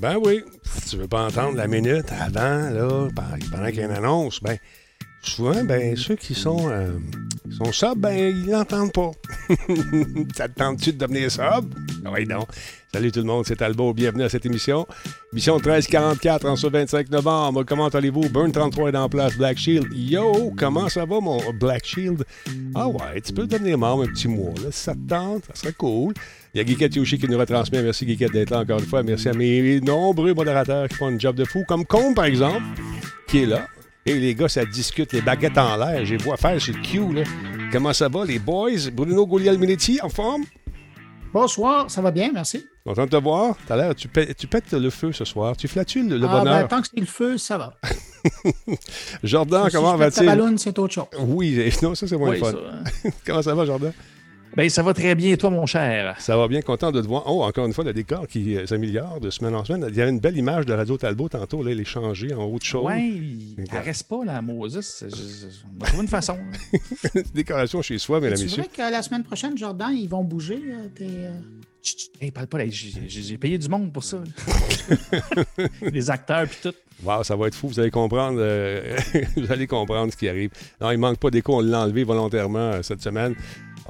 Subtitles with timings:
[0.00, 0.44] Ben oui.
[0.62, 3.08] Si tu veux pas entendre la minute avant, là,
[3.50, 4.56] pendant qu'il y a une annonce, ben
[5.22, 6.98] souvent, ben, ceux qui sont, euh,
[7.50, 9.10] sont sub, ben, ils l'entendent pas.
[10.36, 11.74] ça te tente-tu de devenir sub?
[12.12, 12.46] Oui, non.
[12.92, 13.92] Salut tout le monde, c'est Albo.
[13.92, 14.86] Bienvenue à cette émission.
[15.32, 17.64] Émission 1344 en ce 25 novembre.
[17.64, 18.28] Comment allez-vous?
[18.30, 19.36] Burn 33 est en place.
[19.36, 19.88] Black Shield.
[19.92, 22.24] Yo, comment ça va, mon Black Shield?
[22.74, 24.54] Ah ouais, tu peux devenir membre un petit mois.
[24.64, 26.14] Là, si ça te tente, ça serait cool.
[26.58, 27.84] Il y a Geekette Yoshi qui nous retransmet.
[27.84, 29.04] Merci Geekette d'être là encore une fois.
[29.04, 32.64] Merci à mes nombreux modérateurs qui font un job de fou, comme Combe par exemple,
[33.28, 33.68] qui est là.
[34.04, 36.04] Et les gars, ça discute, les baguettes en l'air.
[36.04, 37.14] J'ai vu faire sur le Q.
[37.14, 37.22] Là.
[37.70, 38.90] Comment ça va, les boys?
[38.92, 40.46] Bruno Gouliel-Minetti, en forme?
[41.32, 42.66] Bonsoir, ça va bien, merci.
[42.84, 43.54] Content de te voir.
[43.68, 45.56] T'as l'air, tu, tu, pètes le feu ce soir.
[45.56, 46.60] Tu flattules le, ah, bonheur.
[46.62, 47.74] Ben, tant que c'est le feu, ça va.
[49.22, 50.26] Jordan, comment va-t-il?
[50.26, 51.06] La ballon, c'est autre chose.
[51.20, 52.50] Oui, non, ça c'est moins fun.
[52.50, 53.10] Hein.
[53.24, 53.92] comment ça va, Jordan?
[54.58, 56.16] Ben, ça va très bien, toi, mon cher.
[56.18, 57.22] Ça va bien, content de te voir.
[57.26, 59.86] Oh, encore une fois, le décor qui euh, s'améliore de semaine en semaine.
[59.88, 62.42] Il y a une belle image de Radio Talbot tantôt, là, elle est changée en
[62.42, 62.84] haut de chose.
[62.84, 65.04] Oui, elle reste pas, la Moses.
[65.64, 66.36] On va trouver une façon.
[67.34, 68.64] Décoration chez soi, mesdames et messieurs.
[68.64, 70.60] C'est vrai que la semaine prochaine, Jordan, ils vont bouger.
[71.02, 71.30] Euh,
[72.22, 74.18] euh, parle pas, j'ai payé du monde pour ça.
[75.82, 76.74] Les acteurs puis tout.
[77.04, 78.36] Wow, ça va être fou, vous allez comprendre,
[79.36, 80.50] vous allez comprendre ce qui arrive.
[80.80, 83.36] Non, il manque pas d'écho, on l'a enlevé volontairement cette semaine.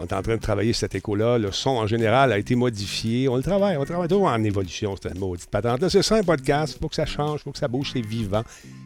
[0.01, 1.39] On est en train de travailler cet écho-là.
[1.39, 3.29] Le son, en général, a été modifié.
[3.29, 3.77] On le travaille.
[3.77, 5.89] On travaille toujours en évolution, cette maudite patente.
[5.89, 6.77] C'est ça un podcast.
[6.77, 8.45] Il faut que ça change, il faut que ça bouge, c'est vivant.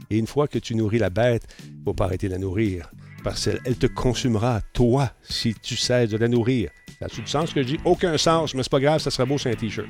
[0.08, 2.38] Et une fois que tu nourris la bête, il ne faut pas arrêter de la
[2.38, 2.90] nourrir.
[3.22, 6.70] Parce qu'elle te consumera, toi, si tu cesses de la nourrir.
[7.02, 7.80] Ça a tout le sens que je dis?
[7.84, 9.88] Aucun sens, mais c'est pas grave, ça sera beau sur un T-shirt.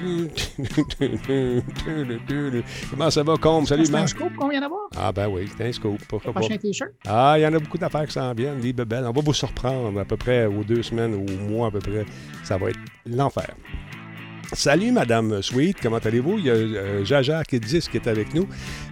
[2.90, 3.66] Comment ça va, Combe?
[3.66, 4.10] Salut, Marc.
[4.10, 4.82] C'est un scoop qu'on vient d'avoir?
[4.96, 5.98] Ah, ben oui, c'est un scoop.
[6.06, 6.92] Pourquoi prochain T-shirt?
[7.04, 9.04] Ah, il y en a beaucoup d'affaires qui s'en viennent, des bebelles.
[9.08, 11.80] On va vous surprendre à peu près aux deux semaines ou au mois à peu
[11.80, 12.06] près.
[12.44, 13.56] Ça va être l'enfer.
[14.54, 16.38] Salut, Madame Sweet, comment allez-vous?
[16.38, 18.46] Il y a euh, Jaja qui dit qui est avec nous.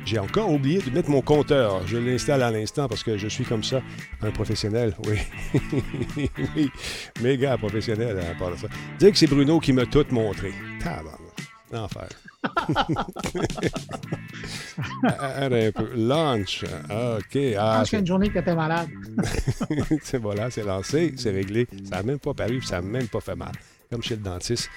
[0.06, 1.86] J'ai encore oublié de mettre mon compteur.
[1.86, 3.82] Je l'installe à l'instant parce que je suis comme ça,
[4.22, 4.96] un professionnel.
[5.06, 5.18] Oui.
[6.56, 6.70] oui.
[7.20, 8.68] Méga professionnel à part de ça.
[8.98, 10.52] Dis que c'est Bruno qui m'a tout montré.
[10.82, 11.18] Tabarnak.
[11.70, 12.08] L'enfer.
[15.04, 15.90] un peu.
[15.94, 16.64] Lunch.
[16.64, 17.38] OK.
[17.58, 18.88] Ah, c'est une journée que t'étais malade.
[20.02, 21.68] c'est voilà, c'est lancé, c'est réglé.
[21.84, 23.52] Ça n'a même pas paru, ça n'a même pas fait mal
[23.90, 24.70] comme chez le dentiste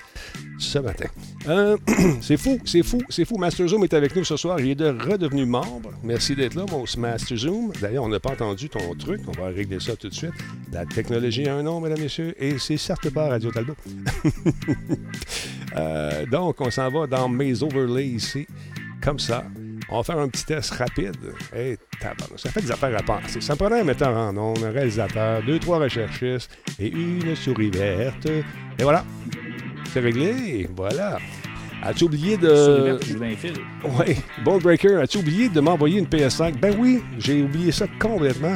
[0.58, 1.06] ce matin.
[1.48, 1.78] Euh,
[2.22, 3.38] c'est fou, c'est fou, c'est fou.
[3.38, 4.60] Master Zoom est avec nous ce soir.
[4.60, 5.92] Il est de redevenu membre.
[6.04, 7.72] Merci d'être là, mon Master Zoom.
[7.80, 9.22] D'ailleurs, on n'a pas entendu ton truc.
[9.28, 10.34] On va régler ça tout de suite.
[10.72, 13.76] La technologie a un nom, mesdames et messieurs, et c'est certes pas Radio Talbot.
[15.76, 18.46] Euh, donc, on s'en va dans mes overlays ici,
[19.02, 19.44] comme ça.
[19.90, 21.18] On va faire un petit test rapide.
[21.54, 21.78] Hey,
[22.38, 23.42] ça fait des affaires à penser.
[23.42, 26.50] Ça prendrait un metteur en ondes, un réalisateur, deux, trois recherchistes
[26.80, 28.26] et une souris verte.
[28.26, 29.04] Et voilà.
[29.94, 30.68] C'est réglé.
[30.76, 31.20] Voilà.
[31.84, 32.98] As-tu oublié de.
[33.84, 34.16] Oui.
[34.44, 36.58] Ball Breaker, as-tu oublié de m'envoyer une PS5?
[36.58, 38.56] Ben oui, j'ai oublié ça complètement.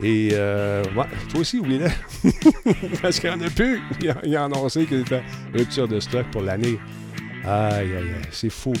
[0.00, 1.88] Et euh, ouais, toi aussi, oublie-le.
[3.02, 3.80] Parce qu'il n'y en a plus.
[4.22, 5.22] Il a, annoncé qu'il était
[5.52, 6.78] rupture de stock pour l'année.
[7.44, 8.72] Aïe, aïe, aïe, c'est fou.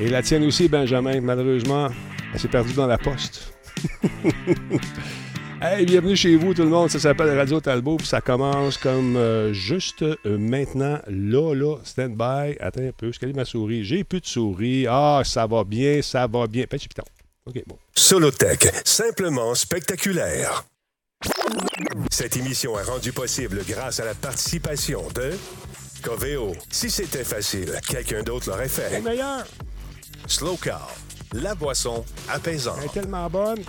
[0.00, 1.88] Et la tienne aussi, Benjamin, malheureusement,
[2.32, 3.52] elle s'est perdue dans la poste.
[5.62, 9.16] hey, bienvenue chez vous tout le monde, ça s'appelle Radio Talbot, puis ça commence comme
[9.16, 12.56] euh, juste euh, maintenant, là, là, stand-by.
[12.60, 13.84] Attends un peu, je ma souris?
[13.84, 14.86] J'ai plus de souris.
[14.88, 16.64] Ah, ça va bien, ça va bien.
[16.64, 17.04] Petit piton.
[17.46, 17.78] OK, bon.
[17.94, 20.64] Solotech, simplement spectaculaire.
[22.10, 25.32] Cette émission est rendue possible grâce à la participation de
[26.02, 26.52] Coveo.
[26.70, 28.88] Si c'était facile, quelqu'un d'autre l'aurait fait.
[28.90, 29.46] C'est meilleur.
[30.26, 30.90] Slow Car,
[31.32, 32.76] la boisson apaisante.
[32.80, 33.62] Elle est tellement bonne.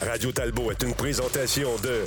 [0.00, 2.04] Radio Talbot est une présentation de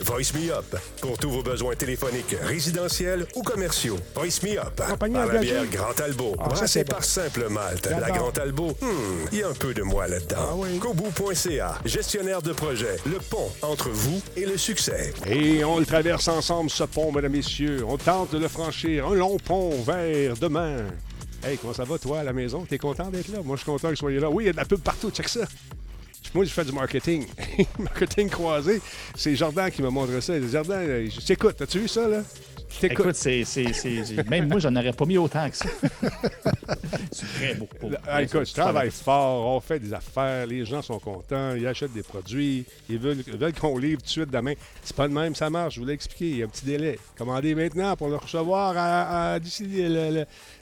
[0.00, 3.96] Voice Me Up pour tous vos besoins téléphoniques, résidentiels ou commerciaux.
[4.14, 7.88] Voice Me Up par la bière Grand Talbot, ah, brassée par Simple Malte.
[7.90, 10.62] La Grand Talbot, hmm, il y a un peu de moi là-dedans.
[10.64, 15.12] Ah, Kobu.ca, gestionnaire de projet, le pont entre vous et le succès.
[15.26, 17.84] Et on le traverse ensemble, ce pont, mesdames, messieurs.
[17.86, 20.76] On tente de le franchir, un long pont vers demain.
[21.44, 22.64] Hey, comment ça va, toi, à la maison?
[22.68, 23.38] T'es content d'être là?
[23.44, 24.28] Moi, je suis content que vous soyez là.
[24.28, 25.40] Oui, il y a de la pub partout, check ça.
[26.34, 27.26] Moi, je fais du marketing.
[27.78, 28.80] marketing croisé.
[29.14, 30.34] C'est Jordan qui m'a montré ça.
[30.40, 31.60] Jordan, euh, je t'écoute.
[31.60, 32.22] As-tu vu ça, là?
[32.82, 33.44] Écoute, c'est,
[34.28, 35.68] même moi, j'en aurais pas mis autant que ça.
[37.12, 37.68] c'est très beau.
[38.20, 42.02] écoute, je travaille fort, on fait des affaires, les gens sont contents, ils achètent des
[42.02, 44.54] produits, ils veulent, veulent qu'on livre tout de suite demain.
[44.82, 46.66] C'est pas de même, ça marche, je vous l'ai expliqué, il y a un petit
[46.66, 46.98] délai.
[47.16, 49.66] Commandez maintenant pour le recevoir d'ici,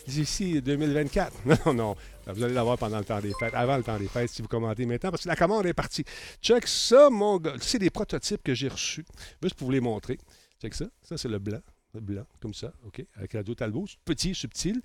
[0.06, 1.32] d'ici 2024.
[1.66, 4.30] Non, non, vous allez l'avoir pendant le temps des fêtes, avant le temps des fêtes,
[4.30, 6.04] si vous commandez maintenant, parce que la commande est partie.
[6.42, 7.54] Check ça, mon gars.
[7.60, 9.04] C'est des prototypes que j'ai reçus.
[9.42, 10.18] Juste pour vous les montrer.
[10.60, 10.86] Check ça.
[11.02, 11.60] Ça, c'est le blanc.
[12.00, 14.80] Blanc, comme ça, OK, avec Radio Talbot, petit, subtil.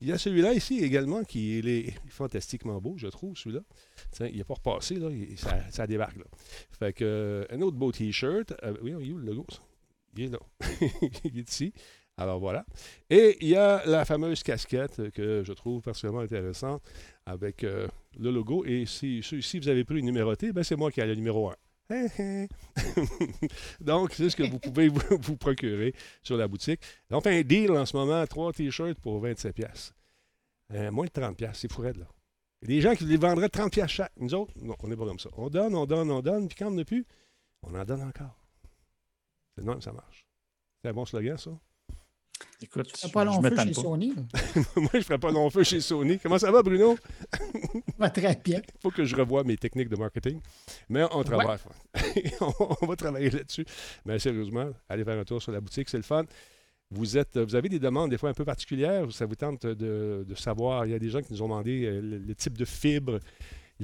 [0.00, 3.62] Il y a celui-là ici également qui est fantastiquement beau, je trouve, celui-là.
[4.20, 5.08] Il n'est pas repassé, là,
[5.70, 6.24] ça, débarque, là.
[6.78, 8.54] Fait que, euh, un autre beau T-shirt.
[8.62, 9.46] Euh, oui, il est où le logo?
[10.16, 10.38] Il est là.
[11.24, 11.72] il est ici.
[12.16, 12.64] Alors voilà.
[13.10, 16.82] Et il y a la fameuse casquette que je trouve particulièrement intéressante
[17.26, 17.88] avec euh,
[18.18, 18.64] le logo.
[18.64, 21.54] Et si, vous avez pris une numérotée, ben c'est moi qui ai le numéro 1.
[23.80, 26.80] Donc, c'est ce que vous pouvez vous, procurer sur la boutique.
[27.10, 29.92] On fait un deal en ce moment, trois t-shirts pour 27 pièces.
[30.72, 32.06] Euh, moins de 30 pièces, c'est fourré là.
[32.62, 34.12] Il des gens qui les vendraient 30 pièces chaque.
[34.16, 35.28] Nous autres, non, on n'est pas comme ça.
[35.36, 37.04] On donne, on donne, on donne, puis quand on n'a plus,
[37.62, 38.38] on en donne encore.
[39.54, 40.26] C'est non, ça marche.
[40.80, 41.50] C'est un bon slogan, ça.
[42.62, 44.14] Écoute, tu pas long feu chez Sony.
[44.76, 46.18] Moi, je ne ferai pas long feu chez Sony.
[46.18, 46.96] Comment ça va, Bruno?
[47.98, 48.60] va très bien.
[48.66, 50.40] Il faut que je revoie mes techniques de marketing.
[50.88, 51.58] Mais on travaille.
[52.80, 53.66] on, va travailler là-dessus.
[54.04, 56.24] Mais sérieusement, allez faire un tour sur la boutique, c'est le fun.
[56.90, 59.12] Vous, êtes, vous avez des demandes des fois un peu particulières.
[59.12, 60.86] Ça vous tente de, savoir?
[60.86, 63.20] Il y a des gens qui nous ont demandé euh, le type de fibre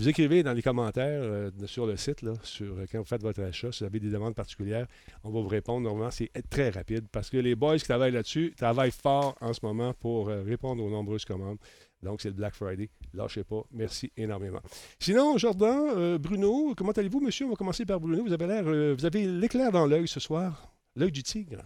[0.01, 3.43] vous écrivez dans les commentaires euh, sur le site, sur, euh, quand vous faites votre
[3.43, 4.87] achat, si vous avez des demandes particulières,
[5.25, 5.83] on va vous répondre.
[5.83, 9.61] Normalement, c'est très rapide parce que les boys qui travaillent là-dessus travaillent fort en ce
[9.63, 11.59] moment pour euh, répondre aux nombreuses commandes.
[12.03, 12.89] Donc, c'est le Black Friday.
[13.13, 13.63] Lâchez pas.
[13.73, 14.61] Merci énormément.
[14.99, 17.45] Sinon, Jordan, Bruno, comment allez-vous, monsieur?
[17.45, 18.25] On va commencer par Bruno.
[18.25, 20.73] Vous avez l'air, vous avez l'éclair dans l'œil ce soir.
[20.97, 21.63] L'œil du tigre.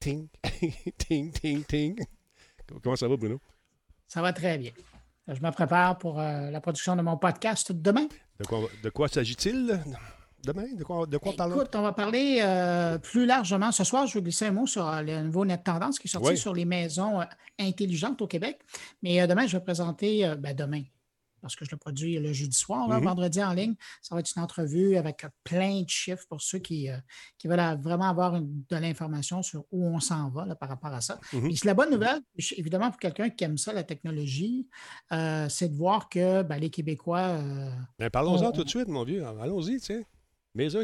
[0.00, 0.28] Ting,
[0.96, 2.02] ting, ting, ting.
[2.82, 3.38] Comment ça va, Bruno?
[4.08, 4.72] Ça va très bien.
[5.28, 8.06] Je me prépare pour euh, la production de mon podcast demain.
[8.82, 9.80] De quoi, s'agit-il?
[10.44, 10.66] Demain?
[10.76, 11.56] De quoi, de quoi parlons?
[11.56, 13.72] Écoute, on va parler euh, plus largement.
[13.72, 16.10] Ce soir, je vais glisser un mot sur euh, le nouveau net tendance qui est
[16.10, 17.20] sorti sur les maisons
[17.58, 18.60] intelligentes au Québec.
[19.02, 20.82] Mais demain, je vais présenter, ben, demain,
[21.44, 23.04] parce que je le produis le jeudi soir, mm-hmm.
[23.04, 23.74] vendredi en ligne.
[24.00, 26.96] Ça va être une entrevue avec plein de chiffres pour ceux qui, euh,
[27.36, 31.20] qui veulent vraiment avoir de l'information sur où on s'en va par rapport à ça.
[31.34, 31.54] Mm-hmm.
[31.54, 32.22] c'est la bonne nouvelle,
[32.56, 34.66] évidemment, pour quelqu'un qui aime ça, la technologie,
[35.12, 37.18] euh, c'est de voir que ben, les Québécois.
[37.98, 39.22] Euh, parlons-en tout de suite, mon vieux.
[39.26, 39.80] Allons-y,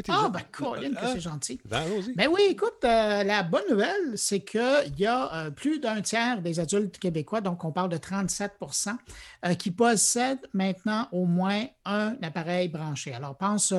[0.09, 1.61] Ah, ben, Colin, que ah, c'est gentil.
[1.63, 1.85] Ben,
[2.17, 6.41] ben oui, écoute, euh, la bonne nouvelle, c'est qu'il y a euh, plus d'un tiers
[6.41, 8.97] des adultes québécois, donc on parle de 37%
[9.45, 13.13] euh, qui possèdent maintenant au moins un appareil branché.
[13.13, 13.73] Alors, pense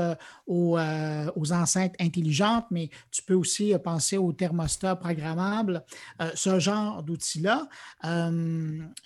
[0.47, 5.85] aux, aux, enceintes intelligentes, mais tu peux aussi penser aux thermostats programmables,
[6.35, 7.69] ce genre d'outils-là.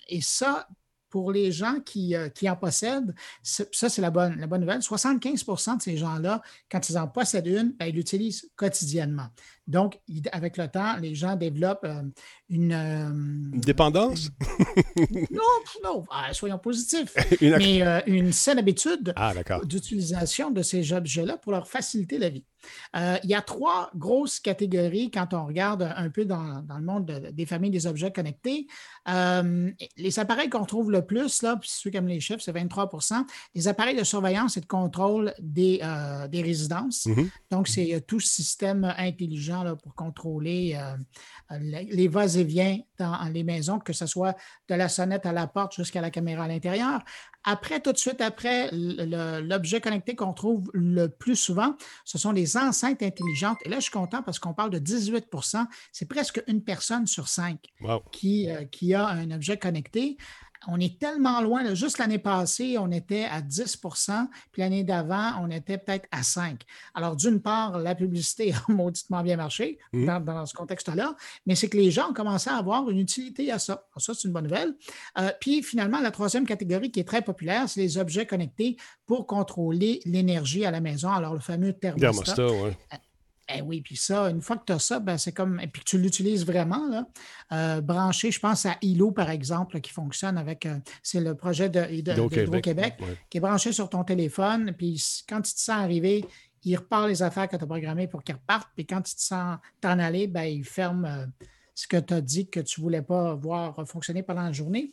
[0.09, 0.69] et ça,
[1.17, 4.83] pour les gens qui, euh, en possèdent, ça, c'est la bonne, la bonne nouvelle.
[4.83, 9.29] 75% de ces gens-là, quand ils en possèdent une, ben, ils l'utilisent quotidiennement.
[9.67, 9.99] Donc,
[10.31, 12.03] avec le temps, les gens développent euh,
[12.49, 14.31] une, euh, dépendance?
[15.31, 15.43] non,
[15.83, 17.15] non, ah, soyons positifs.
[17.41, 19.33] mais euh, une saine habitude ah,
[19.65, 22.45] d'utilisation de ces objets-là pour leur faciliter la vie.
[22.95, 27.47] il y a trois grosses catégories quand on regarde un peu dans, le monde des
[27.47, 28.69] familles des objets connectés.
[29.07, 33.67] les appareils qu'on trouve le plus, là, puis ceux comme les chiffres, c'est 23% Les
[33.67, 35.81] appareils de surveillance et de contrôle des,
[36.31, 37.07] des résidences.
[37.07, 37.29] Mm-hmm.
[37.51, 44.07] Donc, c'est tout système intelligent pour contrôler euh, les va-et-vient dans les maisons, que ce
[44.07, 44.37] soit
[44.69, 47.03] de la sonnette à la porte jusqu'à la caméra à l'intérieur.
[47.49, 52.57] Après, tout de suite après, l'objet connecté qu'on trouve le plus souvent, ce sont les
[52.57, 53.59] enceintes intelligentes.
[53.65, 57.29] Et là, je suis content parce qu'on parle de 18% C'est presque une personne sur
[57.29, 57.61] cinq
[58.11, 60.17] qui, euh, qui a un objet connecté
[60.69, 61.75] on est tellement loin.
[61.75, 66.59] juste l'année passée, on était à 10% puis l'année d'avant, on était peut-être à 5%
[66.95, 70.07] Alors, d'une part, la publicité a mauditement bien marché mmh.
[70.25, 71.15] dans, ce contexte-là,
[71.47, 73.87] mais c'est que les gens ont commencé à avoir une utilité à ça.
[73.97, 74.75] ça, c'est une bonne nouvelle.
[75.19, 79.27] Euh, puis, finalement, la troisième catégorie qui est très populaire, c'est les objets connectés pour
[79.27, 81.11] contrôler l'énergie à la maison.
[81.11, 82.35] Alors, le fameux thermostat.
[82.35, 82.71] thermostat euh,
[83.49, 85.61] eh oui, puis ça, une fois que tu as ça, ben c'est comme.
[85.61, 87.07] Et puis que tu l'utilises vraiment, là,
[87.53, 90.67] euh, branché, je pense à ILO, par exemple, qui fonctionne avec.
[90.67, 92.95] Euh, c'est le projet de, de, québec
[93.31, 94.73] qui est branché sur ton téléphone.
[94.77, 96.25] Puis quand tu te sens arriver,
[96.65, 98.71] il repart les affaires que tu as programmées pour qu'ils repartent.
[98.75, 101.27] Puis quand tu te sens t'en aller, ben, il ferme euh,
[101.73, 104.91] ce que tu as dit que tu ne voulais pas voir fonctionner pendant la journée.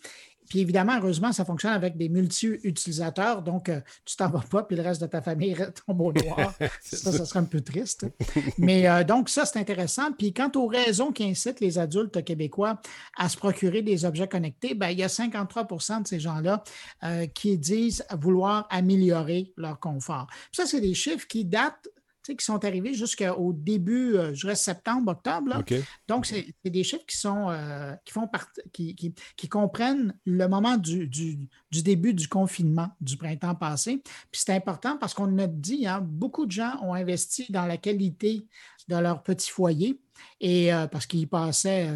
[0.50, 4.76] Puis évidemment, heureusement, ça fonctionne avec des multi-utilisateurs, donc euh, tu t'en vas pas, puis
[4.76, 5.56] le reste de ta famille
[5.88, 6.54] tombe au noir.
[6.82, 8.06] ça, ça serait un peu triste.
[8.58, 10.12] Mais euh, donc, ça, c'est intéressant.
[10.12, 12.80] Puis quant aux raisons qui incitent les adultes québécois
[13.18, 16.64] à se procurer des objets connectés, bien, il y a 53% de ces gens-là
[17.04, 20.28] euh, qui disent vouloir améliorer leur confort.
[20.52, 21.88] ça, c'est des chiffres qui datent
[22.32, 25.64] qui sont arrivés jusqu'au début, euh, je dirais septembre, octobre.
[26.08, 28.30] Donc, c'est des chiffres qui sont euh, qui font
[28.72, 34.02] qui, qui, comprennent le moment du, du, début du confinement du printemps passé.
[34.32, 37.78] Puis c'est important parce qu'on a dit, hein, beaucoup de gens ont investi dans la
[37.78, 38.48] qualité
[38.88, 40.00] de leur petit foyer
[40.40, 41.90] et parce qu'ils passaient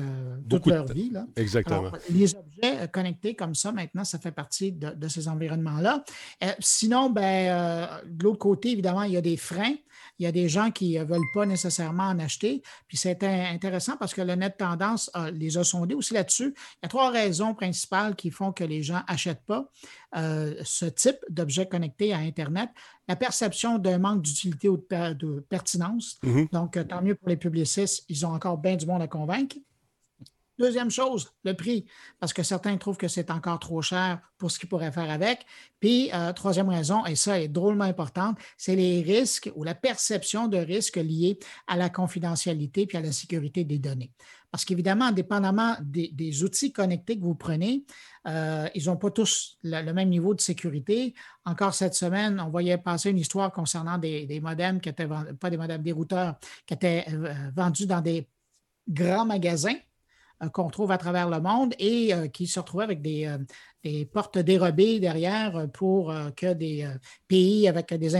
[0.49, 1.09] toute leur vie.
[1.09, 1.25] Là.
[1.35, 1.91] Exactement.
[2.09, 6.03] les objets connectés comme ça, maintenant, ça fait partie de, ces environnements-là.
[6.59, 9.75] sinon, ben, de l'autre côté, évidemment, il y a des freins.
[10.19, 12.61] Il y a des gens qui ne veulent pas nécessairement en acheter.
[12.87, 16.53] Puis c'est intéressant parce que le net tendance les a sondés aussi là-dessus.
[16.55, 19.69] Il y a trois raisons principales qui font que les gens n'achètent pas
[20.13, 22.69] ce type d'objets connectés à Internet
[23.07, 26.19] la perception d'un manque d'utilité ou de, pertinence.
[26.23, 26.51] Mm-hmm.
[26.51, 29.55] Donc, euh, tant mieux pour les publicistes, ils ont encore bien du monde à convaincre.
[30.59, 31.85] Deuxième chose, le prix,
[32.19, 35.45] parce que certains trouvent que c'est encore trop cher pour ce qu'ils pourraient faire avec.
[35.79, 40.47] Puis, euh, troisième raison, et ça est drôlement importante, c'est les risques ou la perception
[40.47, 41.37] de risques liés
[41.67, 44.11] à la confidentialité puis à la sécurité des données.
[44.49, 47.83] Parce qu'évidemment, dépendamment des, outils connectés que vous prenez,
[48.27, 51.13] euh, ils n'ont pas tous le, même niveau de sécurité.
[51.45, 55.57] Encore cette semaine, on voyait passer une histoire concernant des, modems qui étaient, pas des
[55.57, 58.27] modems, des routeurs qui étaient euh, vendus dans des
[58.87, 59.75] grands magasins
[60.53, 63.29] qu'on trouve à travers le monde et qui se retrouvaient avec des,
[64.11, 66.87] portes dérobées derrière pour que des
[67.27, 68.15] pays avec des,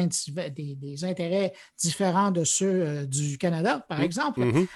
[1.04, 4.04] intérêts différents de ceux du Canada, par mmh.
[4.04, 4.68] exemple, mmh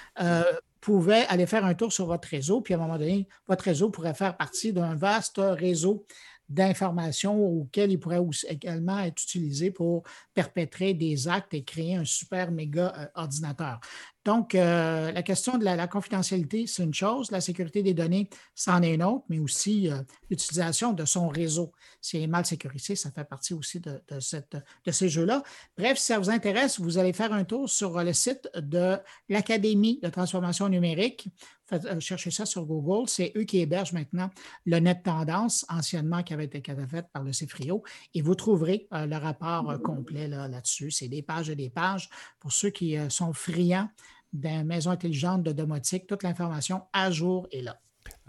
[0.82, 3.88] pouvait aller faire un tour sur votre réseau, puis à un moment donné, votre réseau
[3.88, 6.04] pourrait faire partie d'un vaste réseau
[6.48, 10.02] d'informations auxquelles il pourrait également être utilisé pour
[10.34, 13.80] perpétrer des actes et créer un super méga euh, ordinateur.
[14.24, 17.32] Donc, euh, la question de la, confidentialité, c'est une chose.
[17.32, 20.00] La sécurité des données, c'en est une autre, mais aussi euh,
[20.30, 21.72] l'utilisation de son réseau.
[22.00, 25.42] C'est mal sécurisé, ça fait partie aussi de, ces jeux-là.
[25.76, 28.96] Bref, si ça vous intéresse, vous allez faire un tour sur le site de
[29.28, 31.28] l'Académie de transformation numérique.
[31.72, 33.08] Euh, cherchez ça sur Google.
[33.08, 34.30] C'est eux qui hébergent maintenant
[34.66, 37.82] le Net Tendance, anciennement qui avait été fait par le CFRIO.
[38.14, 40.90] Et vous trouverez le rapport complet là-dessus.
[40.90, 43.88] c'est des pages et des pages pour ceux qui sont friands
[44.32, 46.06] d'une maison intelligente de domotique.
[46.06, 47.78] Toute l'information à jour est là.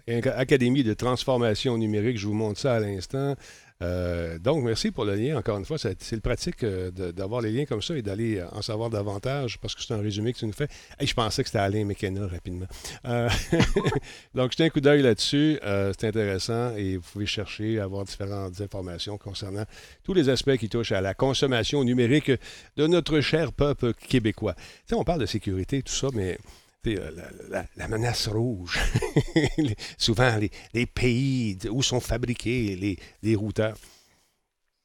[0.07, 3.35] Académie de transformation numérique, je vous montre ça à l'instant.
[3.81, 5.37] Euh, donc, merci pour le lien.
[5.37, 8.47] Encore une fois, c'est le pratique euh, d'avoir les liens comme ça et d'aller euh,
[8.51, 10.67] en savoir davantage parce que c'est un résumé que tu nous fais.
[11.01, 12.67] je pensais que c'était Alain McKenna rapidement.
[14.35, 15.59] donc, jetez un coup d'œil là-dessus.
[15.97, 19.65] c'est intéressant et vous pouvez chercher, avoir différentes informations concernant
[20.03, 22.31] tous les aspects qui touchent à la consommation numérique
[22.77, 24.55] de notre cher peuple québécois.
[24.91, 26.37] On parle de sécurité, tout ça, mais
[26.87, 28.79] euh, la, menace rouge.
[29.97, 30.37] Souvent,
[30.73, 33.77] les, pays où sont fabriqués les, routeurs.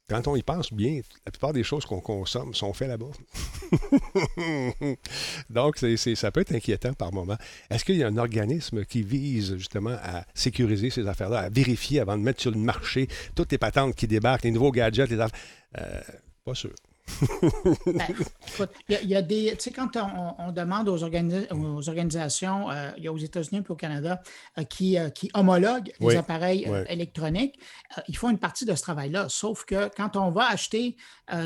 [0.09, 3.11] Quand on y pense bien, la plupart des choses qu'on consomme sont faites là-bas.
[5.50, 7.37] Donc, ça peut être inquiétant par moment.
[7.69, 12.00] Est-ce qu'il y a un organisme qui vise justement à sécuriser ces affaires-là, à vérifier
[12.00, 15.21] avant de mettre sur le marché toutes les patentes qui débarquent, les nouveaux gadgets, les
[15.21, 15.38] affaires?
[15.76, 16.00] Euh,
[16.43, 16.73] pas sûr.
[18.88, 19.55] Ben, il y, a des.
[19.57, 23.71] Tu sais, quand on, demande aux, aux organisations, euh, il y a aux États-Unis et
[23.71, 24.23] au Canada,
[24.59, 27.59] euh, qui, euh, qui, homologuent les appareils électroniques,
[28.09, 29.27] ils font une partie de ce travail-là.
[29.29, 30.97] Sauf que quand on va acheter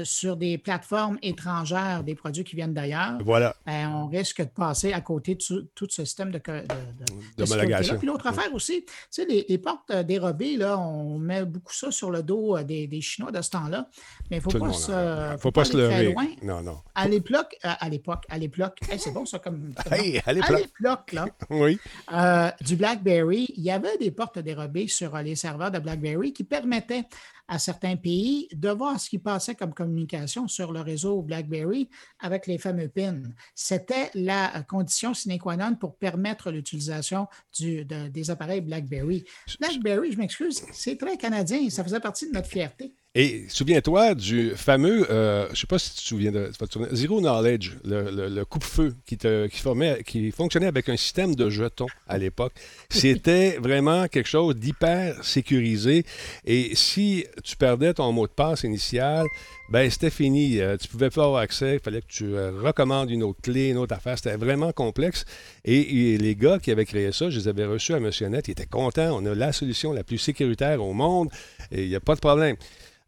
[0.05, 3.57] sur des plateformes étrangères des produits qui viennent d'ailleurs, voilà.
[3.67, 8.27] Ben, on risque de passer à côté de tout, ce système de, de, Puis l'autre
[8.27, 12.59] affaire aussi, tu sais, les, portes dérobées, là, on met beaucoup ça sur le dos
[12.63, 13.89] des, Chinois de ce temps-là.
[14.31, 16.15] Mais il ne faut pas se pas, se leurrer.
[16.43, 16.81] Non, non.
[16.95, 19.75] À l'époque, euh, à l'époque, à l'époque, c'est bon ça comme.
[19.91, 21.13] Hey, à l'époque.
[21.13, 21.27] là.
[21.51, 21.79] oui.
[22.13, 26.33] Euh, du BlackBerry, il y avait des portes dérobées sur euh, les serveurs de BlackBerry
[26.33, 27.05] qui permettaient
[27.49, 32.47] à certains pays de voir ce qui passait comme communication sur le réseau BlackBerry avec
[32.47, 33.23] les fameux PIN.
[33.55, 37.27] C'était la condition sine qua non pour permettre l'utilisation
[37.59, 39.25] des appareils BlackBerry.
[39.61, 42.95] BlackBerry, je m'excuse, c'est très canadien, ça faisait partie de notre fierté.
[43.15, 46.51] Et souviens-toi du fameux, euh, je ne sais pas si tu te souviens de
[46.93, 52.17] Zero Knowledge, le, coupe-feu qui, qui, formait, qui fonctionnait avec un système de jetons à
[52.17, 52.55] l'époque.
[52.89, 56.07] C'était vraiment quelque chose d'hyper sécurisé.
[56.47, 59.27] Et si tu perdais ton mot de passe initial,
[59.69, 60.61] ben c'était fini.
[60.61, 61.75] Euh, tu pouvais pas avoir accès.
[61.75, 64.17] Il fallait que tu euh, recommandes une autre clé, une autre affaire.
[64.19, 65.25] C'était vraiment complexe.
[65.65, 68.49] Et, les gars qui avaient créé ça, je les avais reçus à Monsieur Net.
[68.49, 69.17] Ils étaient contents.
[69.17, 71.31] On a la solution la plus sécuritaire au monde.
[71.71, 72.57] Et il n'y a pas de problème.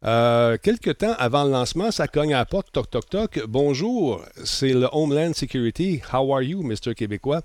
[0.05, 3.41] Euh, quelques temps avant le lancement, ça cogne à la porte, toc, toc, toc.
[3.47, 6.01] Bonjour, c'est le Homeland Security.
[6.13, 6.93] How are you, Mr.
[6.95, 7.41] Québécois?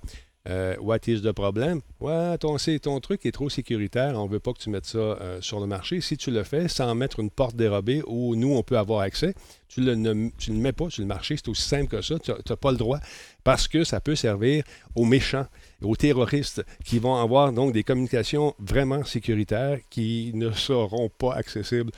[0.48, 1.82] Euh, what is the problem?
[2.00, 4.18] Ouais, ton, ton truc est trop sécuritaire.
[4.18, 6.00] On ne veut pas que tu mettes ça euh, sur le marché.
[6.00, 9.34] Si tu le fais sans mettre une porte dérobée où nous, on peut avoir accès,
[9.68, 11.36] tu ne le, tu le mets pas sur le marché.
[11.36, 12.18] C'est aussi simple que ça.
[12.18, 13.00] Tu n'as pas le droit
[13.44, 15.46] parce que ça peut servir aux méchants,
[15.82, 21.92] aux terroristes qui vont avoir donc des communications vraiment sécuritaires qui ne seront pas accessibles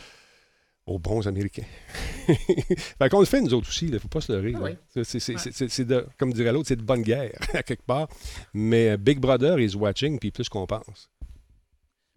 [0.87, 1.65] aux bons Américains.
[2.27, 4.53] fait qu'on le fait, nous autres aussi, il ne faut pas se leurrer.
[4.57, 5.03] Ah oui.
[5.05, 8.09] C'est- comme dirait l'autre, c'est de bonne guerre, à quelque part.
[8.53, 11.11] Mais euh, Big Brother is watching, puis plus qu'on pense.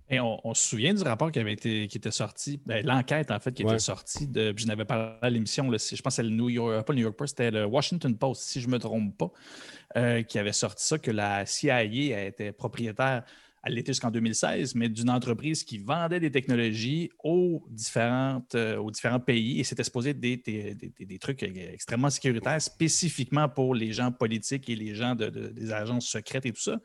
[0.08, 3.32] Et on, on se souvient du rapport qui avait été qui était sorti, ben, l'enquête
[3.32, 3.72] en fait qui Ouais.
[3.72, 4.52] était sortie de.
[4.52, 6.98] puis Je n'avais parlé à l'émission, je pense que c'est le New York, pas le
[6.98, 9.32] New York Post, c'était le Washington Post, si je ne me trompe pas,
[9.98, 13.24] euh, qui avait sorti ça, que la CIA était propriétaire,
[13.66, 18.92] elle l'était jusqu'en 2016, mais d'une entreprise qui vendait des technologies aux, différentes, euh, aux
[18.92, 23.92] différents pays et c'était supposé des, des- des- des- trucs extrêmement sécuritaires, spécifiquement pour les
[23.92, 26.80] gens politiques et les gens de- de- des agences secrètes et tout ça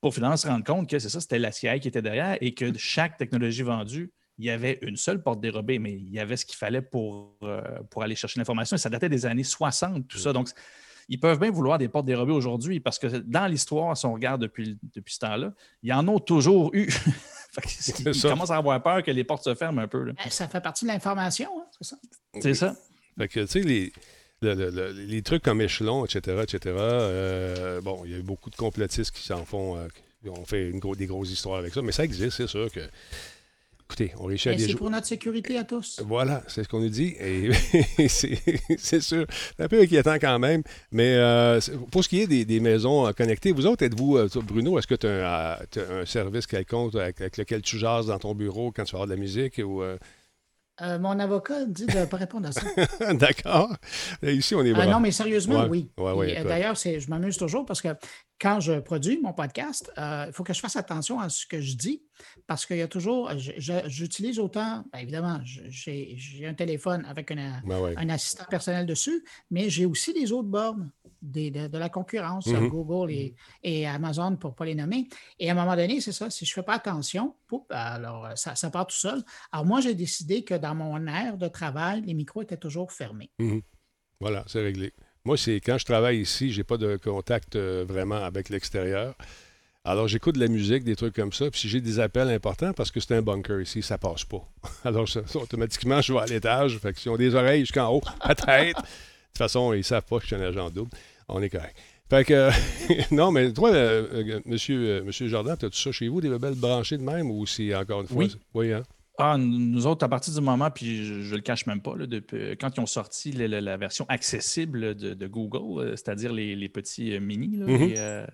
[0.00, 2.54] pour finalement se rendre compte que c'est ça, c'était la CIA qui était derrière et
[2.54, 6.36] que chaque technologie vendue, il y avait une seule porte dérobée, mais il y avait
[6.36, 7.60] ce qu'il fallait pour, euh,
[7.90, 8.76] pour aller chercher l'information.
[8.76, 10.32] Et ça datait des années 60, tout ça.
[10.32, 10.50] Donc,
[11.08, 14.42] ils peuvent bien vouloir des portes dérobées aujourd'hui parce que dans l'histoire, si on regarde
[14.42, 16.88] depuis, depuis ce temps-là, ils en ont toujours eu.
[18.04, 18.28] Ils ça.
[18.28, 20.04] commencent à avoir peur que les portes se ferment un peu.
[20.04, 20.12] là.
[20.12, 21.96] Ben, Ça fait partie de l'information, hein, c'est ça?
[22.40, 22.76] C'est ça.
[23.16, 23.92] Fait que, tu sais, les,
[24.42, 28.22] le- le- le- les trucs comme échelon, etc., etc., euh, bon, il y a eu
[28.22, 29.88] beaucoup de complotistes qui s'en font, euh,
[30.22, 32.70] qui ont fait une gros- des grosses histoires avec ça, mais ça existe, c'est sûr
[32.70, 32.80] que.
[33.90, 36.02] Écoutez, on réussit à les c'est pour notre sécurité à tous.
[36.04, 37.14] Voilà, c'est ce qu'on nous dit.
[37.18, 37.48] Et
[38.08, 39.24] c'est sûr.
[39.56, 40.62] C'est un peu inquiétant quand même.
[40.92, 41.58] Mais euh,
[41.90, 44.86] pour ce qui est des, des maisons euh, connectées, vous autres, êtes-vous, euh, Bruno, est-ce
[44.86, 48.92] que tu as, un service quelconque avec, lequel tu jases dans ton bureau quand tu
[48.92, 49.56] vas avoir de la musique?
[49.56, 49.96] Ou, euh,
[50.80, 52.62] Euh, mon avocat dit de ne pas répondre à ça.
[53.14, 53.74] D'accord.
[54.22, 54.92] Là, Ici, on est Euh, vraiment.
[54.92, 55.90] non, mais sérieusement, Ouais, oui.
[55.98, 56.44] ouais, ouais, euh.
[56.44, 57.88] D'ailleurs, c'est- je m'amuse toujours parce que
[58.40, 61.60] quand je produis mon podcast, euh, il faut que je fasse attention à ce que
[61.60, 62.02] je dis
[62.46, 67.94] parce qu'il y a toujours, j'utilise autant, bien évidemment, j'ai un téléphone avec un, Ben
[67.96, 70.90] un assistant personnel dessus, mais j'ai aussi les autres bornes
[71.22, 72.68] des- de, de la concurrence, euh, Mhm.
[72.68, 75.08] Google et, et Amazon pour ne pas les nommer.
[75.38, 77.34] Et à un moment donné, c'est ça, si je ne fais pas attention,
[77.70, 79.22] alors euh, ça, ça part tout seul.
[79.52, 83.30] Alors moi, j'ai décidé que dans mon aire de travail, les micros étaient toujours fermés.
[84.20, 84.92] Voilà, c'est réglé.
[85.24, 89.14] Moi, c'est quand je travaille ici, j'ai pas de contact euh, vraiment avec l'extérieur.
[89.84, 91.50] Alors, j'écoute de la musique, des trucs comme ça.
[91.50, 94.42] Puis si j'ai des appels importants, parce que c'est un bunker ici, ça passe pas.
[94.84, 96.78] Alors, ça- ça, automatiquement, je vais à l'étage.
[96.78, 98.82] Fait que s'ils ont des oreilles jusqu'en haut, peut-être.
[99.28, 100.90] De toute façon, ils savent pas que je suis un agent double.
[101.28, 101.76] On est correct.
[102.10, 102.48] Fait que,
[103.14, 106.54] non, mais toi, euh, euh, monsieur, euh, monsieur Jordan, as-tu ça chez vous, des bebelles
[106.54, 108.16] branchées de même, ou c'est encore une fois?
[108.16, 108.36] Oui.
[108.54, 108.82] Oui, hein?
[109.18, 112.06] Ah, nous autres, à partir du moment, puis je, je le cache même pas, là,
[112.06, 116.68] depuis, quand ils ont sorti la version accessible de, de Google, euh, c'est-à-dire les, les
[116.68, 117.82] petits euh, mini, là, Mhm.
[117.82, 118.26] et, euh,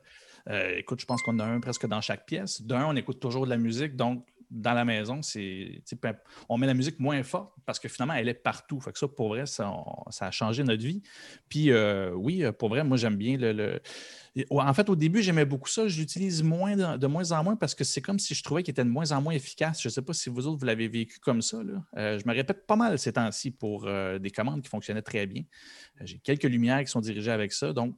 [0.51, 2.61] euh, écoute, je pense qu'on en a un presque dans chaque pièce.
[2.63, 5.83] D'un, on écoute toujours de la musique, donc dans la maison, c'est,
[6.49, 8.81] on met la musique moins forte parce que finalement, elle est partout.
[8.81, 11.03] Fait que ça, pour vrai, ça, on- ça a changé notre vie.
[11.49, 13.81] Puis euh, oui, euh, pour vrai, moi, j'aime bien le.
[14.51, 15.87] En fait, au début, j'aimais beaucoup ça.
[15.89, 18.63] Je l'utilise moins de, de moins en moins parce que c'est comme si je trouvais
[18.63, 19.83] qu'il était de moins en moins efficace.
[19.83, 21.63] Je ne sais pas si vous autres, vous l'avez vécu comme ça.
[21.63, 21.83] là.
[21.97, 25.27] Euh, je me répète pas mal ces temps-ci pour euh, des commandes qui fonctionnaient très
[25.27, 25.43] bien.
[26.01, 27.73] J'ai quelques lumières qui sont dirigées avec ça.
[27.73, 27.97] Donc,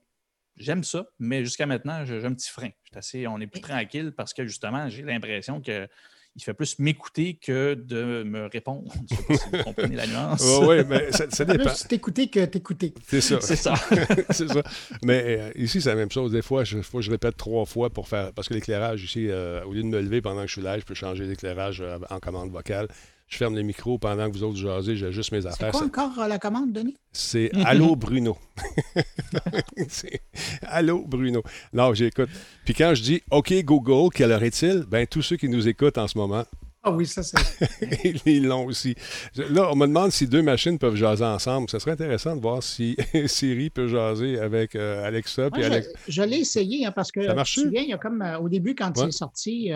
[0.57, 2.71] j'aime ça, mais jusqu'à maintenant, j'ai un petit frein.
[2.95, 5.89] Assez- on est plus tranquille parce que justement, j'ai l'impression que.
[6.37, 8.93] Il fait plus m'écouter que de me répondre.
[9.11, 10.45] Je sais pas si vous comprenez la nuance.
[10.63, 11.65] oui, mais ça, ça dépend.
[11.65, 12.93] Plus t'écouter que t'écouter.
[13.07, 13.41] C'est ça.
[13.41, 13.75] C'est ça.
[14.31, 14.63] c'est ça.
[15.03, 16.33] Mais euh, ici, c'est la même chose.
[16.33, 18.35] Des fois, je, faut que je répète trois fois pour faire.
[18.35, 20.79] Parce que l'éclairage ici, euh, au lieu de me lever pendant que je suis là,
[20.79, 22.89] je peux changer l'éclairage euh, en commande vocale.
[23.29, 25.71] Je ferme le micro pendant que vous autres jasez, j'ajuste mes C'est affaires.
[25.73, 26.97] quoi Ça- encore euh, la commande, Denis?
[27.13, 28.37] C'est Allô Bruno.
[29.89, 30.21] C'est
[30.63, 31.43] Allô Bruno.
[31.73, 32.29] Non, j'écoute.
[32.65, 34.85] Puis quand je dis OK Google, quelle heure est-il?
[34.89, 36.45] Ben tous ceux qui nous écoutent en ce moment,
[36.85, 37.37] Ah oui, ça c'est.
[38.27, 38.95] ils l'ont aussi.
[39.37, 41.69] Là, on me demande si deux machines peuvent jaser ensemble.
[41.69, 45.51] Ça serait intéressant de voir si Siri peut jaser avec euh, Alexa.
[45.51, 47.93] Puis je, Alex- je l'ai essayé hein, parce que Ça tu te souviens, il y
[47.93, 49.07] a comme euh, au début, quand Ouais.
[49.07, 49.73] c'est sorti,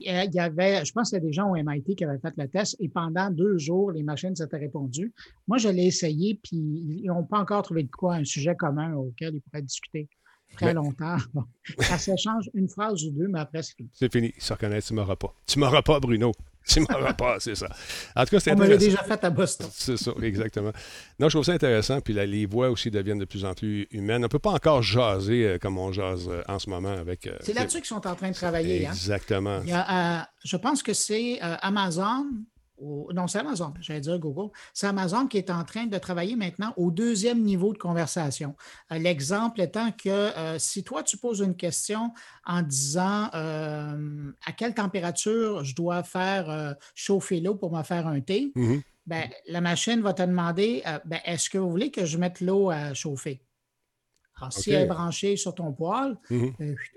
[0.00, 2.34] il y avait, je pense qu'il y a des gens au MIT qui avaient fait
[2.36, 5.12] le test et pendant deux jours, les machines s'étaient répondues.
[5.46, 8.94] Moi, je l'ai essayé, puis ils n'ont pas encore trouvé de quoi, un sujet commun
[8.94, 10.08] auquel ils pourraient discuter
[10.54, 11.16] très Mais- longtemps.
[11.34, 11.44] Bon.
[11.80, 13.90] Ça s'échange une phrase ou deux, mais après, c'est fini.
[13.92, 14.32] C'est fini.
[14.36, 14.86] Ils se reconnaissent.
[14.86, 15.34] Tu m'auras pas.
[15.46, 16.32] Tu m'auras pas, Bruno.
[16.72, 17.66] Tu m'auras pas, c'est ça.
[18.14, 18.78] En tout cas, c'est On intéressant.
[18.84, 19.66] déjà fait à Boston.
[19.72, 20.70] C'est ça, exactement.
[21.18, 22.00] Non, je trouve ça intéressant.
[22.02, 24.18] Puis là, les voix aussi deviennent de plus en plus humaines.
[24.18, 27.26] On ne peut pas encore jaser euh, comme on jase euh, en ce moment avec.
[27.26, 28.86] euh, C'est là-dessus qu'ils sont en train de travailler.
[28.86, 28.90] hein.
[28.90, 29.60] Exactement.
[29.64, 32.26] Il y a, je pense que c'est Amazon,
[32.80, 34.50] non, c'est Amazon, j'allais dire Google.
[34.72, 38.54] C'est Amazon qui est en train de travailler maintenant au deuxième niveau de conversation.
[38.92, 42.12] Euh, L'exemple étant que euh, si toi, tu poses une question
[42.44, 48.20] en disant euh, à quelle température je dois faire chauffer l'eau pour me faire un
[48.20, 48.82] thé, Mhm.
[49.06, 52.70] ben, la machine va te demander ben, est-ce que vous voulez que je mette l'eau
[52.70, 53.42] à chauffer?
[54.40, 56.16] Alors, si elle est branchée sur ton poêle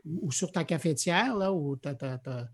[0.05, 2.47] ou ou sur ta cafetière, là, ou ta- ta- ta-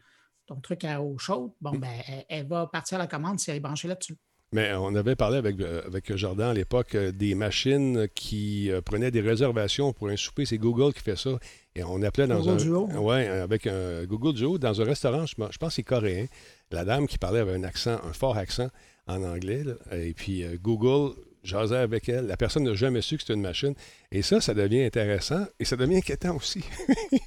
[0.47, 3.51] ton truc à eau chaude, bon, ben, elle, elle va partir à la commande si
[3.51, 4.17] elle est branchée là-dessus.
[4.53, 8.79] Mais on avait parlé avec, euh, avec Jordan à l'époque euh, des machines qui euh,
[8.81, 10.45] prenaient des réservations pour un souper.
[10.45, 11.31] C'est Google qui fait ça.
[11.75, 12.55] Et on appelait dans Google un.
[12.55, 12.85] Duo.
[13.01, 16.27] Ouais, avec un Google Duo, dans un restaurant, je, pense que c'est coréen.
[16.71, 18.69] La dame qui parlait avait un accent, un fort accent
[19.07, 19.63] en anglais.
[19.63, 19.73] là.
[19.97, 21.15] et puis euh, Google
[21.47, 22.27] jasait avec elle.
[22.27, 23.73] La personne n'a jamais su que c'était une machine.
[24.11, 26.63] Et ça, ça devient intéressant et ça devient inquiétant aussi.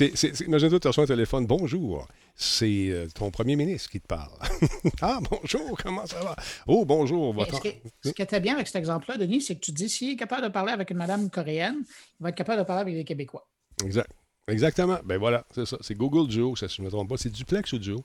[0.46, 1.46] Imagine-toi, tu reçois un téléphone.
[1.46, 2.06] Bonjour.
[2.40, 4.30] C'est euh, ton premier ministre qui te parle.
[5.02, 6.36] ah, bonjour, comment ça va?
[6.68, 7.56] Oh, bonjour, votre.
[7.56, 7.60] Ce
[8.10, 10.48] qui, ce bien avec cet exemple-là, Denis, c'est que tu dis s'il est capable de
[10.48, 11.78] parler avec une madame coréenne,
[12.20, 13.48] il va être capable de parler avec des Québécois.
[13.84, 14.12] Exact.
[14.46, 14.98] Exactement.
[15.04, 15.76] Ben voilà, c'est ça.
[15.80, 17.16] C'est Google Duo, ça, si je ne me trompe pas.
[17.16, 18.04] C'est Duplex ou Duo?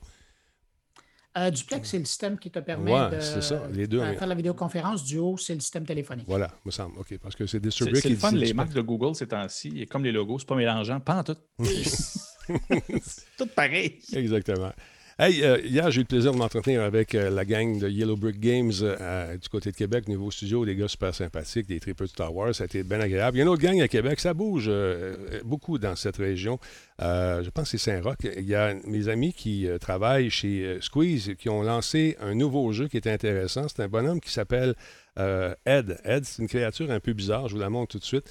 [1.36, 4.10] Euh, Duplex, c'est le système qui te permet Ouais, de c'est ça, les deux, euh,
[4.10, 5.02] mais- faire la vidéoconférence.
[5.04, 6.26] Duo, c'est le système téléphonique.
[6.28, 6.96] Voilà, me semble.
[6.98, 9.14] OK, parce que c'est C'est distribué c'est qui le fun, dit les marques de Google
[9.16, 11.36] ces temps-ci, et comme les logos, c'est pas mélangeant, pas en tout.
[13.02, 13.98] C'est tout pareil.
[14.12, 14.70] Exactement.
[15.16, 18.16] Hey, euh, hier, j'ai eu le plaisir de m'entretenir avec euh, la gang de Yellow
[18.16, 22.08] Brick Games euh, du côté de Québec, nouveau studio, des gars super sympathiques, des triples
[22.08, 23.36] Star Wars, ça a été bien agréable.
[23.36, 24.68] Il y a une autre gang à Québec, ça bouge
[25.44, 26.58] beaucoup dans cette région.
[26.98, 28.16] Je pense que c'est Saint-Roch.
[28.36, 32.88] Il y a mes amis qui travaillent chez Squeeze qui ont lancé un nouveau jeu
[32.88, 33.68] qui est intéressant.
[33.68, 34.74] C'est un bonhomme qui s'appelle
[35.20, 35.96] euh, Ed.
[36.04, 38.24] Ed, c'est une créature un peu bizarre, je vous la montre tout de suite,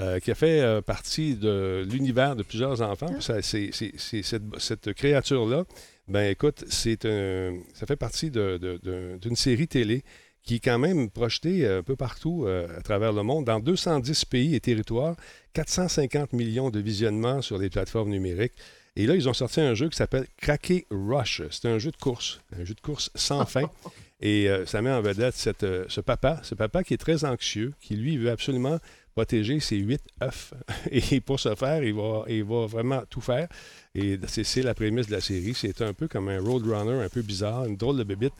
[0.00, 3.20] euh, qui a fait euh, partie de l'univers de plusieurs enfants.
[3.20, 5.64] Ça, c'est, c'est- c'est cette, cette créature-là,
[6.08, 10.02] ben écoute, c'est un, ça fait partie de- de- de- d'une série télé
[10.42, 14.24] qui est quand même projetée un peu partout euh, à travers le monde, dans 210
[14.24, 15.14] pays et territoires,
[15.52, 18.54] 450 millions de visionnements sur les plateformes numériques.
[18.96, 21.42] Et là, ils ont sorti un jeu qui s'appelle Cracker Rush.
[21.50, 23.70] C'est un jeu de course, un jeu de course sans fin.
[24.22, 27.24] Et euh, ça met en vedette cette, euh, ce papa, ce papa qui est très
[27.24, 28.78] anxieux, qui lui veut absolument
[29.20, 30.54] protéger ses huit œufs.
[30.90, 33.48] Et pour ce faire, il va, il va vraiment tout faire.
[33.94, 35.52] Et c'est c'est la prémisse de la série.
[35.54, 38.32] C'est un peu comme un Roadrunner un peu bizarre, une drôle de bébite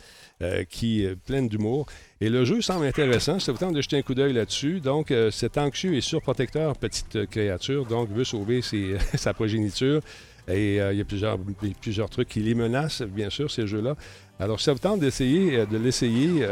[0.43, 1.85] euh, qui est pleine d'humour.
[2.21, 3.39] Et le jeu semble intéressant.
[3.41, 4.81] Ça vous tente de jeter un coup d'œil là-dessus.
[4.81, 10.01] Donc, euh, cet anxieux et surprotecteur petite créature, donc, veut sauver ses- sa progéniture.
[10.49, 11.39] Et euh, il y a plusieurs,
[11.81, 13.97] plusieurs trucs qui les menacent, bien sûr, ces jeux-là.
[14.39, 16.43] Alors, si ça vous tente d'essayer, euh, de l'essayer,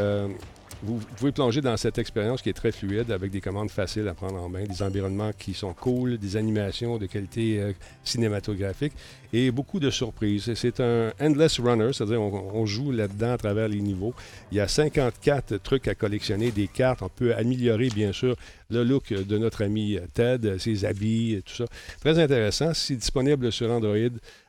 [0.83, 4.14] vous, pouvez plonger dans cette expérience qui est très fluide, avec des commandes faciles à
[4.14, 7.73] prendre en main, des environnements qui sont cool, des animations de qualité euh,
[8.05, 8.93] cinématographique
[9.33, 10.53] et beaucoup de surprises.
[10.55, 14.14] C'est un endless runner, c'est-à-dire on joue là-dedans à travers les niveaux.
[14.51, 17.03] Il y a 54 trucs à collectionner, des cartes.
[17.03, 18.37] On peut améliorer, bien sûr,
[18.71, 21.64] le look de notre ami Ted, ses habits, tout ça.
[22.01, 22.73] Très intéressant.
[22.73, 23.97] C'est disponible sur Android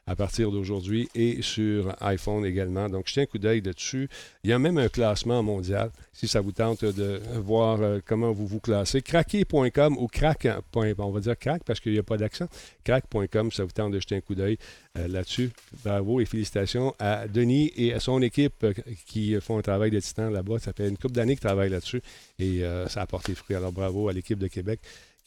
[0.09, 2.89] à partir d'aujourd'hui et sur iPhone également.
[2.89, 4.09] Donc, jetez un coup d'œil dessus.
[4.43, 8.31] Il y a même un classement mondial, si ça vous tente de voir euh, comment
[8.31, 9.03] vous vous classez.
[9.03, 12.47] Craquer.com ou crack, on va dire crack parce qu'il n'y a pas d'accent.
[12.83, 14.57] Crack.com, ça vous tente de jeter un coup d'œil
[14.97, 15.51] euh, là-dessus.
[15.83, 18.73] Bravo et félicitations à Denis et à son équipe euh,
[19.05, 20.57] qui font un travail de titan là-bas.
[20.57, 22.01] Ça fait une couple d'années qu'ils travaillent là-dessus
[22.39, 23.55] et ça a porté fruit.
[23.55, 24.79] Alors, bravo à l'équipe de Québec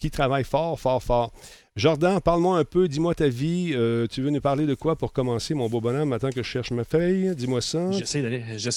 [0.03, 1.33] qui travaille fort, fort, fort.
[1.75, 3.73] Jordan, parle-moi un peu, dis-moi ta vie.
[3.75, 6.49] Euh, tu veux nous parler de quoi pour commencer, mon beau bonhomme, maintenant que je
[6.49, 7.35] cherche ma feuille?
[7.35, 7.91] Dis-moi ça.
[7.93, 8.21] J'essaie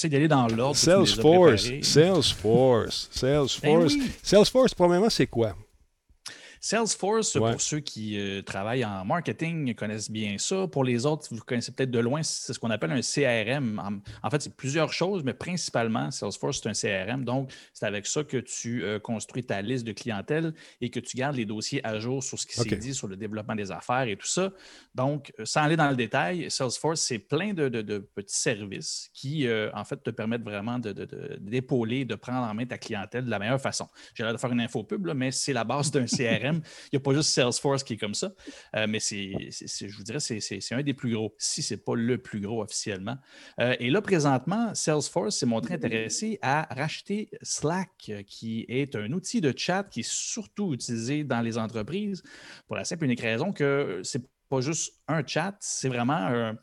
[0.08, 0.76] d'aller, dans l'ordre.
[0.76, 1.70] Salesforce.
[1.82, 3.60] Salesforce, Salesforce.
[3.62, 4.10] Ben oui.
[4.22, 5.54] Salesforce, premièrement, c'est quoi?
[6.70, 7.52] Salesforce, Ouais.
[7.52, 10.66] pour ceux qui euh, travaillent en marketing, connaissent bien ça.
[10.66, 13.78] Pour les autres, vous connaissez peut-être de loin, c'est ce qu'on appelle un CRM.
[13.78, 16.72] En, en fait, c'est plusieurs choses, mais principalement, Salesforce, c'est un
[17.06, 17.24] CRM.
[17.24, 21.16] Donc, c'est avec ça que tu euh, construis ta liste de clientèle et que tu
[21.16, 24.08] gardes les dossiers à jour sur ce qui s'est dit, sur le développement des affaires
[24.08, 24.50] et tout ça.
[24.92, 29.08] Donc, euh, sans aller dans le détail, Salesforce, c'est plein de, de- de petits services
[29.14, 32.66] qui, euh, en fait, te permettent vraiment de- de- de- d'épauler, de, prendre en main
[32.66, 33.86] ta clientèle de la meilleure façon.
[34.14, 36.55] J'ai l'air de faire une info pub, là, mais c'est la base d'un CRM.
[36.56, 38.32] Il n'y a pas juste Salesforce qui est comme ça,
[38.74, 41.94] euh, mais c'est, je vous dirais, c'est, un des plus gros, si ce n'est pas
[41.94, 43.16] le plus gros officiellement.
[43.60, 49.12] Euh, et là, présentement, Salesforce s'est montré intéressé à racheter Slack, euh, qui est un
[49.12, 52.22] outil de chat qui est surtout utilisé dans les entreprises
[52.66, 56.56] pour la simple et unique raison que c'est pas juste un chat, c'est vraiment un-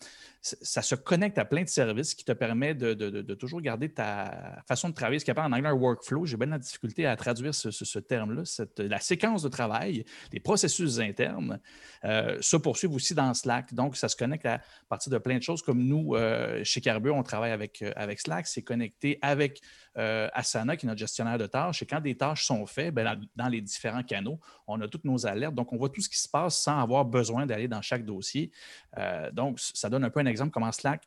[0.44, 3.88] ça se connecte à plein de services qui te permet de, de- de- toujours garder
[3.90, 6.26] ta façon de travailler, ce qu'on appelle en anglais un workflow.
[6.26, 8.44] J'ai bien de la difficulté à traduire ce, ce- terme-là,
[8.78, 10.04] la séquence de travail,
[10.34, 11.62] les processus internes
[12.04, 13.74] euh, se poursuivent aussi dans Slack.
[13.74, 17.20] Donc, ça se connecte à partir de plein de choses comme nous, euh, chez Carburant,
[17.20, 19.62] on travaille avec, euh, avec Slack, c'est connecté avec
[19.98, 21.82] euh, Asana, qui est notre gestionnaire de tâches.
[21.82, 25.26] Et quand des tâches sont faites, ben, dans, les différents canaux, on a toutes nos
[25.26, 25.56] alertes.
[25.56, 28.52] Donc, on voit tout ce qui se passe sans avoir besoin d'aller dans chaque dossier.
[28.98, 31.04] Euh, donc, ça donne un peu un exemple comment Slack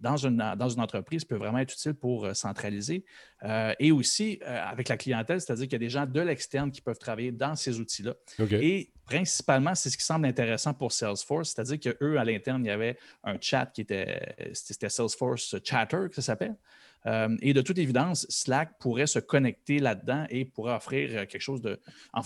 [0.00, 3.04] dans une, dans une entreprise peut vraiment être utile pour euh, centraliser.
[3.44, 6.70] Euh, et aussi euh, avec la clientèle, c'est-à-dire qu'il y a des gens de l'externe
[6.70, 8.14] qui peuvent travailler dans ces outils-là.
[8.52, 12.72] Et principalement, c'est ce qui semble intéressant pour Salesforce, c'est-à-dire qu'eux, à l'interne, il y
[12.72, 16.56] avait un chat qui était, c'était Salesforce Chatter, que ça s'appelle.
[17.06, 21.80] Et de toute évidence, Slack pourrait se connecter là-dedans et pourrait offrir quelque chose de.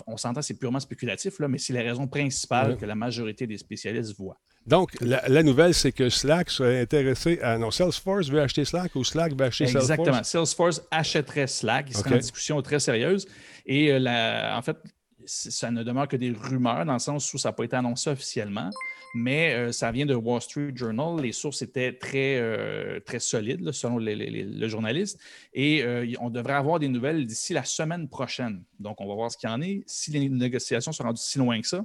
[0.07, 3.59] on s'entend, c'est purement spéculatif, là, mais c'est la raison principale que la majorité des
[3.59, 4.39] spécialistes voient.
[4.67, 7.59] Donc, la, nouvelle, c'est que Slack serait intéressé à.
[7.59, 9.91] Non, Salesforce veut acheter Slack ou Slack veut acheter Salesforce?
[9.91, 10.23] Exactement.
[10.23, 11.87] Salesforce achèterait Slack.
[11.91, 13.27] Il serait en discussion très sérieuse.
[13.67, 14.79] Et euh, en fait,
[15.27, 18.11] ça ne demeure que des rumeurs dans le sens où ça n'a pas été annoncé
[18.11, 18.71] officiellement,
[19.15, 21.21] mais euh, ça vient de Wall Street Journal.
[21.21, 25.19] Les sources étaient très, euh, très solides, selon le journaliste.
[25.53, 25.85] Et
[26.21, 28.63] on devrait avoir des nouvelles d'ici la semaine prochaine.
[28.79, 29.83] Donc, on va voir ce qu'il y en est.
[29.87, 31.85] Si les négociations sont rendues si loin que ça,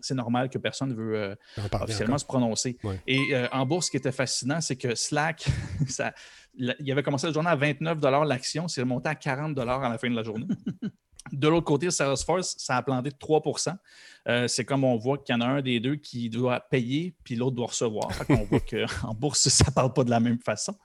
[0.00, 1.34] c'est normal que personne ne veut euh,
[1.72, 2.76] officiellement se prononcer.
[3.06, 5.46] Et euh, en bourse, ce qui était fascinant, c'est que Slack,
[5.88, 6.12] ça,
[6.56, 10.10] il avait commencé la journée à 29 l'action, c'est remonté à 40 à la fin
[10.10, 10.46] de la journée.
[11.32, 13.74] De l'autre côté, Salesforce, ça a planté de 3%
[14.28, 17.14] euh, C'est comme on voit qu'il y en a un des deux qui doit payer,
[17.24, 18.10] puis l'autre doit recevoir.
[18.28, 20.76] on voit qu'en bourse, ça ne parle pas de la même façon.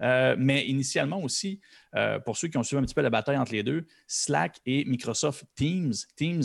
[0.00, 1.60] Euh, mais initialement aussi,
[1.96, 4.60] euh, pour ceux qui ont suivi un petit peu la bataille entre les deux, Slack
[4.64, 5.92] et Microsoft Teams.
[6.14, 6.44] Teams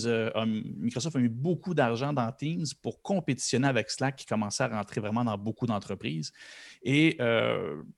[0.79, 5.01] Microsoft a mis beaucoup d'argent dans Teams pour compétitionner avec Slack qui commençait à rentrer
[5.01, 6.33] vraiment dans beaucoup d'entreprises.
[6.87, 7.17] Et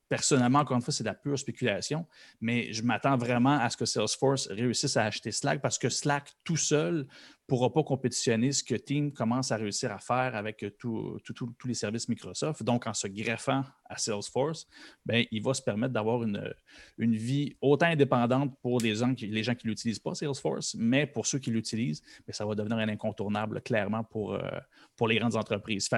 [0.07, 2.07] personnellement, encore une fois, c'est de la pure spéculation,
[2.39, 6.31] mais je m'attends vraiment à ce que Salesforce réussisse à acheter Slack parce que Slack
[6.45, 7.05] tout seul
[7.47, 11.19] pourra pas compétitionner ce que Team commence à réussir à faire avec tous
[11.65, 12.63] les services Microsoft.
[12.63, 14.67] Donc, en se greffant à Salesforce,
[15.05, 16.53] ben, il va se permettre d'avoir une,
[16.97, 21.25] vie autant indépendante pour les gens qui, les gens ne l'utilisent pas, Salesforce, mais pour
[21.25, 24.41] ceux qui l'utilisent, ben, ça va devenir un incontournable, clairement, pour, euh,
[24.95, 25.89] pour les grandes entreprises.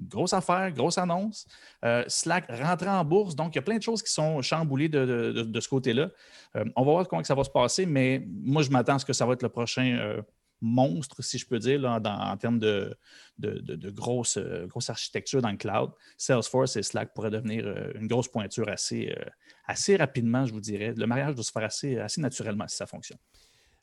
[0.00, 1.46] Grosse affaire, grosse annonce.
[1.84, 4.88] Euh, Slack rentre en bourse, donc il y a plein de choses qui sont chamboulées
[4.88, 6.10] de, ce côté-là.
[6.56, 9.04] Euh, on va voir comment ça va se passer, mais moi, je m'attends à ce
[9.04, 10.22] que ça va être le prochain
[10.60, 12.96] monstre, si je peux dire, en termes de,
[13.38, 15.90] grosse, euh, architecture dans le cloud.
[16.16, 19.24] Salesforce et Slack pourraient devenir euh, une grosse pointure assez, euh,
[19.66, 20.94] assez rapidement, je vous dirais.
[20.96, 23.18] Le mariage doit se faire assez, assez naturellement si ça fonctionne.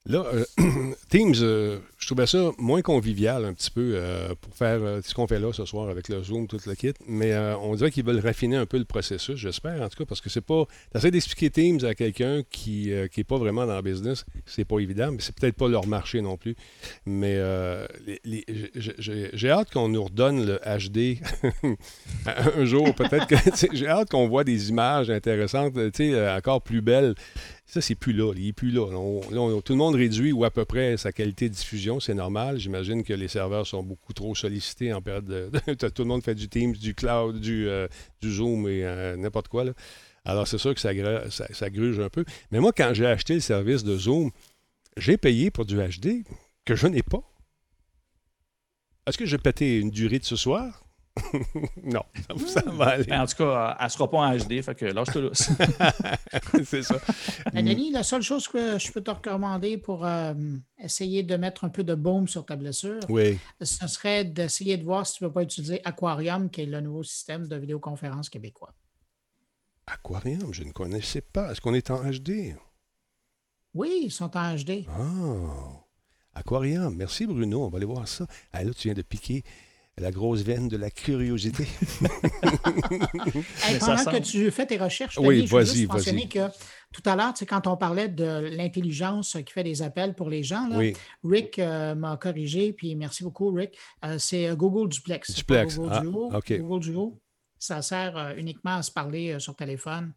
[0.08, 0.46] Là, euh,
[1.10, 5.28] Teams, euh, je trouvais ça moins convivial un petit peu euh, pour faire ce qu'on
[5.28, 6.94] fait là ce soir avec le Zoom, tout le kit.
[7.08, 10.22] Mais on dirait qu'ils veulent raffiner un peu le processus, j'espère en tout cas, parce
[10.22, 10.64] que c'est pas.
[10.94, 15.12] T'essaies d'expliquer Teams à quelqu'un qui n'est pas vraiment dans le business, c'est pas évident,
[15.12, 16.56] mais c'est peut-être pas leur marché non plus.
[17.06, 17.42] Mais
[18.26, 21.20] j'ai hâte qu'on nous redonne le HD
[22.26, 23.36] un jour, peut-être que.
[23.74, 25.74] J'ai hâte qu'on voit des images intéressantes,
[26.38, 27.16] encore plus belles.
[27.70, 28.34] Ça, c'est plus là.
[28.34, 28.88] Il n'est plus là.
[28.90, 32.00] tout le monde réduit ou à peu près sa qualité de diffusion.
[32.00, 32.58] C'est normal.
[32.58, 35.52] J'imagine que les serveurs sont beaucoup trop sollicités en période de.
[35.90, 37.88] tout le monde fait du Teams, du cloud, du, euh,
[38.24, 39.66] Zoom et euh, n'importe quoi.
[40.24, 40.92] Alors, c'est sûr que ça,
[41.30, 42.24] ça, gruge un peu.
[42.52, 44.32] Mais moi, quand j'ai acheté le service de Zoom,
[44.96, 46.24] j'ai payé pour du HD
[46.64, 47.22] que je n'ai pas.
[49.06, 50.87] Est-ce que j'ai pété une durée de ce soir?
[51.84, 52.04] non,
[52.46, 53.04] ça, va aller.
[53.06, 55.30] Ben, en tout cas, elle ne sera pas en HD, fait que lâche-toi là.
[56.64, 56.98] c'est ça.
[57.54, 60.34] Ben, Denis, la seule chose que je peux te recommander pour euh,
[60.80, 63.40] essayer de mettre un peu de baume sur ta blessure, oui.
[63.62, 66.82] ce serait d'essayer de voir si tu ne peux pas utiliser Aquarium, qui est le
[66.82, 68.74] nouveau système de vidéoconférence québécois.
[69.88, 71.52] Aquarium, je ne connaissais pas.
[71.52, 72.56] Est-ce qu'on est en HD?
[73.74, 74.86] Oui, ils sont en HD.
[74.90, 75.84] Ah!
[76.38, 76.96] Aquarium.
[76.96, 78.28] Merci Bruno, on va aller voir ça.
[78.52, 79.44] Ah, là, tu viens de piquer
[80.00, 81.68] la grosse veine de la curiosité.
[83.80, 86.50] pendant que tu fais tes recherches, oui, je veux juste mentionner que
[86.94, 90.70] tout à l'heure, quand on parlait de l'intelligence qui fait des appels pour les gens,
[91.24, 93.78] Rick euh, m'a corrigé, puis merci beaucoup, Rick.
[94.06, 95.34] Euh, c'est Google Duplex.
[95.34, 95.78] Duplex.
[95.78, 96.32] Google, ah, Duo.
[96.60, 97.20] Google Duo.
[97.60, 100.14] Ça sert euh, uniquement à se parler sur téléphone.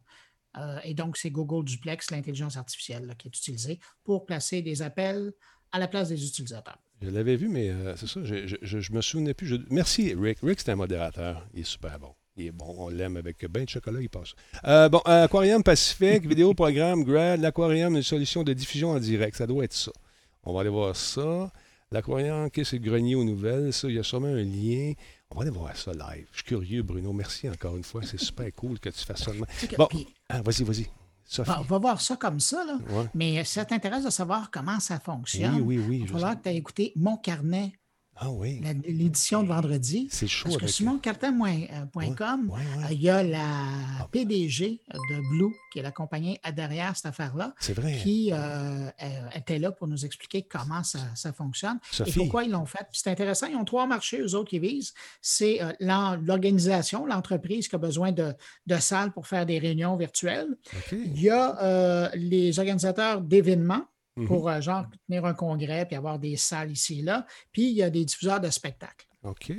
[0.85, 5.33] et donc, c'est Google Duplex, l'intelligence artificielle, qui est utilisée pour placer des appels
[5.73, 6.79] à la place des utilisateurs.
[7.03, 9.59] Je l'avais vu, mais euh, c'est ça, je, je, me souvenais plus.
[9.71, 10.39] Merci, Rick.
[10.43, 11.47] Rick, c'est un modérateur.
[11.55, 12.15] Il est super bon.
[12.37, 14.35] Il est bon, on l'aime avec bain de chocolat, il passe.
[14.67, 19.37] Euh, bon, Aquarium Pacifique, vidéo programme Grad, l'aquarium, une solution de diffusion en direct.
[19.37, 19.93] Ça doit être ça.
[20.45, 21.51] On va aller voir ça.
[21.91, 23.73] L'aquarium, qu'est-ce que c'est le grenier aux nouvelles?
[23.73, 24.93] Ça, il y a sûrement un lien.
[25.31, 26.27] On va aller voir ça live.
[26.33, 27.13] Je suis curieux, Bruno.
[27.13, 28.03] Merci encore une fois.
[28.05, 29.33] C'est super cool que tu fasses ça.
[29.77, 29.89] Bon,
[30.29, 31.00] ah, vas-y, vas-y
[31.39, 32.79] on va voir ça comme ça, là.
[33.15, 35.61] mais ça t'intéresse de savoir comment ça fonctionne.
[35.63, 35.99] Oui, oui, oui.
[36.01, 37.73] Il va falloir que tu aies écouté mon carnet
[38.23, 38.61] Ah oui.
[38.87, 40.07] L'édition de vendredi.
[40.11, 40.45] C'est chaud.
[40.51, 40.75] Parce que avec...
[40.75, 41.41] sur moncartin.com,
[42.51, 42.95] Ouais, ouais, ouais.
[42.95, 44.79] il y a la PDG
[45.11, 47.97] de Blue, qui est la compagnie derrière cette affaire-là, C'est vrai.
[48.03, 48.91] qui euh, euh,
[49.35, 52.87] était là pour nous expliquer comment ça, ça fonctionne et pourquoi ils l'ont fait.
[52.93, 54.93] C'est intéressant, ils ont trois marchés, eux autres, qui visent.
[55.23, 58.35] C'est euh, l'organisation, l'entreprise qui a besoin de,
[58.67, 60.59] de salles pour faire des réunions virtuelles.
[60.93, 63.87] Il y a euh, les organisateurs d'événements
[64.21, 64.27] Mhm.
[64.27, 67.27] pour, euh, genre, tenir un congrès puis avoir des salles ici et là.
[67.53, 69.07] Puis il y a des diffuseurs de spectacles.
[69.23, 69.53] OK.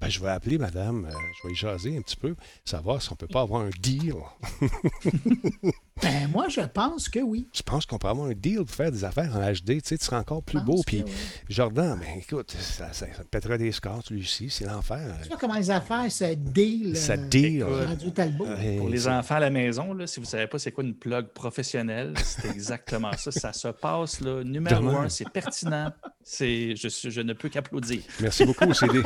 [0.00, 1.10] Ben, je vais appeler madame, euh,
[1.42, 4.14] je vais y jaser un petit peu, savoir si on peut pas avoir un deal.
[6.02, 7.48] Ben, moi, je pense que oui.
[7.54, 9.80] Je pense qu'on peut avoir un deal pour faire des affaires en HD.
[9.80, 10.82] Tu sais, tu seras encore plus beau.
[10.84, 11.12] Puis, oui.
[11.48, 14.50] Jordan, ben écoute, ça, ça, ça me pèterait des scores, celui-ci.
[14.50, 15.16] C'est l'enfer.
[15.22, 16.96] Tu vois comment les affaires se deal.
[16.96, 17.62] Ça euh, deal.
[17.62, 18.44] Radio Talbot.
[18.44, 20.82] Ouais, Pour les enfants à la maison, là, si vous ne savez pas c'est quoi
[20.82, 23.30] une plug professionnelle, c'est exactement ça.
[23.30, 25.02] Ça se passe, là, numéro Demain.
[25.02, 25.92] un, c'est pertinent.
[26.24, 28.02] C'est, je, suis- je ne peux qu'applaudir.
[28.20, 28.66] Merci beaucoup.
[28.66, 29.02] des-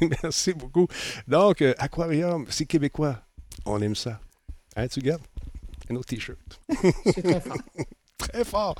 [0.22, 0.86] Merci beaucoup.
[1.26, 3.22] Donc, euh, Aquarium, c'est québécois.
[3.64, 4.20] On aime ça.
[4.76, 5.22] Hein, tu gardes?
[5.90, 6.38] Un autre T-shirt.
[7.04, 7.56] C'est très fort.
[8.18, 8.74] Très fort.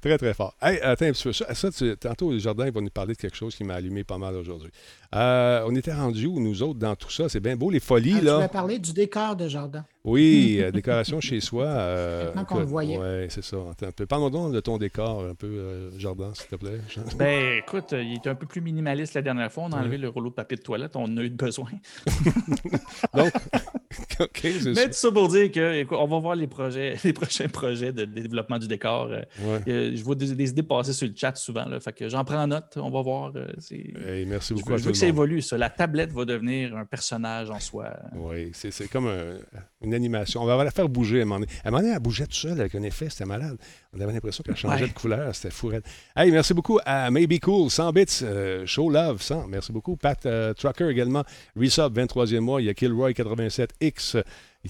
[0.00, 0.54] Très, très fort.
[0.62, 1.32] Hey, attends un petit peu.
[1.32, 4.04] Ça, ça, tu- tantôt, Jordan il va nous parler de quelque chose qui m'a allumé
[4.04, 4.70] pas mal aujourd'hui.
[5.16, 7.28] Euh, on était rendus où, nous autres, dans tout ça?
[7.28, 8.48] C'est bien beau, les folies, Ah, tu voulais là.
[8.48, 9.84] parler du décor de jardin.
[10.04, 11.64] Oui, euh, décoration chez soi.
[11.64, 12.98] euh, qu'on le voyait.
[12.98, 13.56] Oui, c'est ça.
[13.70, 14.04] Attends un peu.
[14.04, 16.78] Parle-moi donc de ton décor, un peu, euh, Jordan, s'il te plaît.
[17.16, 19.64] Ben, écoute, euh, il était un peu plus minimaliste la dernière fois.
[19.64, 20.94] On a enlevé le rouleau de papier de toilette.
[20.96, 21.70] On en a eu besoin.
[23.14, 23.32] Donc,
[24.20, 24.86] OK, c'est Mais ça.
[24.86, 28.04] tout ça pour dire que, écoute, on va voir les projets, les prochains projets de
[28.04, 29.08] développement du décor.
[29.08, 29.60] Ouais.
[29.68, 31.64] euh, je vois des, des idées passer sur le chat souvent.
[31.66, 32.76] Là, fait que j'en prends note.
[32.76, 33.32] On va voir.
[33.58, 33.74] c'est-
[34.06, 35.56] Hey, merci Je beaucoup à je tout veux que le ça évolue, ça.
[35.56, 37.90] La tablette va devenir un personnage en soi.
[38.14, 39.38] Oui, c'est c'est comme un-
[39.82, 40.42] une animation.
[40.42, 41.52] On va la faire bouger à un moment donné.
[41.64, 43.56] À un moment donné, elle bougeait tout seul avec un effet, c'était malade.
[43.96, 44.88] On avait l'impression qu'elle changeait Ouais.
[44.88, 45.68] de couleur, c'était fou.
[45.68, 45.82] raide.
[46.16, 49.46] Hey, merci beaucoup à Maybe Cool, 100 bits, euh, Show Love, 100.
[49.48, 49.96] Merci beaucoup.
[49.96, 51.22] Pat euh, Trucker également,
[51.56, 52.60] Resub, 23e mois.
[52.60, 54.22] Il y a Kilroy, 87X, euh,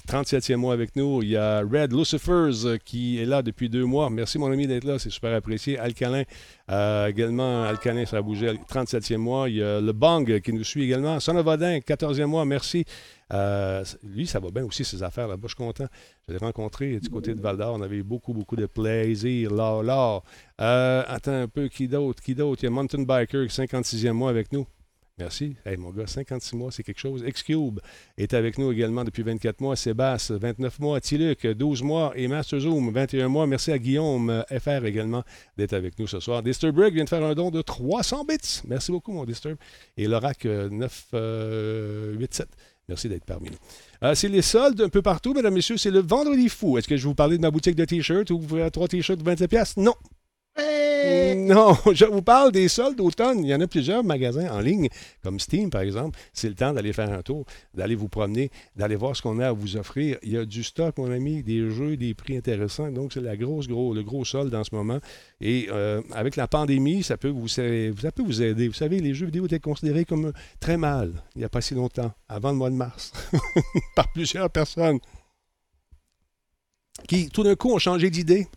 [0.07, 1.21] 37e mois avec nous.
[1.23, 4.09] Il y a Red Lucifers euh, qui est là depuis deux mois.
[4.09, 4.99] Merci, mon ami, d'être là.
[4.99, 5.79] C'est super apprécié.
[5.79, 6.23] Alcalin,
[6.69, 9.49] euh, également, Alcalin, ça a bougé, 37e mois.
[9.49, 11.19] Il y a le Bang qui nous suit également.
[11.19, 12.45] Son of Odin, 14e mois.
[12.45, 12.85] Merci.
[13.33, 15.47] Euh, lui, ça va bien aussi, ses affaires là-bas.
[15.47, 15.87] Je suis content.
[16.27, 17.75] Je l'ai rencontré du côté de Val d'Or.
[17.75, 19.53] On avait eu beaucoup, beaucoup de plaisir.
[19.53, 20.21] Là, là.
[20.61, 22.21] Euh, attends un peu, qui d'autre?
[22.21, 22.63] Qui d'autre?
[22.63, 24.67] Il y a Mountain Biker, 56e mois avec nous.
[25.17, 25.55] Merci.
[25.65, 27.23] Hey, mon gars, 56 mois, c'est quelque chose.
[27.23, 27.79] Xcube
[28.17, 29.77] est avec nous également depuis 24 mois.
[29.77, 30.99] Sébastien, 29 mois.
[30.99, 32.11] Tiluc, 12 mois.
[32.17, 33.47] Et Master Zoom, 21 mois.
[33.47, 35.23] Merci à Guillaume euh, FR également
[35.57, 36.43] d'être avec nous ce soir.
[36.43, 38.61] Disturbrick vient de faire un don de 300 bits.
[38.67, 39.55] Merci beaucoup, mon Disturb.
[39.95, 42.49] Et l'Orac, euh, 987.
[42.87, 43.57] Merci d'être parmi nous.
[44.03, 45.77] Euh, c'est les soldes un peu partout, mesdames, messieurs.
[45.77, 46.77] C'est le vendredi fou.
[46.77, 48.87] Est-ce que je vais vous parler de ma boutique de t-shirts où vous avoir trois
[48.87, 49.95] t-shirts de 27 pièces Non.
[50.57, 53.43] Non, je vous parle des soldes d'automne.
[53.43, 54.89] Il y en a plusieurs magasins en ligne,
[55.23, 56.17] comme Steam par exemple.
[56.33, 59.49] C'est le temps d'aller faire un tour, d'aller vous promener, d'aller voir ce qu'on a
[59.49, 60.17] à vous offrir.
[60.23, 62.91] Il y a du stock, mon ami, des jeux, des prix intéressants.
[62.91, 64.99] Donc, c'est la grosse, gros, le gros solde en ce moment.
[65.41, 68.67] Et euh, avec la pandémie, ça peut, vous, ça peut vous aider.
[68.67, 71.75] Vous savez, les jeux vidéo étaient considérés comme très mal il n'y a pas si
[71.75, 73.11] longtemps, avant le mois de mars,
[73.95, 74.99] par plusieurs personnes
[77.07, 78.47] qui, tout d'un coup, ont changé d'idée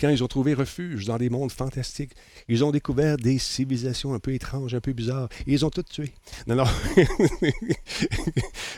[0.00, 2.12] quand ils ont trouvé refuge dans des mondes fantastiques.
[2.48, 5.28] Ils ont découvert des civilisations un peu étranges, un peu bizarres.
[5.46, 6.12] Et ils ont tout tué.
[6.46, 6.64] Non, non.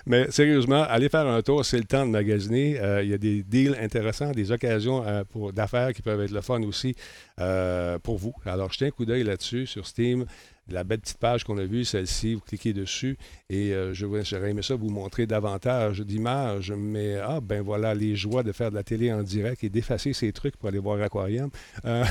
[0.06, 2.80] Mais sérieusement, allez faire un tour, c'est le temps de magasiner.
[2.80, 6.40] Euh, il y a des deals intéressants, des occasions euh, d'affaires qui peuvent être le
[6.40, 6.94] fun aussi
[7.40, 8.34] euh, pour vous.
[8.44, 10.26] Alors, jetez un coup d'œil là-dessus sur Steam.
[10.70, 13.16] La belle petite page qu'on a vue, celle-ci, vous cliquez dessus
[13.48, 18.16] et euh, je j'aurais aimé ça vous montrer davantage d'images, mais ah ben voilà les
[18.16, 21.00] joies de faire de la télé en direct et d'effacer ces trucs pour aller voir
[21.00, 21.50] Aquarium.
[21.84, 22.04] Euh,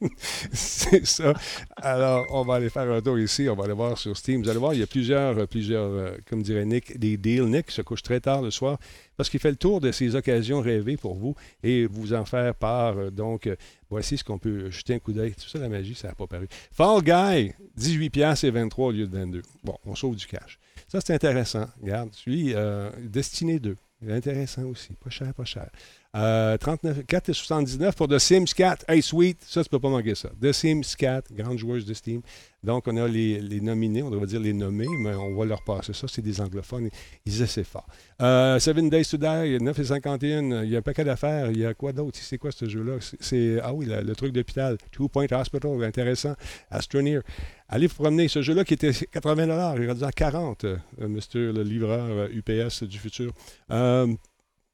[0.52, 1.34] c'est ça.
[1.76, 4.42] Alors, on va aller faire un tour ici, on va aller voir sur Steam.
[4.42, 7.44] Vous allez voir, il y a plusieurs, plusieurs euh, comme dirait Nick, des deals.
[7.44, 8.78] Nick se couche très tard le soir
[9.20, 12.54] parce qu'il fait le tour de ces occasions rêvées pour vous et vous en faire
[12.54, 13.12] part.
[13.12, 13.54] Donc, euh,
[13.90, 15.34] voici ce qu'on peut jeter un coup d'œil.
[15.34, 16.48] Tout ça, la magie, ça n'a pas paru.
[16.72, 19.42] Fall Guy, 18 piastres et 23 au lieu de 22.
[19.62, 20.58] Bon, on sauve du cash.
[20.88, 21.66] Ça, c'est intéressant.
[21.82, 23.76] Regarde, celui euh, Destiné 2.
[24.00, 24.94] Il est intéressant aussi.
[24.94, 25.68] Pas cher, pas cher.
[26.16, 28.84] Euh, 39, 4,79 pour The Sims 4.
[28.88, 30.30] Hey, sweet, ça, tu peux pas manquer ça.
[30.40, 32.22] The Sims 4, grande joueuse de Steam.
[32.64, 35.92] Donc, on a les, nominés, on devrait dire les nommés, mais on va leur passer
[35.92, 36.06] ça.
[36.08, 36.88] C'est des anglophones.
[37.24, 37.86] Ils essaient fort.
[38.20, 40.64] Euh, Seven Days to Die, 9,51.
[40.64, 41.50] Il y a un paquet d'affaires.
[41.50, 42.18] Il y a quoi d'autre?
[42.20, 42.96] C'est quoi ce jeu-là?
[43.20, 44.78] C'est- ah oui, le, truc d'hôpital.
[44.90, 46.34] Two Point Hospital, intéressant.
[46.70, 47.20] Astroneer.
[47.68, 48.26] Allez vous promener.
[48.26, 52.28] Ce jeu-là qui était 80 il est rendu à 40, euh, Monsieur le livreur euh,
[52.32, 53.32] UPS du futur.
[53.70, 54.12] Euh,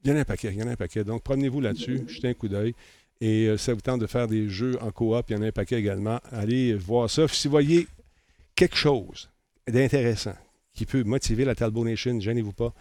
[0.06, 1.02] il y en a un paquet, il y en a un paquet.
[1.02, 2.74] Donc, promenez-vous là-dessus, jetez un coup d'œil.
[3.20, 5.46] Et euh, ça vous tente de faire des jeux en coop, il y en a
[5.46, 6.20] un paquet également.
[6.30, 7.26] Allez voir ça.
[7.28, 7.88] Si vous voyez
[8.54, 9.28] quelque chose
[9.66, 10.36] d'intéressant
[10.74, 12.72] qui peut motiver la Talbot Nation, gênez-vous pas.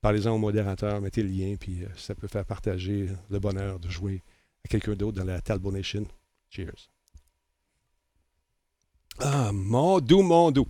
[0.00, 3.90] Parlez-en au modérateur, mettez le lien, puis euh, ça peut faire partager le bonheur de
[3.90, 4.22] jouer
[4.64, 6.06] à quelqu'un d'autre dans la Talbot Nation.
[6.48, 6.88] Cheers.
[9.18, 10.68] Ah, mon doux, mon doux.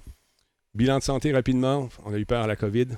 [0.74, 1.88] Bilan de santé rapidement.
[2.04, 2.88] On a eu peur à la COVID.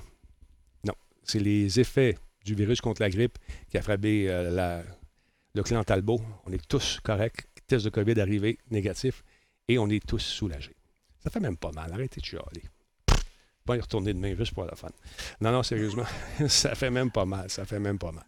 [0.83, 3.37] Non, c'est les effets du virus contre la grippe
[3.69, 4.83] qui a frappé euh,
[5.53, 6.21] le clan Talbot.
[6.45, 7.47] On est tous corrects.
[7.67, 9.23] Test de COVID arrivé, négatif,
[9.69, 10.75] et on est tous soulagés.
[11.23, 11.91] Ça fait même pas mal.
[11.93, 12.63] Arrêtez de chialer.
[13.65, 14.89] Pas y retourner demain juste pour la fun.
[15.39, 16.03] Non, non, sérieusement,
[16.49, 17.49] ça fait même pas mal.
[17.49, 18.25] Ça fait même pas mal.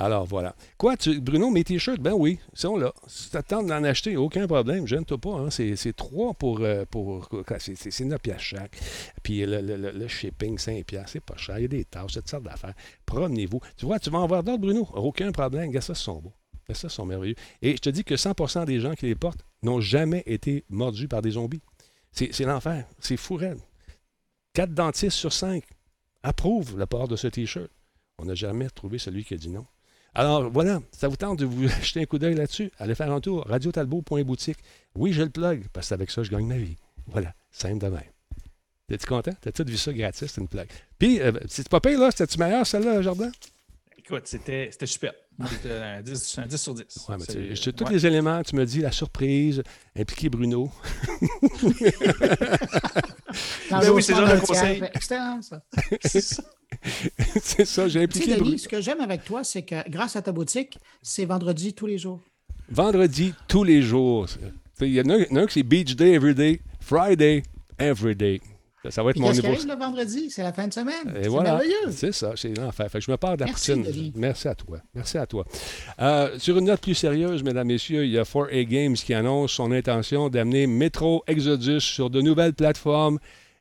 [0.00, 0.54] Alors voilà.
[0.76, 2.92] Quoi, Bruno, mes t-shirts, ben oui, ils sont là.
[3.08, 5.34] Si tu attends d'en acheter, aucun problème, gêne-toi pas.
[5.34, 5.50] Hein.
[5.50, 6.60] C'est, trois pour.
[6.60, 7.28] Euh, pour
[7.58, 8.78] c'est, c'est 9 piastres chaque.
[9.24, 11.58] Puis le, le, le, shipping, 5 piastres, c'est pas cher.
[11.58, 12.74] Il y a des tâches, cette sorte d'affaires.
[13.06, 13.60] Promenez-vous.
[13.76, 14.88] Tu vois, tu vas en voir d'autres, Bruno.
[14.94, 15.68] Aucun problème.
[15.68, 16.32] Regarde ça, ils sont beaux.
[16.72, 17.34] Ça, sont merveilleux.
[17.62, 21.08] Et je te dis que 100% des gens qui les portent n'ont jamais été mordus
[21.08, 21.62] par des zombies.
[22.12, 22.86] C'est, c'est l'enfer.
[23.00, 23.58] C'est fou, raide.
[24.52, 25.64] 4 dentistes sur 5
[26.22, 27.70] approuvent le port de ce T-shirt.
[28.18, 29.66] On n'a jamais trouvé celui qui a dit non.
[30.18, 32.72] Alors voilà, ça vous tente de vous jeter un coup d'œil là-dessus?
[32.78, 34.58] Allez faire un tour, radiotalbo.boutique.
[34.96, 36.74] Oui, je le plug, parce que avec ça, je gagne ma vie.
[37.06, 38.02] Voilà, simple de même.
[38.88, 39.30] T'es-tu content?
[39.40, 40.66] T'as tout vu ça gratis, c'est une plug.
[40.98, 42.10] Puis, euh, c'est pas pire, là?
[42.10, 43.30] C'était-tu meilleur, celle-là, Jardin?
[43.96, 45.12] Écoute, c'était super.
[45.50, 46.84] C'était un 10, 10, sur 10.
[47.08, 49.62] Ouais, mais tous les éléments, tu me dis la surprise,
[49.96, 50.72] impliquer Bruno.
[53.70, 54.82] mais oui, c'est genre de conseil.
[54.94, 55.62] Excellent, ça.
[57.42, 58.58] c'est ça, j'ai impliqué.
[58.58, 61.98] Ce que j'aime avec toi, c'est que grâce à ta boutique, c'est vendredi tous les
[61.98, 62.20] jours.
[62.70, 64.26] Vendredi tous les jours.
[64.80, 67.42] Il y en a, un qui c'est Beach Day Every Day, Friday
[67.78, 68.14] Every
[68.90, 69.48] Ça va être mon niveau.
[69.48, 71.12] le vendredi, c'est la fin de semaine.
[71.22, 71.90] C'est merveilleux.
[71.90, 72.90] C'est ça, c'est l'enfer.
[72.90, 73.84] Fait que je me parle de la poutine.
[74.14, 74.78] Merci à toi.
[74.94, 75.44] Merci à toi.
[76.00, 79.52] Euh, sur une note plus sérieuse, mesdames, messieurs, il y a 4A Games qui annonce
[79.52, 83.18] son intention d'amener Metro Exodus sur de nouvelles plateformes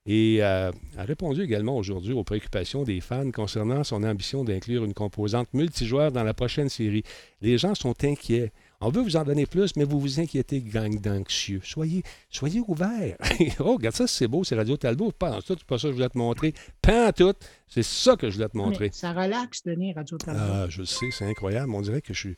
[0.08, 4.94] et euh, a répondu également aujourd'hui aux préoccupations des fans concernant son ambition d'inclure une
[4.94, 7.04] composante multijoueur dans la prochaine série.
[7.42, 8.54] Les gens sont inquiets.
[8.80, 11.62] On veut vous en donner plus, mais vous vous inquiétez, gang d'anxieux.
[11.64, 13.18] Soyez, soyez ouverts.
[13.60, 15.12] oh, regarde ça, c'est beau, c'est Radio Talbot.
[15.12, 16.54] Pas en tout, c'est pas ça que je voulais te montrer.
[16.82, 17.34] Pas en tout,
[17.68, 18.92] c'est ça que je voulais te montrer.
[18.94, 20.40] ça relaxe, Denis, Radio Talbot.
[20.40, 21.74] Ah, je sais, c'est incroyable.
[21.74, 22.38] On dirait que je suis.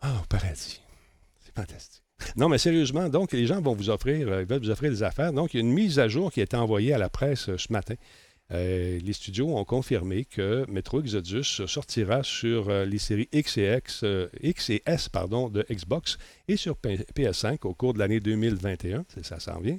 [0.00, 0.80] Ah, au paradis.
[1.44, 2.02] C'est fantastique.
[2.36, 5.02] Non, mais sérieusement, donc, les gens vont vous offrir, euh, ils veulent vous offrir des
[5.02, 5.34] affaires.
[5.34, 7.50] Donc, il y a une mise à jour qui a été envoyée à la presse
[7.50, 7.94] euh, ce matin.
[8.52, 13.80] Euh, les studios ont confirmé que Metro Exodus sortira sur euh, les séries X et,
[14.04, 14.28] euh,
[14.86, 15.10] S
[15.52, 19.04] de Xbox et sur PS5 au cours de l'année 2021.
[19.22, 19.78] Ça s'en vient,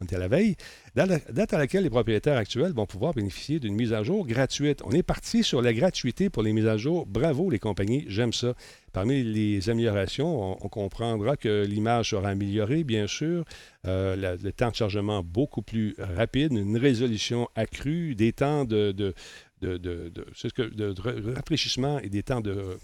[0.00, 0.56] on est à la veille.
[0.94, 4.80] Date à laquelle les propriétaires actuels vont pouvoir bénéficier d'une mise à jour gratuite.
[4.84, 7.06] On est parti sur la gratuité pour les mises à jour.
[7.06, 8.54] Bravo les compagnies, j'aime ça.
[8.92, 13.44] Parmi les améliorations, on, comprendra que l'image sera améliorée, bien sûr,
[13.86, 19.14] euh, le temps de chargement beaucoup plus rapide, une résolution accrue, des temps de, de,
[19.60, 22.78] de, de, de rafraîchissement et des temps de,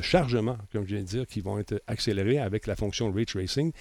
[0.00, 3.72] chargement, comme je viens de dire, qui vont être accélérés avec la fonction Ray Tracing.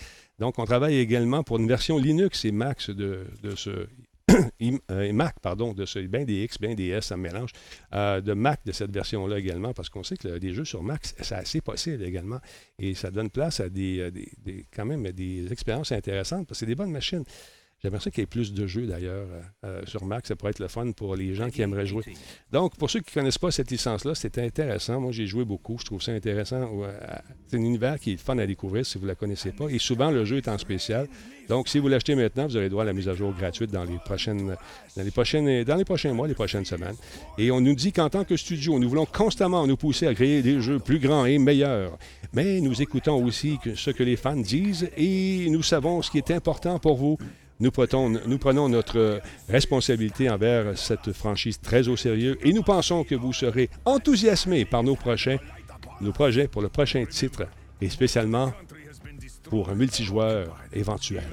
[0.42, 3.70] Donc, on travaille également pour une version Linux et Mac de, ce
[4.32, 7.52] euh, et Mac, pardon, de ce, bien des X, bien des S, ça mélange,
[7.94, 11.02] euh, de Mac de cette version-là également, parce qu'on sait que des jeux sur Mac,
[11.06, 12.40] c'est assez possible également.
[12.80, 16.70] Et ça donne place à des, des quand même des expériences intéressantes, parce que c'est
[16.70, 17.24] des bonnes machines.
[17.82, 20.28] J'aimerais ça qu'il y ait plus de jeux d'ailleurs euh, euh, sur Mac.
[20.28, 22.04] Ça pourrait être le fun pour les gens qui aimeraient jouer.
[22.52, 25.00] Donc, pour ceux qui ne connaissent pas cette licence-là, c'était intéressant.
[25.00, 25.80] Moi, j'ai joué beaucoup.
[25.80, 26.70] Je trouve ça intéressant.
[26.84, 26.92] Euh,
[27.48, 29.68] c'est un univers qui est fun à découvrir si vous ne la connaissez pas.
[29.70, 31.08] Et souvent, le jeu est en spécial.
[31.50, 33.84] Donc, si vous l'achetez maintenant, vous aurez droit à la mise à jour gratuite dans
[33.84, 34.56] les prochaines,
[34.96, 36.96] dans les prochaines, dans les prochains mois, les prochaines semaines.
[37.40, 40.44] Et on nous dit qu'en tant que studio, nous voulons constamment nous pousser à créer
[40.44, 41.98] des jeux plus grands et meilleurs.
[42.32, 46.32] Mais nous écoutons aussi ce que les fans disent et nous savons ce qui est
[46.32, 47.18] important pour vous
[47.62, 53.34] nous prenons, notre responsabilité envers cette franchise très au sérieux et nous pensons que vous
[53.34, 55.38] serez enthousiasmés par nos prochains,
[56.02, 57.44] nos projets pour le prochain titre
[57.80, 58.52] et spécialement
[59.44, 61.24] pour un multijoueur éventuel.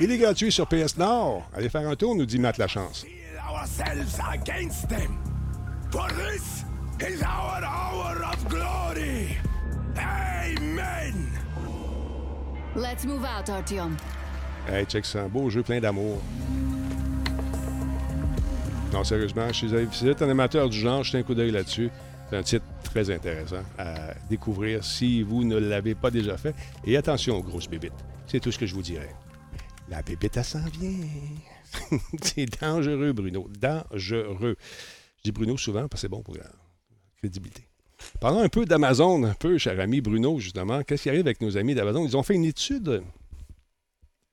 [0.00, 1.48] Il est gratuit sur PS Nord.
[1.54, 3.06] Allez faire un tour, nous dit Matt Lachance.
[9.96, 11.30] Amen!
[12.76, 13.96] Let's move out, Artyom.
[14.66, 15.22] Hey, check ça.
[15.22, 16.20] Un beau jeu plein d'amour.
[18.92, 21.90] Non, sérieusement, si vous êtes un amateur du genre, jetez un coup d'œil là-dessus.
[22.30, 26.54] C'est un titre très intéressant à découvrir si vous ne l'avez pas déjà fait.
[26.84, 27.92] Et attention aux grosses bébites.
[28.26, 29.14] C'est tout ce que je vous dirais.
[29.88, 31.06] La bébite, elle s'en vient.
[32.22, 33.48] c'est dangereux, Bruno.
[33.58, 34.56] Dangereux.
[35.18, 36.50] Je dis Bruno souvent parce que c'est bon pour la
[37.18, 37.68] crédibilité.
[38.20, 40.82] Parlons un peu d'Amazon, un peu, cher ami Bruno, justement.
[40.82, 42.04] Qu'est-ce qui arrive avec nos amis d'Amazon?
[42.04, 43.02] Ils ont fait une étude,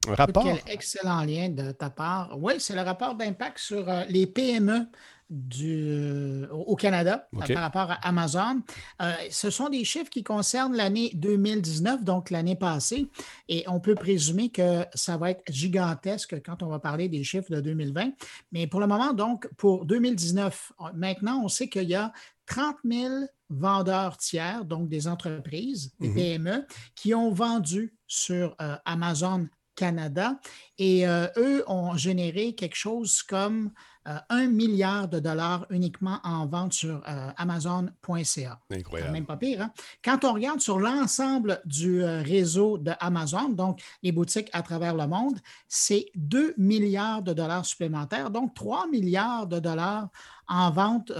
[0.07, 0.43] un rapport.
[0.43, 2.35] Quel excellent lien de ta part.
[2.39, 4.87] Oui, c'est le rapport d'impact sur euh, les PME
[5.29, 8.61] du, euh, au Canada par rapport à Amazon.
[9.01, 13.07] Euh, ce sont des chiffres qui concernent l'année 2019, donc l'année passée,
[13.47, 17.49] et on peut présumer que ça va être gigantesque quand on va parler des chiffres
[17.49, 18.11] de 2020.
[18.51, 22.11] Mais pour le moment, donc, pour 2019, maintenant, on sait qu'il y a
[22.45, 23.13] 30 000
[23.49, 26.13] vendeurs tiers, donc des entreprises, des mm-hmm.
[26.13, 30.39] PME, qui ont vendu sur euh, Amazon Canada
[30.77, 33.71] et eux ont généré quelque chose comme
[34.07, 38.59] euh, un milliard de dollars uniquement en vente sur euh, Amazon.ca.
[38.71, 39.11] Incroyable.
[39.11, 39.61] Même pas pire.
[39.61, 39.71] Hein?
[40.03, 44.95] Quand on regarde sur l'ensemble du euh, réseau de Amazon, donc les boutiques à travers
[44.95, 45.37] le monde,
[45.67, 50.09] c'est 2 milliards de dollars supplémentaires, donc 3 milliards de dollars
[50.47, 51.11] en vente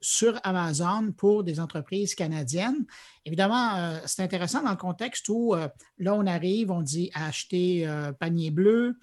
[0.00, 2.86] sur Amazon pour des entreprises canadiennes.
[3.24, 5.54] Évidemment, c'est intéressant dans le contexte où
[5.98, 7.88] là, on arrive, on dit acheter
[8.18, 8.98] panier bleu.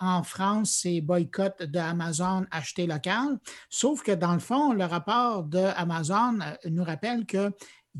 [0.00, 3.38] en France, c'est boycott d'Amazon acheter local.
[3.68, 7.52] Sauf que dans le fond, le rapport de Amazon euh, nous rappelle qu'il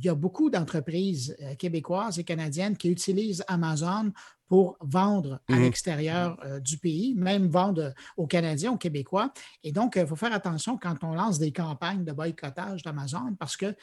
[0.02, 4.12] y a beaucoup d'entreprises euh, québécoises et canadiennes qui utilisent Amazon
[4.52, 5.62] pour vendre à mhm.
[5.62, 9.32] l'extérieur euh, du pays, même vendre aux Canadiens, aux Québécois.
[9.64, 13.56] Et donc, il faut faire attention quand on lance des campagnes de boycottage d'Amazon parce
[13.56, 13.74] que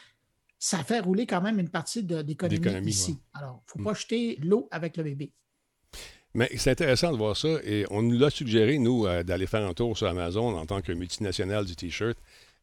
[0.60, 3.18] ça fait rouler quand même une partie de l'économie ici.
[3.34, 4.00] Alors, il ne faut pas mm.
[4.00, 5.32] jeter l'eau avec le bébé.
[6.36, 9.68] Mais c'est intéressant de voir ça et on nous l'a suggéré, nous, euh, d'aller faire
[9.68, 12.16] un tour sur Amazon en tant que multinational du T-shirt.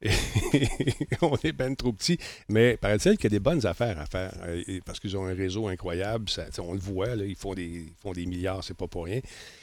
[0.02, 0.10] Et
[1.22, 2.18] on est ben trop petit,
[2.48, 5.34] mais paraît-il qu'il y a des bonnes affaires à faire euh, parce qu'ils ont un
[5.34, 6.26] réseau incroyable.
[6.58, 9.20] on le voit, ils, font des, font des milliards, c'est pas pour rien.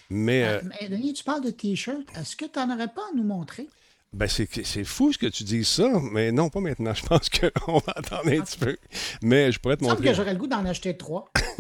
[0.10, 2.02] Mais, euh, Denis, tu parles de T-shirt.
[2.20, 3.68] Est-ce que tu n'en aurais pas à nous montrer?
[4.14, 6.94] Ben, c'est fou ce que tu dis ça, mais non, pas maintenant.
[7.04, 8.78] Je pense qu'on va attendre un petit peu.
[9.24, 10.04] Mais je pourrais te montrer.
[10.04, 11.32] Je que j'aurais le goût d'en acheter trois.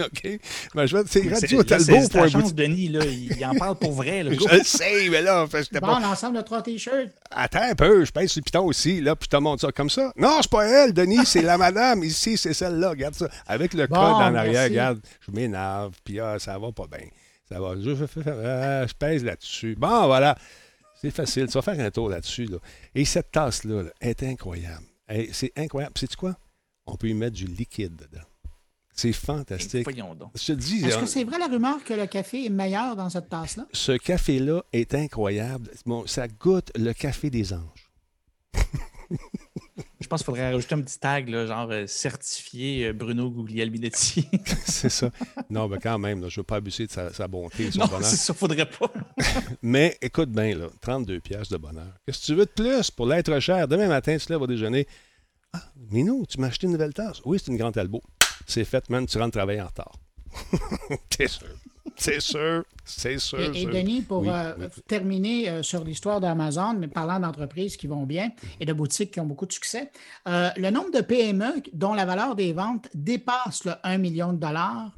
[0.00, 0.40] OK.
[0.74, 3.92] Ben, je vais c'est Radio Talbot pour un chance, Denis, là, il en parle pour
[3.92, 4.24] vrai.
[4.24, 6.00] Là, je le sais, mais là, je bon, pas...
[6.00, 7.10] l'ensemble de trois T-shirts.
[7.30, 9.72] Attends un peu, je pèse sur le piton aussi, là, puis je te montre ça
[9.72, 10.12] comme ça.
[10.16, 12.02] Non, c'est pas elle, Denis, c'est la madame.
[12.02, 12.90] Ici, c'est celle-là.
[12.90, 13.28] Regarde ça.
[13.46, 17.06] Avec le code en arrière, regarde, je m'énerve, puis ah, ça va pas bien.
[17.48, 17.74] Ça va.
[17.76, 19.76] Je, je, je pèse là-dessus.
[19.78, 20.36] Bon, voilà.
[21.00, 21.46] C'est facile.
[21.46, 22.48] Tu vas faire un tour là-dessus.
[22.94, 24.84] Et cette tasse-là est incroyable.
[25.32, 25.96] C'est incroyable.
[25.98, 26.36] Sais-tu quoi?
[26.86, 28.24] On peut y mettre du liquide dedans.
[28.92, 29.88] C'est fantastique.
[29.88, 30.84] Je te dis.
[30.84, 33.66] Est-ce que c'est vrai la rumeur que le café est meilleur dans cette tasse-là?
[33.72, 35.70] Ce café-là est incroyable.
[35.86, 37.90] Bon, ça goûte le café des anges.
[40.00, 44.26] Je pense qu'il faudrait rajouter un petit tag, genre euh, certifié euh, Bruno Guglielminetti.
[44.64, 45.10] c'est ça.
[45.50, 47.68] Non, mais quand même, je ne veux pas abuser de sa, bonté.
[47.76, 48.90] non, c'est ça, faudrait pas.
[49.62, 51.92] mais écoute bien, là, 32 pièces de bonheur.
[52.06, 53.68] Qu'est-ce que tu veux de plus pour l'être cher?
[53.68, 54.86] Demain matin, tu te lèves au déjeuner.
[55.52, 57.20] Ah, Minou, tu m'as acheté une nouvelle tasse?
[57.26, 58.02] Oui, c'est une grande Talbot.
[58.46, 59.92] C'est fait, man, tu rentres travailler en retard.
[61.10, 61.46] T'es sûr.
[61.96, 63.40] C'est sûr, c'est sûr.
[63.54, 64.52] Et, Denis, pour euh,
[64.86, 69.20] terminer euh, sur l'histoire d'Amazon, mais parlant d'entreprises qui vont bien et de boutiques qui
[69.20, 69.90] ont beaucoup de succès,
[70.28, 74.38] euh, le nombre de PME dont la valeur des ventes dépasse le 1 million de
[74.38, 74.90] dollars,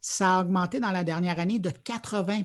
[0.00, 2.42] ça a augmenté dans la dernière année de 80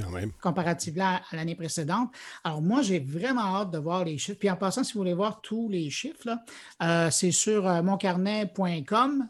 [0.00, 0.32] Quand même.
[0.42, 2.10] comparativement à, l'année précédente.
[2.42, 4.38] Alors, moi, j'ai vraiment hâte de voir les chiffres.
[4.38, 6.36] Puis en passant, si vous voulez voir tous les chiffres,
[7.10, 9.28] c'est sur moncarnet.com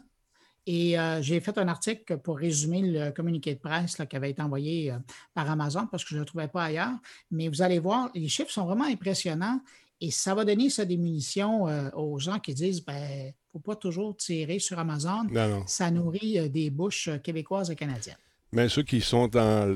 [0.65, 4.41] et euh, j'ai fait un article pour résumer le communiqué de presse qui avait été
[4.41, 4.97] envoyé euh,
[5.33, 6.93] par Amazon parce que je ne le trouvais pas ailleurs.
[7.31, 9.61] Mais vous allez voir, les chiffres sont vraiment impressionnants
[10.01, 13.31] et ça va donner ça des munitions euh, aux gens qui disent ben, il ne
[13.53, 15.25] faut pas toujours tirer sur Amazon.
[15.65, 18.15] Ça nourrit des bouches québécoises et canadiennes.
[18.51, 19.75] Mais ceux qui sont dans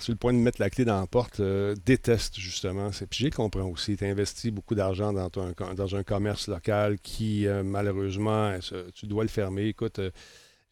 [0.00, 2.90] sur le point de mettre la clé dans la porte euh, détestent justement.
[2.90, 3.96] Puis j'ai compris aussi.
[3.96, 5.30] Tu investis beaucoup d'argent dans,
[5.74, 8.54] dans un commerce local qui, euh, malheureusement,
[8.94, 9.68] tu dois le fermer.
[9.68, 10.10] Écoute, euh,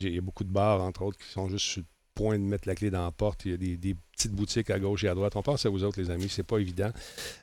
[0.00, 2.44] il y a beaucoup de bars, entre autres, qui sont juste sur le point de
[2.44, 3.46] mettre la clé dans la porte.
[3.46, 5.34] Il y a des, petites boutiques à gauche et à droite.
[5.36, 6.90] On pense à vous autres, les amis, c'est pas évident.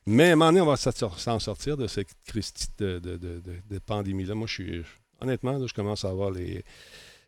[0.06, 4.36] Mais à un moment donné, on va s'en sortir de cette crise de, de pandémie-là.
[4.36, 4.84] Moi, je suis.
[5.22, 6.64] Honnêtement, je commence à avoir les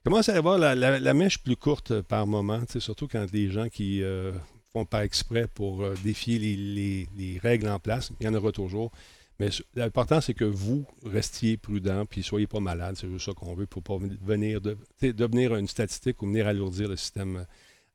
[0.04, 4.04] commence à avoir la, la, mèche plus courte par moment, surtout quand les gens qui
[4.04, 4.32] euh,
[4.72, 8.92] font pas exprès pour euh, défier les, règles en place, il y en aura toujours.
[9.40, 12.96] Mais l'important, c'est que vous restiez prudent puis soyez pas malade.
[12.98, 16.90] C'est juste ça qu'on veut pour pas venir de, devenir une statistique ou venir alourdir
[16.90, 17.46] le système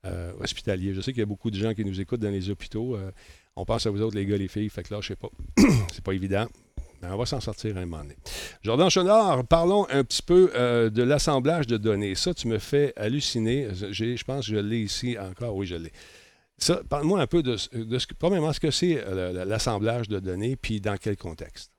[0.04, 0.94] euh, hospitalier.
[0.94, 2.96] Je sais qu'il y a beaucoup de gens qui nous écoutent dans les hôpitaux.
[3.56, 4.68] on pense à vous autres, les gars, les filles.
[4.68, 5.30] Fait que là, je sais pas.
[5.92, 6.46] c'est pas évident.
[7.02, 8.16] Ben, on va s'en sortir un moment donné.
[8.62, 12.14] Jordan Chenard, parlons un petit peu euh, de l'assemblage de données.
[12.14, 13.68] Ça, tu me fais halluciner.
[13.72, 15.56] Je pense que je l'ai ici encore.
[15.56, 15.92] Oui, je l'ai.
[16.58, 20.54] Ça, parle-moi un peu de, de ce premièrement, ce que c'est euh, l'assemblage de données,
[20.54, 21.71] puis dans quel contexte?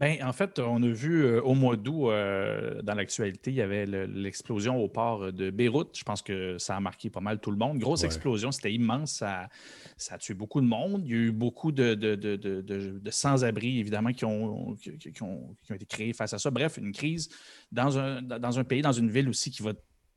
[0.00, 3.62] Ben, en fait, on a vu euh, au mois d'août, euh, dans l'actualité, il y
[3.62, 5.98] avait l'explosion au port de Beyrouth.
[5.98, 7.78] Je pense que ça a marqué pas mal tout le monde.
[7.78, 9.14] Grosse explosion, c'était immense.
[9.14, 9.48] Ça,
[9.96, 11.02] ça, a tué beaucoup de monde.
[11.04, 16.12] Il y a eu beaucoup de, de, sans-abri, évidemment, qui ont, qui, ont, été créés
[16.12, 16.52] face à ça.
[16.52, 17.28] Bref, une crise
[17.72, 19.72] dans un, dans un pays, dans une ville aussi qui va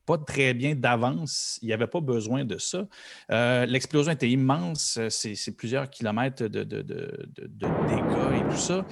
[0.06, 1.58] pas très bien d'avance.
[1.62, 2.86] Il n'y avait pas besoin de ça.
[3.30, 4.98] Euh, l'explosion était immense.
[5.08, 8.84] C'est plusieurs kilomètres de, dégâts et tout ça.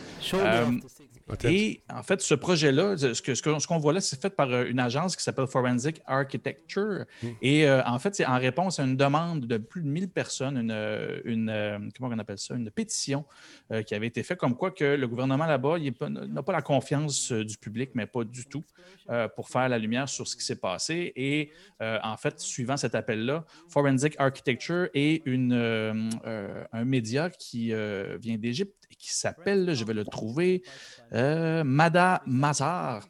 [1.44, 4.64] Et en fait, ce projet-là, ce qu'on ce qu'on voit là, c'est fait par euh,
[4.66, 7.04] une agence qui s'appelle Forensic Architecture.
[7.22, 7.28] Hmm.
[7.42, 10.56] Et euh, en fait, c'est en réponse à une demande de plus de 1000 personnes,
[10.56, 13.24] une, euh, une comment on appelle ça, une pétition
[13.86, 17.56] qui avait été faite, comme quoi que le gouvernement là-bas n'a pas la confiance du
[17.56, 18.64] public, mais pas du tout,
[19.36, 21.12] pour faire la lumière sur ce qui s'est passé.
[21.16, 21.50] Et
[21.80, 27.72] en fait, suivant cet appel-là, Forensic Architecture est une, un média qui
[28.20, 30.62] vient d'Égypte qui s'appelle, je vais le trouver,
[31.14, 33.08] euh, Mada Mazar,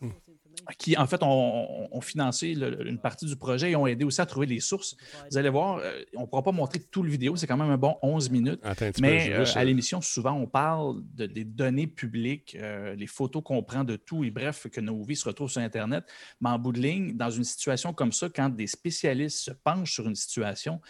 [0.78, 4.46] qui en fait ont, financé une partie du projet et ont aidé aussi à trouver
[4.46, 4.96] les sources.
[5.30, 7.70] Vous allez voir, euh, on ne pourra pas montrer tout le vidéo, c'est quand même
[7.70, 8.60] un bon 11 minutes.
[9.00, 12.56] mais euh, à l'émission, souvent, on parle de, des données publiques,
[12.96, 16.04] les photos qu'on prend de tout et bref, que nos vies se retrouvent sur Internet.
[16.40, 19.92] Mais en bout de ligne, dans une situation comme ça, quand des spécialistes se penchent
[19.92, 20.80] sur une situation,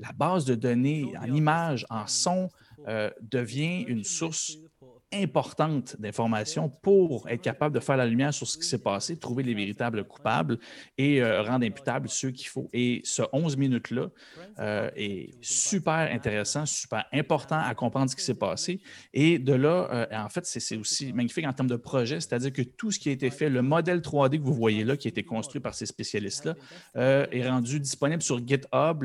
[0.00, 2.06] la base de données en images, en
[2.86, 4.58] son, devient une source
[5.12, 9.42] importante d'informations pour être capable de faire la lumière sur ce qui s'est passé, trouver
[9.42, 10.58] les véritables coupables
[10.98, 12.70] et euh, rendre imputables ceux qu'il faut.
[12.72, 14.08] Et ce 11 minutes-là
[14.60, 18.80] euh, est super intéressant, super important à comprendre ce qui s'est passé.
[19.12, 22.62] Et de là, euh, en fait, c'est aussi magnifique en termes de projet, c'est-à-dire que
[22.62, 25.10] tout ce qui a été fait, le modèle 3D que vous voyez là, qui a
[25.10, 26.54] été construit par ces spécialistes-là,
[26.94, 29.04] est rendu disponible sur GitHub.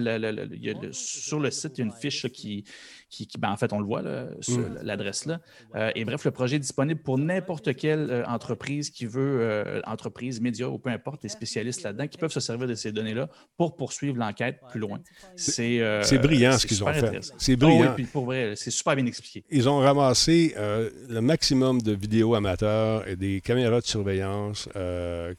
[0.92, 2.64] sur le site, il y a une fiche qui,
[3.10, 4.04] qui, ben, en fait, on le voit,
[4.42, 4.80] sur mm.
[4.84, 5.40] l'adresse là.
[5.76, 9.82] Euh, et bref, le projet est disponible pour n'importe quelle euh, entreprise qui veut, euh,
[9.86, 13.30] entreprise, média ou peu importe, les spécialistes là-dedans qui peuvent se servir de ces données-là
[13.58, 15.00] pour poursuivre l'enquête plus loin.
[15.36, 15.80] C'est
[16.22, 17.20] brillant ce qu'ils ont fait.
[17.38, 17.96] C'est oh brillant.
[17.98, 19.44] oui, pour vrai, c'est super bien expliqué.
[19.50, 24.68] Ils ont ramassé le maximum de vidéos amateurs et des caméras de surveillance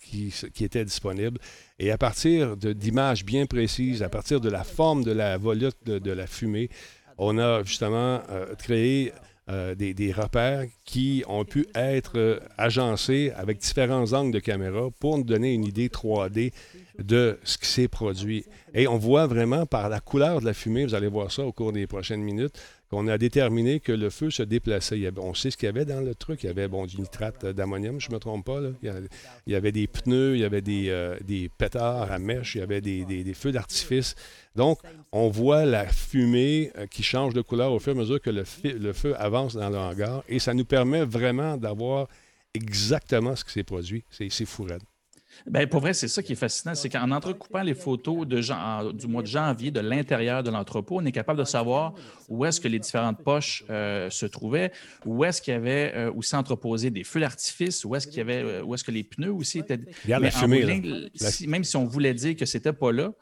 [0.01, 1.39] qui, qui étaient disponibles.
[1.79, 6.11] Et à partir d'images bien précises, à partir de la forme de la volute de
[6.11, 6.71] la fumée,
[7.19, 9.13] on a justement euh, créé
[9.49, 15.19] euh, des, repères qui ont pu être euh, agencés avec différents angles de caméra pour
[15.19, 16.53] nous donner une idée 3D
[16.99, 18.45] de ce qui s'est produit.
[18.75, 21.53] Et on voit vraiment par la couleur de la fumée, vous allez voir ça au
[21.53, 22.59] cours des prochaines minutes,
[22.91, 25.11] qu'on a déterminé que le feu se déplaçait.
[25.19, 26.43] on sait ce qu'il y avait dans le truc.
[26.45, 28.61] Il y avait bon, du nitrate d'ammonium, je ne me trompe pas.
[28.83, 29.09] Il,
[29.47, 32.81] y avait, des pneus, il y avait des, des pétards à mèche, il y avait
[32.81, 34.15] des feux d'artifice.
[34.57, 34.79] Donc,
[35.13, 38.31] on voit la fumée euh, qui change de couleur au fur et à mesure que
[38.31, 42.09] le, feu avance dans le hangar et ça nous permet vraiment d'avoir
[42.55, 44.05] exactement ce qui s'est produit.
[44.11, 44.67] C'est fou,
[45.47, 48.41] Bien, pour vrai, c'est ça qui est fascinant, c'est qu'en entrecoupant les photos de
[48.93, 51.95] du mois de janvier de l'intérieur de l'entrepôt, on est capable de savoir
[52.29, 54.73] où est-ce que les différentes poches euh, se trouvaient,
[55.05, 58.21] où est-ce qu'il y avait euh, aussi entreposé des feux d'artifice, où est-ce qu'il y
[58.21, 59.81] avait, où est-ce que les pneus aussi étaient.
[60.05, 61.11] Regarde la fumée,
[61.47, 63.13] Même si on voulait dire que c'était pas là,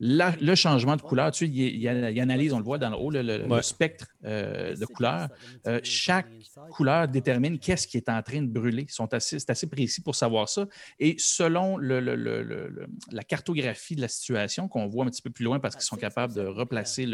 [0.00, 3.62] le changement de couleur, tu sais, il, analyse, on le voit dans le haut, le,
[3.62, 5.28] spectre euh, de couleur.
[5.66, 6.28] Euh, chaque
[6.70, 8.86] couleur détermine qu'est-ce qui est en train de brûler.
[8.88, 10.66] C'est assez, assez précis pour savoir ça.
[11.00, 15.74] Et selon la cartographie de la situation, qu'on voit un petit peu plus loin parce
[15.74, 17.06] qu'ils sont capables de replacer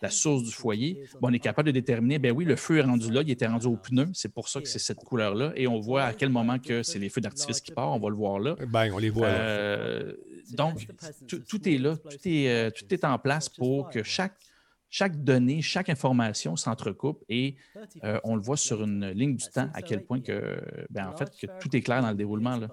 [0.00, 3.10] la source du foyer, on est capable de déterminer, ben oui, le feu est rendu
[3.10, 5.52] là, il était rendu au pneu, c'est pour ça que c'est cette couleur-là.
[5.56, 8.08] Et on voit à quel moment que c'est les feux d'artifice qui partent, on va
[8.08, 8.56] le voir là.
[8.68, 9.38] Ben, on les voit là.
[9.38, 10.12] Euh,
[10.52, 10.86] donc,
[11.48, 14.45] tout est là, tout est, euh, tout est en place pour que chaque
[14.90, 17.56] chaque donnée, chaque information s'entrecoupe et
[18.04, 20.60] euh, on le voit sur une ligne du temps à quel point que,
[20.90, 22.56] ben, en fait, que tout est clair dans le déroulement.
[22.56, 22.68] Là.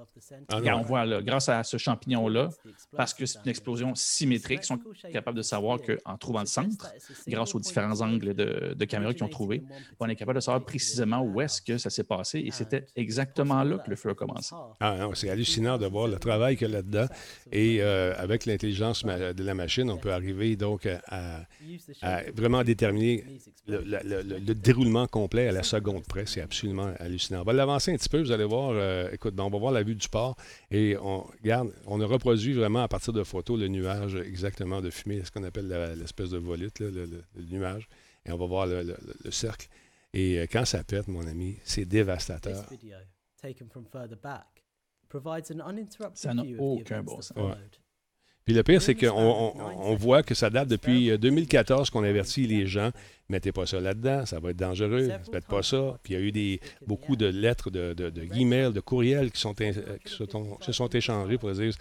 [0.50, 2.50] Ah on voit, là, grâce à ce champignon-là,
[2.96, 4.80] parce que c'est une explosion symétrique, ils sont
[5.12, 6.94] capables de savoir qu'en trouvant le centre,
[7.28, 9.64] grâce aux différents angles de, de caméra qu'ils ont trouvés,
[10.00, 13.64] on est capable de savoir précisément où est-ce que ça s'est passé et c'était exactement
[13.64, 14.54] là que le feu a commencé.
[14.80, 17.08] Ah, c'est hallucinant de voir le travail qu'il y a là-dedans.
[17.52, 21.46] et euh, avec l'intelligence de la machine, on peut arriver donc à
[22.36, 23.24] vraiment déterminer
[23.68, 26.26] le, déroulement complet à la seconde près.
[26.26, 27.42] C'est absolument hallucinant.
[27.42, 28.72] On va l'avancer un petit peu, vous allez voir.
[28.74, 30.36] Euh, écoute, ben, on va voir la vue du port
[30.72, 34.90] et on regarde, on a reproduit vraiment à partir de photos le nuage exactement de
[34.90, 37.88] fumée, ce qu'on appelle l'espèce de volute, le, nuage.
[38.26, 38.96] Et on va voir le,
[39.32, 39.68] cercle.
[40.14, 42.66] Et euh, quand ça pète, mon ami, c'est dévastateur.
[46.16, 47.38] Ça n'a aucun bon sens.
[48.46, 52.68] Puis le pire, c'est qu'on on, voit que ça date depuis 2014 qu'on avertit les
[52.68, 52.92] gens
[53.30, 55.98] mettez pas ça là-dedans, ça va être dangereux, faites pas ça.
[56.04, 59.32] Puis il y a eu des, beaucoup de lettres, de, de, de emails, de courriels
[59.32, 59.56] qui, sont,
[60.06, 61.74] se, sont, échangés pour dire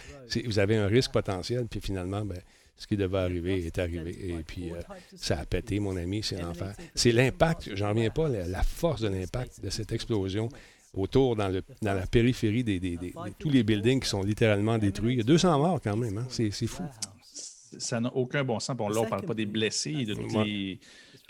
[0.44, 2.38] vous avez un risque potentiel, puis finalement, ben,
[2.76, 4.16] ce qui devait arriver est arrivé.
[4.28, 4.80] Et puis, euh,
[5.14, 6.74] ça a pété, mon ami, c'est l'enfer.
[6.94, 10.48] C'est l'impact, j'en reviens pas, la, force de l'impact de cette explosion
[10.94, 15.14] autour, dans, le, dans la périphérie des, de tous les buildings qui sont littéralement détruits.
[15.14, 16.26] Il y a 200 morts quand même, hein?
[16.28, 16.84] c'est fou.
[17.78, 18.76] Ça n'a aucun bon sens.
[18.76, 20.78] Bon, là, on ne parle pas des blessés, de tous les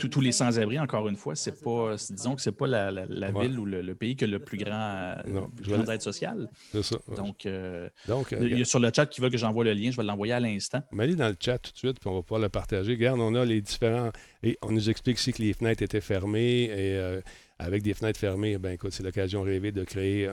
[0.09, 3.65] tous les sans-abri, encore une fois, c'est pas, disons que c'est pas la, ville ou
[3.65, 5.51] le, pays qui a le plus grand, non,
[5.91, 6.49] aide sociale.
[6.73, 6.97] C'est ça.
[7.17, 9.73] Donc, euh, Donc il y a euh, sur le chat qui veut que j'envoie le
[9.73, 10.83] lien, je vais l'envoyer à l'instant.
[10.93, 12.93] Mais allez dans le chat tout de suite, puis on va pouvoir le partager.
[12.93, 14.11] Regarde, on a les différents.
[14.43, 16.97] Et on nous explique ici que les fenêtres étaient fermées et.
[16.97, 17.21] Euh,
[17.59, 20.29] avec des fenêtres fermées, ben écoute, c'est l'occasion rêvée de créer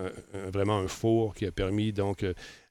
[0.51, 2.23] vraiment un four qui a permis donc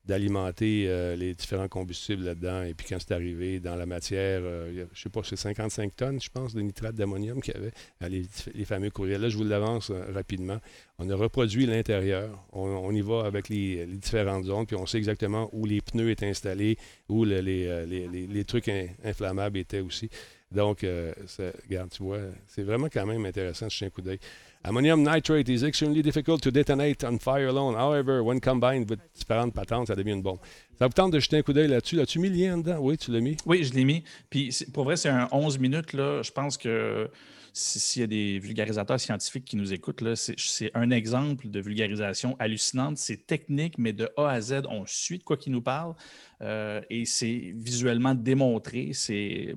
[0.08, 2.62] d'alimenter euh, les différents combustibles là-dedans.
[2.62, 5.94] Et puis quand c'est arrivé dans la matière, euh, je ne sais pas, c'est 55
[5.94, 7.72] tonnes, je pense, de nitrate d'ammonium qu'il y avait,
[8.02, 8.22] euh,
[8.54, 9.20] les, fameux courriels.
[9.20, 10.58] Là, je vous l'avance rapidement.
[10.98, 12.42] On a reproduit l'intérieur.
[12.52, 16.28] On, y va avec les, différentes zones, puis on sait exactement où les pneus étaient
[16.28, 16.78] installés,
[17.10, 18.70] où les, trucs
[19.04, 20.08] inflammables étaient aussi.
[20.50, 24.18] Donc, regarde, tu vois, c'est vraiment quand même intéressant de jeter un coup d'œil.
[24.64, 27.76] Ammonium nitrate is extremely difficult to detonate on fire alone.
[27.76, 30.40] However, when combined with différentes patentes, ça devient une bombe.
[30.78, 31.96] Ça vous tente de jeter un coup d'œil là-dessus?
[31.96, 32.78] L'as-tu mis le lien dedans?
[32.80, 33.36] Oui, tu l'as mis?
[33.46, 34.02] Oui, je l'ai mis.
[34.30, 35.92] Puis pour vrai, c'est un 11 minutes.
[35.92, 36.22] Là.
[36.22, 37.08] Je pense que
[37.52, 42.98] s'il y a des vulgarisateurs scientifiques qui nous écoutent, c'est un exemple de vulgarisation hallucinante.
[42.98, 45.94] C'est technique, mais de A à Z, on suit de quoi qu'il nous parle.
[46.42, 48.90] Euh, et c'est visuellement démontré.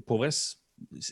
[0.05, 0.29] Pour vrai,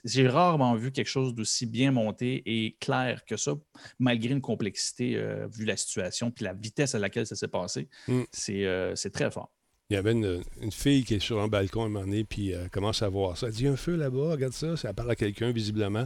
[0.04, 3.54] j'ai rarement vu quelque chose d'aussi bien monté et clair que ça,
[4.00, 7.88] malgré une complexité, euh, vu la situation puis la vitesse à laquelle ça s'est passé.
[8.08, 8.22] Mm.
[8.50, 9.52] Euh, c'est très fort.
[9.90, 12.70] Il y avait une, fille qui est sur un balcon un moment donné, puis elle
[12.70, 13.48] commence à voir ça.
[13.48, 14.78] Elle dit un feu là-bas, regarde ça.
[14.78, 16.06] Ça parle à quelqu'un visiblement.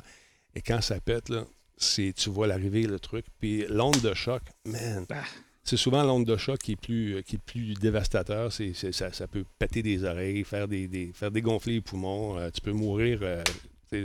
[0.55, 1.45] Et quand ça pète, là,
[1.78, 3.26] tu vois l'arrivée, le truc.
[3.39, 5.05] Puis l'onde de choc, man.
[5.09, 5.24] Ah.
[5.66, 8.51] C'est souvent l'onde de choc qui est plus, qui est plus dévastateur.
[8.51, 12.38] C'est, ça, peut péter des oreilles, faire des, faire dégonfler les poumons.
[12.38, 13.41] Euh, tu peux mourir euh,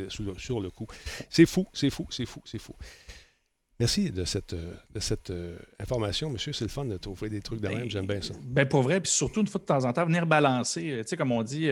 [0.09, 0.87] sur, le coup.
[1.31, 2.75] C'est fou, c'est fou, c'est fou, c'est fou.
[3.81, 6.53] Merci de cette, euh, de cette euh, information, monsieur.
[6.53, 7.89] C'est le fun de trouver des trucs de même.
[7.89, 8.35] J'aime bien ça.
[8.43, 10.91] Ben pour vrai, puis surtout une fois de temps en temps, venir balancer.
[10.91, 11.71] Euh, tu sais, comme on dit,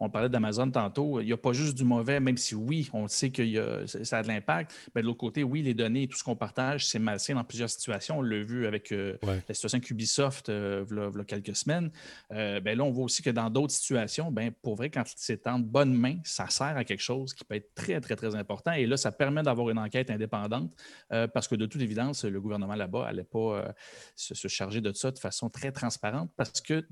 [0.00, 3.06] on parlait d'Amazon tantôt, il n'y a pas juste du mauvais, même si oui, on
[3.06, 4.74] sait que ça a de l'impact.
[4.88, 7.34] Mais ben, de l'autre côté, oui, les données et tout ce qu'on partage, c'est malsain
[7.34, 8.18] dans plusieurs situations.
[8.18, 11.90] On l'a vu avec la situation avec Ubisoft il y a quelques semaines.
[12.30, 15.60] ben là, on voit aussi que dans d'autres situations, ben pour vrai, quand c'est en
[15.60, 18.72] bonne main, ça sert à quelque chose qui peut être très, très, très important.
[18.72, 20.72] Et là, ça permet d'avoir une enquête indépendante
[21.08, 23.72] parce parce que de toute évidence, le gouvernement là-bas n'allait pas euh,
[24.16, 26.86] se, charger de ça de façon très transparente parce que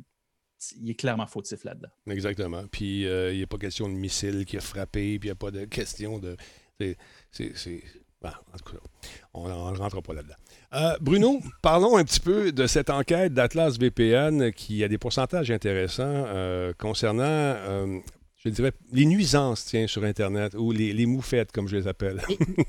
[0.78, 1.88] il est clairement fautif là-dedans.
[2.07, 2.64] Exactement.
[2.70, 5.32] Puis euh, il n'y a pas question de missile qui a frappé, puis il n'y
[5.32, 6.36] a pas de question de.
[7.30, 7.82] C'est.
[8.22, 8.78] en tout cas,
[9.32, 10.34] on ne rentre pas là-dedans.
[10.74, 15.50] Euh, Bruno, parlons un petit peu de cette enquête d'Atlas VPN qui a des pourcentages
[15.50, 16.26] intéressants
[16.78, 18.03] concernant
[18.45, 22.20] je dirais, les nuisances, tiens, sur Internet, ou les, les moufettes, comme je les appelle.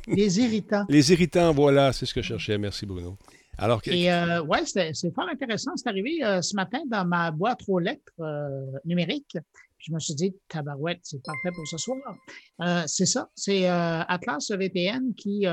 [0.07, 0.85] Les, irritants.
[0.89, 2.57] les irritants, voilà, c'est ce que je cherchais.
[2.57, 3.17] Merci, Bruno.
[3.57, 5.71] Alors, Et euh, oui, c'est fort intéressant.
[5.75, 9.37] C'est arrivé euh, ce matin dans ma boîte aux lettres euh, numérique.
[9.79, 12.87] Je me suis dit, tabarouette, c'est parfait pour ce soir.
[12.87, 15.45] c'est ça, c'est Atlas VPN qui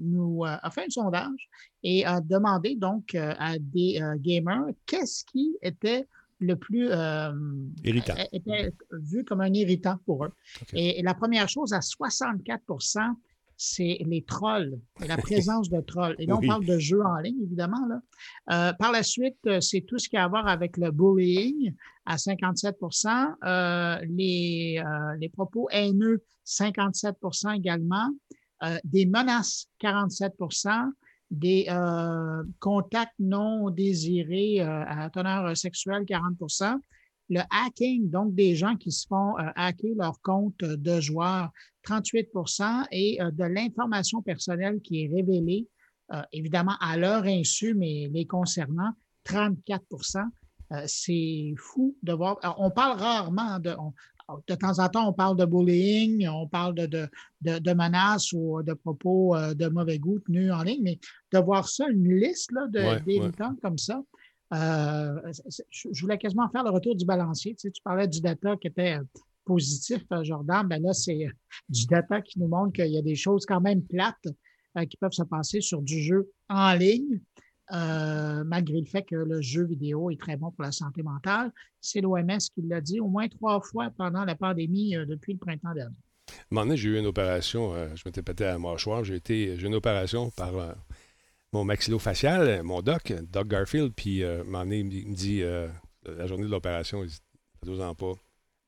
[0.00, 1.48] nous a fait un sondage
[1.84, 6.08] et a demandé donc à des gamers qu'est-ce qui était
[6.38, 7.32] le plus euh,
[7.84, 8.14] irritant.
[8.32, 10.32] était vu comme un irritant pour eux.
[10.74, 13.00] Et, la première chose, à 64%
[13.58, 16.14] c'est les trolls, la présence de trolls.
[16.18, 17.86] Et là, on parle de jeux en ligne, évidemment.
[17.86, 18.00] Là.
[18.50, 21.72] Euh, par la suite, c'est tout ce qui a à voir avec le bullying
[22.06, 28.10] à 57% euh, les, euh, les propos haineux, 57% également,
[28.62, 30.34] euh, des menaces, 47
[31.30, 36.78] des euh, contacts non désirés euh, à teneur sexuelle, 40%
[37.28, 41.50] le hacking, donc des gens qui se font euh, hacker leur compte de joueurs,
[41.84, 45.66] 38% et de l'information personnelle qui est révélée,
[46.32, 48.92] évidemment à leur insu, mais les concernant,
[49.24, 50.24] 34%
[50.86, 52.38] C'est fou de voir.
[52.58, 53.74] on parle rarement de
[54.48, 58.62] de temps en temps, on parle de bullying, on parle de, de, de, menaces ou
[58.62, 60.98] de propos euh, de mauvais goût tenus en ligne, mais
[61.32, 62.50] de voir ça, une liste
[63.06, 64.02] d'irritants comme ça,
[64.54, 65.32] euh,
[65.70, 67.54] je voulais quasiment faire le retour du balancier.
[67.54, 69.04] Tu, sais, tu parlais du data qui était euh,
[69.44, 71.26] positif, Jordan, ben là, c'est
[71.68, 74.26] du data qui nous montre qu'il y a des choses quand même plates
[74.90, 77.18] qui peuvent se passer sur du jeu en ligne.
[77.70, 81.52] Malgré le fait que le jeu vidéo est très bon pour la santé mentale.
[81.80, 85.74] C'est l'OMS qui l'a dit au moins trois fois pendant la pandémie depuis le printemps
[85.74, 85.96] dernier.
[86.28, 89.16] À un moment donné, j'ai eu une opération, je m'étais pété à la mâchoire, j'ai
[89.16, 90.52] été, j'ai eu une opération par
[91.52, 95.42] mon maxillofacial, mon doc, Doc Garfield, puis à un moment donné, il me dit,
[96.04, 97.20] la journée de l'opération, il dit,
[97.64, 98.12] deux ans pas,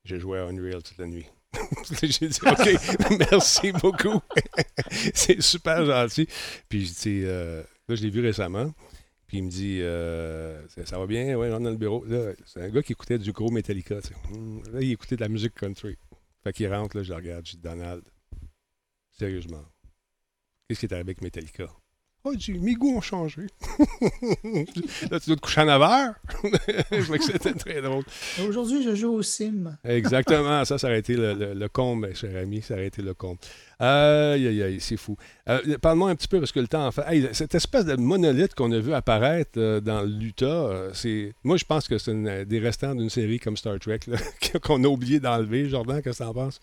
[0.05, 1.27] j'ai joué à Unreal toute la nuit.
[2.03, 4.21] j'ai dit OK, merci beaucoup.
[5.15, 6.29] c'est super gentil.
[6.69, 8.73] Puis euh, là, je l'ai vu récemment.
[9.27, 12.05] Puis il me dit euh, ça, va bien, ouais, rentre dans le bureau.
[12.07, 13.97] Là, c'est un gars qui écoutait du gros Metallica.
[14.33, 15.97] Hum, là, il écoutait de la musique country.
[16.43, 18.03] Fait qu'il rentre, là, je le regarde, je dis Donald,
[19.11, 19.65] sérieusement,
[20.67, 21.69] qu'est-ce qui est arrivé avec Metallica?
[22.25, 23.43] Oh, mes goûts ont changé.
[25.11, 28.05] là, tu dois te coucher je vois que c'était très drôle.
[28.47, 29.77] Aujourd'hui, je joue au sim.
[29.85, 30.65] Exactement.
[30.65, 32.61] Ça, ça aurait été le, le, comble, cher ami.
[32.61, 33.39] Ça aurait été le comble.
[33.79, 35.17] Aïe, aïe, aïe, c'est fou.
[35.49, 37.33] Euh, parle-moi un petit peu, parce que le temps en fait.
[37.33, 41.35] cette espèce de monolithe qu'on a vu apparaître euh, dans l'Utah, euh, c'est.
[41.45, 44.01] Moi, je pense que c'est des restants d'une série comme Star Trek,
[44.63, 45.69] qu'on a oublié d'enlever.
[45.69, 46.61] Jordan, qu'est-ce que tu en penses?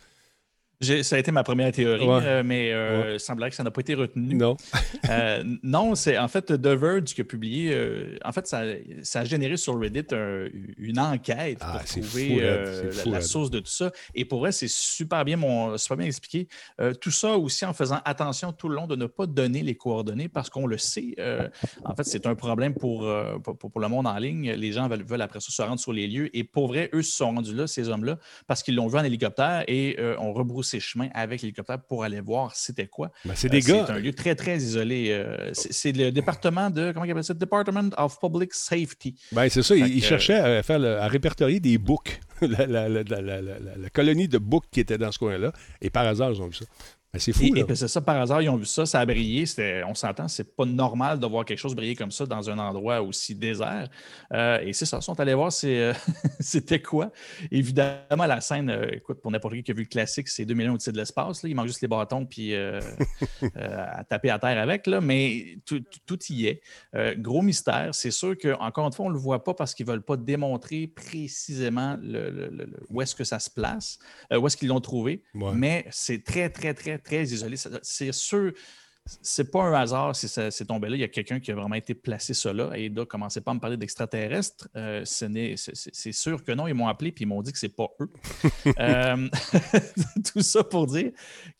[0.82, 3.82] Ça a été ma première théorie, euh, mais euh, il semblerait que ça n'a pas
[3.82, 4.36] été retenu.
[4.36, 4.58] Non.
[5.10, 7.78] Euh, non, c'est en fait The Verge qui a publié.
[8.24, 8.64] en fait, ça,
[9.04, 10.08] ça, a généré sur Reddit
[10.80, 12.42] une enquête pour ah, trouver
[13.06, 13.92] la, source de tout ça.
[14.16, 16.48] Et pour vrai, c'est super bien, mon, super bien expliqué.
[17.00, 20.28] tout ça aussi en faisant attention tout le long de ne pas donner les coordonnées
[20.28, 21.14] parce qu'on le sait.
[21.84, 23.08] en fait, c'est un problème pour,
[23.44, 24.54] pour, pour, le monde en ligne.
[24.54, 26.36] Les gens veulent, veulent, après ça se rendre sur les lieux.
[26.36, 28.18] Et pour vrai, eux se sont rendus là, ces hommes-là,
[28.48, 32.22] parce qu'ils l'ont vu en hélicoptère et on rebrousse ses chemins avec l'hélicoptère pour aller
[32.22, 33.12] voir c'était quoi.
[33.24, 35.10] Ben, c'est des euh, C'est un lieu très, très isolé.
[35.12, 37.34] Euh, c'est le département de, comment il appelle ça?
[37.34, 39.16] Department of Public Safety.
[39.32, 44.38] Ben, c'est ça, il, cherchait à, faire à répertorier des books, la, la, colonie de
[44.38, 45.52] books qui était dans ce coin-là,
[45.82, 46.66] et par hasard, ils ont vu ça.
[47.16, 47.46] Ben, c'est fou.
[47.56, 49.46] Et, c'est ça, par hasard, ils ont vu ça, ça a brillé.
[49.88, 53.02] On s'entend, c'est pas normal de voir quelque chose briller comme ça dans un endroit
[53.02, 53.88] aussi désert.
[54.34, 55.94] Euh, et c'est ça, ils sont allés voir euh,
[56.42, 57.12] c'était quoi?
[57.52, 60.54] Évidemment, la scène, euh, écoute, pour n'importe qui qui a vu le classique, c'est 2
[60.54, 61.42] millions au-dessus de l'espace.
[61.46, 62.54] Il manque juste les bâtons puis
[63.56, 66.62] à taper à terre avec, là, mais tout, y est.
[67.18, 67.96] gros mystère.
[67.96, 70.18] C'est sûr qu'encore une fois, on ne le voit pas parce qu'ils ne veulent pas
[70.18, 74.00] démontrer précisément le, où est-ce que ça se place,
[74.38, 75.24] où est-ce qu'ils l'ont trouvé.
[75.34, 77.56] Mais c'est très, très, très, très isolé.
[77.82, 78.52] C'est sûr,
[79.22, 80.96] c'est pas un hasard si c'est tombé là.
[80.96, 82.72] Il y a quelqu'un qui a vraiment été placé là.
[82.76, 84.68] Et là, commencez pas à me parler d'extraterrestres.
[84.76, 86.68] Euh, c'est sûr que non.
[86.68, 88.10] Ils m'ont appelé et ils m'ont dit que c'est pas eux.
[88.80, 89.30] Euh,
[90.34, 91.12] tout ça pour dire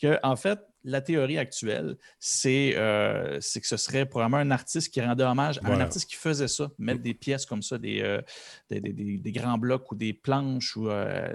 [0.02, 1.98] que, en fait, la théorie actuelle,
[2.46, 6.16] euh, c'est que ce serait probablement un artiste qui rendait hommage à un artiste qui
[6.16, 8.22] faisait ça, mettre des pièces comme ça, des,
[8.70, 10.90] des, grands blocs ou des planches ou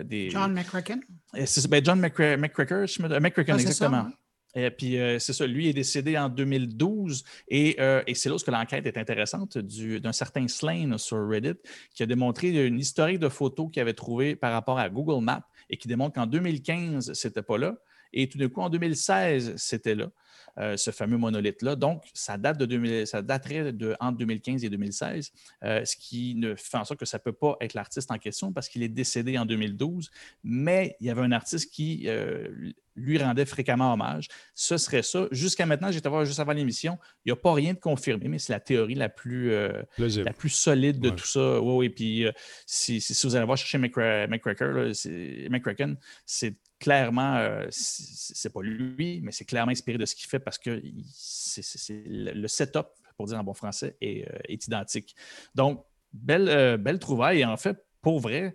[0.05, 0.30] des.
[0.30, 1.01] John McCracken?
[1.32, 4.07] Ben, John McCracken, exactement.
[4.55, 8.51] Et puis, euh, c'est ça, lui est décédé en 2012 euh, et, c'est là que
[8.51, 11.61] l'enquête est intéressante d'un certain Slane sur Reddit
[11.94, 15.46] qui a démontré une historique de photos qu'il avait trouvées par rapport à Google Maps
[15.68, 17.76] et qui démontre qu'en 2015, c'était pas là.
[18.12, 20.11] Et tout d'un coup, en 2016, c'était là.
[20.58, 21.76] Euh, ce fameux monolithe-là.
[21.76, 25.32] Donc, ça, date de 2000, ça daterait de, entre 2015 et 2016,
[25.62, 28.18] euh, ce qui ne fait en sorte que ça ne peut pas être l'artiste en
[28.18, 30.11] question parce qu'il est décédé en 2012,
[30.42, 32.48] mais il y avait un artiste qui euh,
[32.96, 34.28] lui rendait fréquemment hommage.
[34.54, 35.28] Ce serait ça.
[35.30, 38.38] Jusqu'à maintenant, j'étais voir juste avant l'émission, il n'y a pas rien de confirmé, mais
[38.38, 39.52] c'est la théorie la plus,
[39.98, 41.61] la plus solide de tout ça.
[41.61, 41.88] Oui, oui.
[41.90, 42.26] Puis
[42.66, 45.96] si, si, vous allez voir chercher McCracken,
[46.26, 50.59] c'est clairement, euh, c'est pas lui, mais c'est clairement inspiré de ce qu'il fait parce
[50.59, 55.14] que le setup, pour dire en bon français, est, euh, identique.
[55.55, 57.45] Donc, belle, euh, belle trouvaille.
[57.45, 58.55] En fait, pour vrai,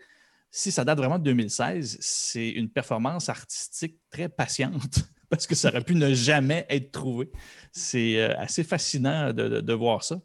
[0.49, 5.69] si ça date vraiment de 2016, c'est une performance artistique très patiente parce que ça
[5.69, 7.30] aurait pu ne jamais être trouvé.
[7.71, 10.19] C'est assez fascinant de, voir ça.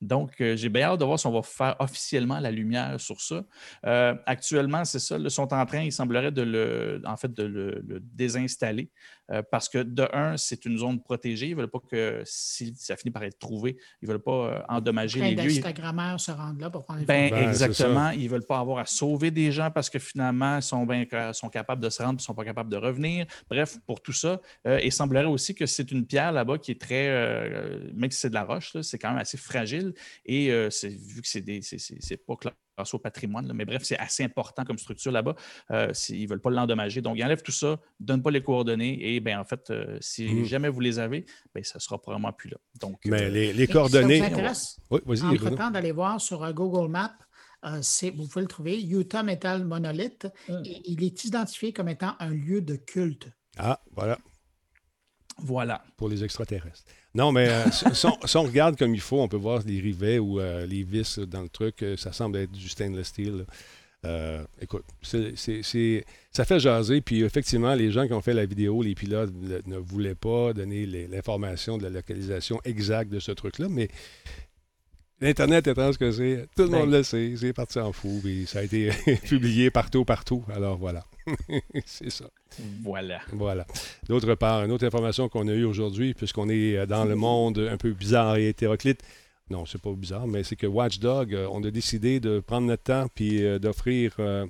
[0.00, 3.20] Donc, euh, j'ai bien hâte de voir si on va faire officiellement la lumière sur
[3.20, 3.42] ça.
[3.86, 7.44] Euh, actuellement, c'est ça, ils sont en train, il semblerait, de le, en fait, de
[7.44, 8.90] le désinstaller
[9.30, 11.48] euh, parce que de un, c'est une zone protégée.
[11.48, 14.32] Ils ne veulent pas que si ça finit par être trouvé, ils ne veulent pas
[14.32, 15.58] euh, endommager les lieux.
[15.58, 18.10] Instagrammeurs se rendent là pour prendre les ben, ben exactement.
[18.10, 20.86] Ils ne veulent pas avoir à sauver des gens parce que finalement, ils sont,
[21.32, 23.26] sont capables de se rendre et ne sont pas capables de revenir.
[23.48, 24.40] Bref, pour tout ça.
[24.66, 27.08] Euh, il semblerait aussi que c'est une pierre là-bas qui est très,
[27.94, 29.94] même si c'est de la roche, c'est quand même assez fragile.
[30.24, 32.54] Et vu que c'est pas clair
[32.92, 33.52] au patrimoine.
[33.54, 35.34] Mais bref, c'est assez important comme structure là-bas.
[35.70, 37.00] Euh, ils ne veulent pas l'endommager.
[37.00, 39.98] Donc, ils enlèvent tout ça, ne donnent pas les coordonnées et ben, en fait, euh,
[40.00, 40.44] si mmh.
[40.44, 42.56] jamais vous les avez, ben, ça ne sera probablement plus là.
[42.80, 44.20] Donc, Mais euh, les, coordonnées.
[44.20, 45.24] Ça vous intéresse, oui, vas-y.
[45.24, 47.16] Entre-temps, d'aller voir sur Google Maps.
[47.62, 50.26] vous pouvez le trouver, Utah Metal Monolith.
[50.48, 50.62] Mmh.
[50.64, 53.28] il est identifié comme étant un lieu de culte.
[53.56, 54.18] Ah, voilà.
[55.38, 55.84] Voilà.
[55.96, 56.84] Pour les extraterrestres.
[57.14, 60.40] Non, mais euh, si, on, regarde comme il faut, on peut voir les rivets ou
[60.40, 61.82] euh, les vis dans le truc.
[61.82, 63.46] Euh, ça semble être du stainless steel.
[64.60, 67.00] écoute, ça fait jaser.
[67.00, 69.32] Puis effectivement, les gens qui ont fait la vidéo, les pilotes,
[69.66, 73.68] ne voulaient pas donner l'information de la localisation exacte de ce truc-là.
[73.70, 73.88] Mais
[75.20, 76.98] L'Internet étant ce que c'est, tout le monde ben.
[76.98, 78.90] le sait, c'est parti en fou, et ça a été
[79.22, 80.44] publié partout, partout.
[80.52, 81.04] Alors voilà,
[81.86, 82.26] c'est ça.
[82.82, 83.20] Voilà.
[83.32, 83.66] Voilà.
[84.08, 87.76] D'autre part, une autre information qu'on a eue aujourd'hui, puisqu'on est dans le monde un
[87.76, 89.02] peu bizarre et hétéroclite,
[89.50, 92.84] non, c'est pas bizarre, mais c'est que Watchdog, euh, on a décidé de prendre notre
[92.84, 94.46] temps puis euh, d'offrir euh,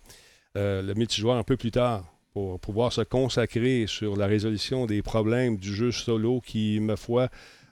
[0.55, 5.57] le multijoueur un peu plus tard pour pouvoir se consacrer sur la résolution des problèmes
[5.57, 7.29] du jeu solo qui, ma foi,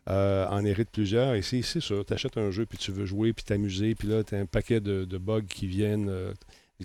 [0.08, 1.34] euh, en hérite plusieurs.
[1.34, 4.24] Et c'est sûr, tu achètes un jeu, puis tu veux jouer, puis t'amuser, puis là,
[4.24, 6.32] tu as un paquet de, bugs qui viennent euh,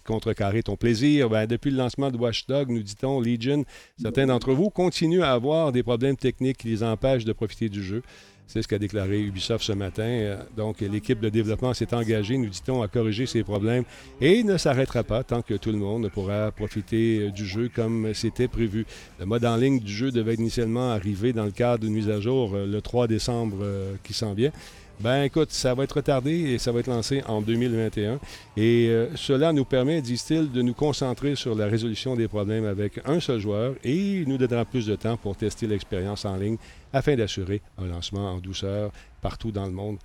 [0.04, 1.30] contrecarrer ton plaisir.
[1.30, 3.64] Ben, depuis le lancement de Watchdog, nous dit-on, Legion,
[4.02, 7.84] certains d'entre vous continuent à avoir des problèmes techniques qui les empêchent de profiter du
[7.84, 8.02] jeu.
[8.48, 10.04] C'est ce qu'a déclaré Ubisoft ce matin.
[10.04, 13.84] Euh, donc, l'équipe de développement s'est engagée, nous dit-on, à corriger ces problèmes
[14.22, 18.14] et ne s'arrêtera pas tant que tout le monde pourra profiter euh, du jeu comme
[18.14, 18.86] c'était prévu.
[19.20, 22.22] Le mode en ligne du jeu devait initialement arriver dans le cadre d'une mise à
[22.22, 23.58] jour euh, le 3 décembre
[24.04, 24.52] qui s'en vient.
[25.00, 28.20] Ben écoute, ça va être retardé et ça va être lancé en 2021.
[28.58, 33.20] Et cela nous permet, disent-ils, de nous concentrer sur la résolution des problèmes avec un
[33.20, 36.58] seul joueur et nous donnera plus de temps pour tester l'expérience en ligne
[36.93, 38.91] afin d'assurer un lancement en douceur
[39.22, 39.98] partout dans le monde.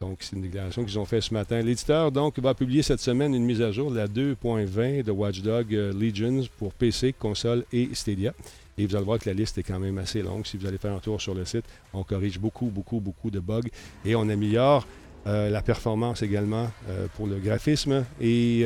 [0.00, 1.60] Donc, c'est une déclaration qu'ils ont faite ce matin.
[1.62, 5.92] L'éditeur, donc, va publier cette semaine une mise à jour la 2.20 de Watchdog euh,
[5.92, 8.34] Legions pour PC, console et Stadia.
[8.78, 10.46] Et vous allez voir que la liste est quand même assez longue.
[10.46, 13.40] Si vous allez faire un tour sur le site, on corrige beaucoup, beaucoup, beaucoup de
[13.40, 13.68] bugs
[14.04, 14.86] et on améliore
[15.26, 18.04] euh, la performance également euh, pour le graphisme.
[18.20, 18.64] Et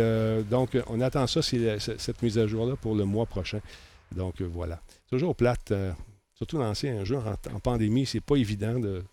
[0.51, 3.61] donc, on attend ça, cette mise à jour-là, pour le mois prochain.
[4.15, 4.81] Donc, voilà.
[5.09, 5.73] Toujours plate
[6.41, 7.19] surtout lancer un jeu
[7.53, 9.05] en, pandémie, c'est pas évident de,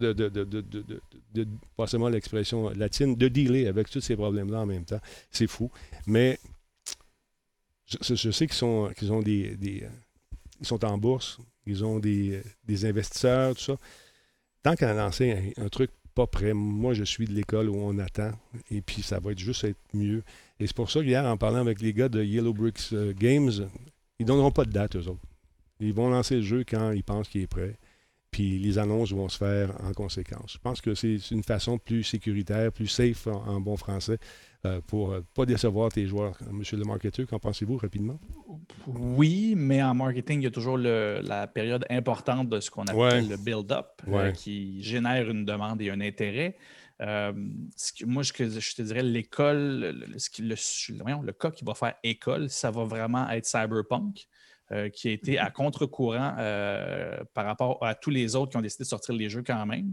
[0.00, 4.98] de, de, l'expression latine, de dealer avec tous ces problèmes-là en même temps.
[5.30, 5.70] C'est fou.
[6.08, 6.40] Mais
[8.00, 8.90] je, sais qu'ils sont,
[9.22, 9.56] des,
[10.60, 12.42] Ils sont en bourse, ils ont des,
[12.84, 13.76] investisseurs, tout ça.
[14.62, 17.98] Tant qu'on a lancé un, truc pas prêt, moi je suis de l'école où on
[17.98, 18.32] attend,
[18.70, 20.22] et puis ça va être juste être mieux.
[20.60, 23.68] Et c'est pour ça qu'hier, en parlant avec les gars de Yellow Bricks euh, Games,
[24.18, 25.26] ils donneront pas de date, eux autres.
[25.80, 27.76] Ils vont lancer le jeu quand ils pensent qu'il est prêt.
[28.30, 30.54] Puis les annonces vont se faire en conséquence.
[30.54, 34.18] Je pense que c'est une façon plus sécuritaire, plus safe en, bon français,
[34.66, 36.38] euh, pour ne pas décevoir tes joueurs.
[36.50, 38.18] Monsieur le marketeur, qu'en pensez-vous rapidement?
[38.86, 43.28] Oui, mais en marketing, il y a toujours la période importante de ce qu'on appelle
[43.28, 46.56] le build-up, euh, qui génère une demande et un intérêt.
[47.02, 47.32] Euh,
[48.06, 52.70] moi, je, je, te dirais, l'école, le, le, le, cas qui va faire école, ça
[52.70, 54.26] va vraiment être Cyberpunk.
[54.72, 58.62] Euh, qui a été à contre-courant euh, par rapport à tous les autres qui ont
[58.62, 59.92] décidé de sortir les jeux quand même.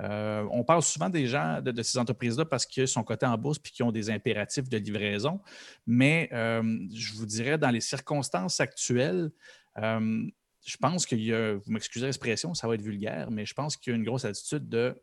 [0.00, 3.58] Euh, on parle souvent des gens de, ces entreprises-là parce qu'ils sont cotés en bourse
[3.64, 5.40] et qu'ils ont des impératifs de livraison.
[5.86, 9.30] Mais je vous dirais, dans les circonstances actuelles,
[9.76, 13.76] je pense qu'il y a, vous m'excusez l'expression, ça va être vulgaire, mais je pense
[13.76, 15.00] qu'il y a une grosse attitude de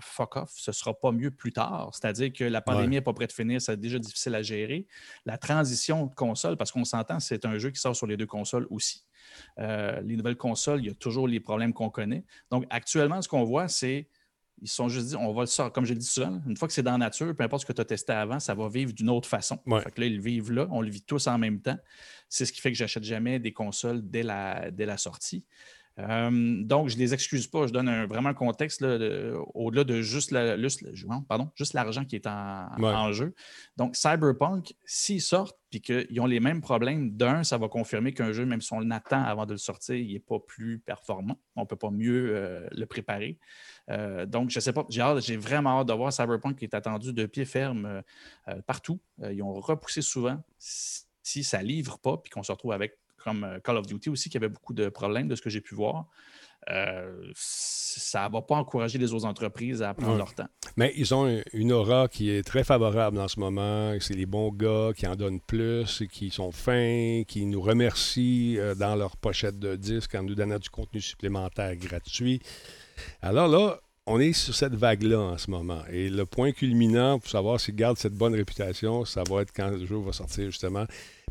[0.00, 1.90] fuck off, ce ne sera pas mieux plus tard.
[1.92, 4.86] C'est-à-dire que la pandémie n'est pas prête de finir, c'est déjà difficile à gérer.
[5.24, 8.26] La transition de console, parce qu'on s'entend, c'est un jeu qui sort sur les deux
[8.26, 9.04] consoles aussi.
[9.58, 12.24] Euh, les nouvelles consoles, il y a toujours les problèmes qu'on connaît.
[12.50, 14.08] Donc, actuellement, ce qu'on voit, c'est
[14.62, 15.72] ils sont juste dit, on va le sortir.
[15.72, 17.66] Comme je le dis souvent, une fois que c'est dans la nature, peu importe ce
[17.66, 19.58] que tu as testé avant, ça va vivre d'une autre façon.
[19.82, 21.76] Fait que là, ils vivent là, on le vit tous en même temps.
[22.28, 25.44] C'est ce qui fait que j'achète jamais des consoles dès la, dès la sortie.
[25.98, 27.66] Euh, donc, je ne les excuse pas.
[27.66, 28.82] Je donne un, vraiment un contexte
[29.54, 33.34] au-delà de juste, juste l'argent qui est en, jeu.
[33.76, 38.32] Donc, Cyberpunk, s'ils sortent et qu'ils ont les mêmes problèmes, d'un, ça va confirmer qu'un
[38.32, 41.38] jeu, même si on l'attend avant de le sortir, il n'est pas plus performant.
[41.54, 43.38] On ne peut pas mieux euh, le préparer.
[43.90, 44.86] Euh, donc, je ne sais pas.
[44.88, 48.02] J'ai vraiment hâte de voir Cyberpunk qui est attendu de pied ferme
[48.66, 49.00] partout.
[49.30, 50.42] ils ont repoussé souvent.
[50.58, 54.08] Si ça ne livre pas, puis qu'on se retrouve avec comme euh, Call of Duty
[54.08, 56.06] aussi, qui avait beaucoup de problèmes de ce que j'ai pu voir.
[56.70, 60.48] Euh, ça ne va pas encourager les autres entreprises à prendre leur temps.
[60.76, 63.94] Mais ils ont une aura qui est très favorable en ce moment.
[64.00, 68.74] C'est les bons gars qui en donnent plus, qui sont fins, qui nous remercient euh,
[68.74, 72.40] dans leur pochette de disques en nous donnant du contenu supplémentaire gratuit.
[73.22, 75.82] Alors là, on est sur cette vague-là en ce moment.
[75.90, 79.70] Et le point culminant pour savoir s'ils gardent cette bonne réputation, ça va être quand
[79.70, 80.86] le jeu va sortir justement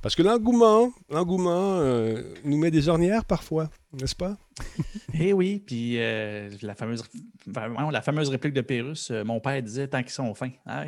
[0.05, 4.38] parce que l'engouement, l'engouement euh, nous met des ornières parfois, n'est-ce pas?
[5.19, 7.03] eh oui, puis euh, la, fameuse,
[7.47, 10.51] la fameuse réplique de Pérus, euh, mon père disait tant qu'ils sont fins.
[10.67, 10.84] Ah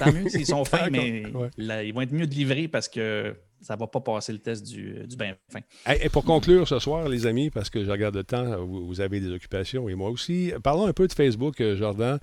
[0.00, 1.22] tant mieux s'ils sont fins, mais
[1.58, 4.66] ils vont être mieux de livrer parce que ça ne va pas passer le test
[4.66, 5.60] du, du bain fin.
[5.94, 9.20] Et, pour conclure ce soir, les amis, parce que je regarde le temps, vous, avez
[9.20, 12.18] des occupations et moi aussi, parlons un peu de Facebook, euh, Jordan.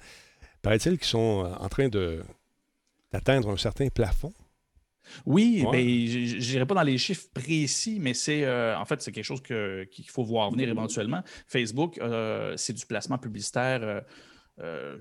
[0.62, 1.88] Paraît-il qu'ils sont en train
[3.12, 4.34] d'atteindre un certain plafond?
[5.26, 9.12] Oui, mais je n'irai pas dans les chiffres précis, mais c'est euh, en fait c'est
[9.12, 11.22] quelque chose qu'il faut voir venir éventuellement.
[11.48, 14.02] Facebook, euh, c'est du placement publicitaire euh,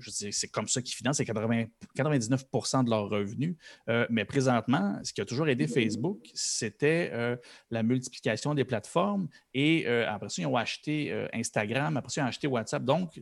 [0.01, 3.55] c'est comme ça qu'ils financent, c'est 99% de leurs revenus.
[3.89, 7.35] Euh, mais présentement, ce qui a toujours aidé Facebook, c'était euh,
[7.71, 9.27] la multiplication des plateformes.
[9.53, 12.83] Et après ça, ils ont acheté Instagram, après ça, ils ont acheté WhatsApp.
[12.83, 13.21] Donc,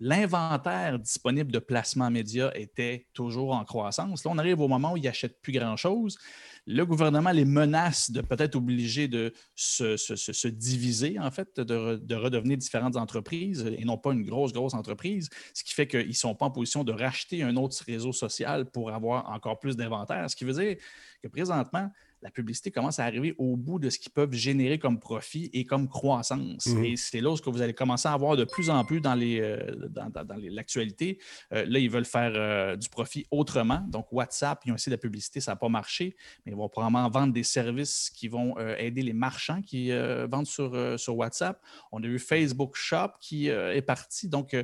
[0.00, 4.24] l'inventaire disponible de placement média était toujours en croissance.
[4.24, 6.18] Là, on arrive au moment où ils n'achètent plus grand-chose
[6.66, 12.96] le gouvernement les menace de peut-être obliger de se, diviser, en fait, de, redevenir différentes
[12.96, 16.46] entreprises et non pas une grosse, grosse entreprise, ce qui fait qu'ils ne sont pas
[16.46, 20.28] en position de racheter un autre réseau social pour avoir encore plus d'inventaire.
[20.30, 20.76] Ce qui veut dire
[21.22, 21.90] que présentement,
[22.22, 25.64] la publicité commence à arriver au bout de ce qu'ils peuvent générer comme profit et
[25.64, 26.66] comme croissance.
[26.66, 26.84] Mhm.
[26.84, 29.88] Et c'est là où vous allez commencer à avoir de plus en plus dans, euh,
[29.88, 30.10] dans,
[30.50, 31.18] l'actualité.
[31.52, 33.84] Euh, là, ils veulent faire euh, du profit autrement.
[33.88, 36.68] Donc, WhatsApp, ils ont essayé de la publicité, ça n'a pas marché, mais ils vont
[36.68, 39.90] probablement vendre des services qui vont aider les marchands qui
[40.28, 41.60] vendent sur, sur WhatsApp.
[41.92, 44.28] On a eu Facebook Shop qui est parti.
[44.28, 44.56] Donc,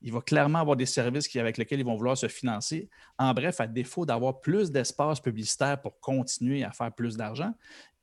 [0.00, 2.88] il va clairement avoir des services avec lesquels ils vont vouloir se financer.
[3.18, 7.52] En bref, à défaut d'avoir plus d'espace publicitaire pour continuer à faire plus d'argent,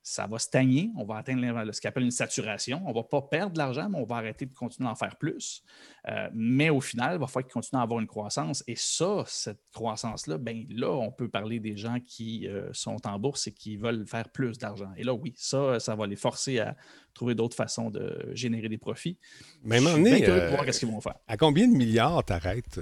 [0.08, 2.80] ça va stagner, on va atteindre ce qu'on appelle une saturation.
[2.86, 4.96] On ne va pas perdre de l'argent, mais on va arrêter de continuer à en
[4.96, 5.64] faire plus.
[6.08, 8.64] Euh, mais au final, il va falloir qu'ils continuent à avoir une croissance.
[8.68, 13.18] Et ça, cette croissance-là, ben là, on peut parler des gens qui euh, sont en
[13.18, 14.92] bourse et qui veulent faire plus d'argent.
[14.96, 16.76] Et là, oui, ça, ça va les forcer à
[17.16, 19.18] trouver d'autres façons de générer des profits.
[19.64, 21.16] Mais à euh, voir ce qu'ils vont faire.
[21.28, 22.80] À combien de milliards t'arrêtes?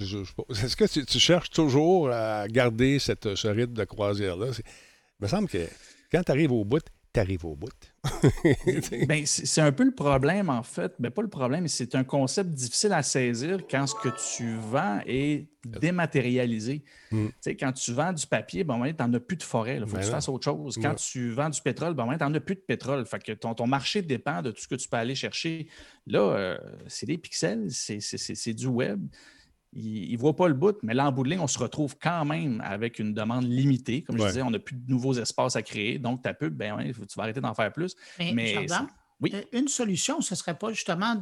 [0.00, 4.46] Est-ce que tu, cherches toujours à garder cette, ce rythme de croisière-là?
[4.58, 5.64] Il me semble que
[6.10, 7.72] quand tu arrives au bout, tu arrives au bout.
[9.06, 10.92] ben, c'est un peu le problème, en fait.
[10.98, 14.56] Ben, pas le problème, mais c'est un concept difficile à saisir quand ce que tu
[14.56, 16.84] vends est dématérialisé.
[17.10, 17.28] Hmm.
[17.58, 19.76] Quand tu vends du papier, ben, tu n'en as plus de forêt.
[19.76, 20.78] Il faut que tu ben fasses autre chose.
[20.80, 23.04] Quand tu vends du pétrole, ben, tu n'en as plus de pétrole.
[23.06, 25.68] Fait que ton, ton, marché dépend de tout ce que tu peux aller chercher.
[26.06, 29.00] Là, euh, c'est des pixels, c'est du web
[29.72, 31.96] il ne voit pas le bout, mais là, en bout de ligne, on se retrouve
[32.00, 34.02] quand même avec une demande limitée.
[34.02, 35.98] Comme je disais, on n'a plus de nouveaux espaces à créer.
[35.98, 37.94] Donc, ta pub, ben, tu vas arrêter d'en faire plus.
[38.18, 38.66] Mais,
[39.20, 39.32] oui.
[39.34, 41.16] Euh, une solution, ce ne serait pas justement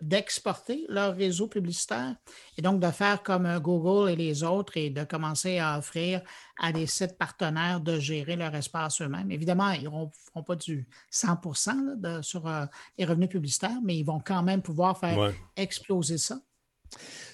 [0.00, 2.16] d'exporter leur réseau publicitaire
[2.56, 6.22] et donc de faire comme euh, Google et les autres et de commencer à offrir
[6.58, 9.30] à des sites partenaires de gérer leur espace eux-mêmes.
[9.30, 12.64] Évidemment, ils ne feront pas du 100% sur euh,
[12.96, 16.40] les revenus publicitaires, mais ils vont quand même pouvoir faire exploser ça.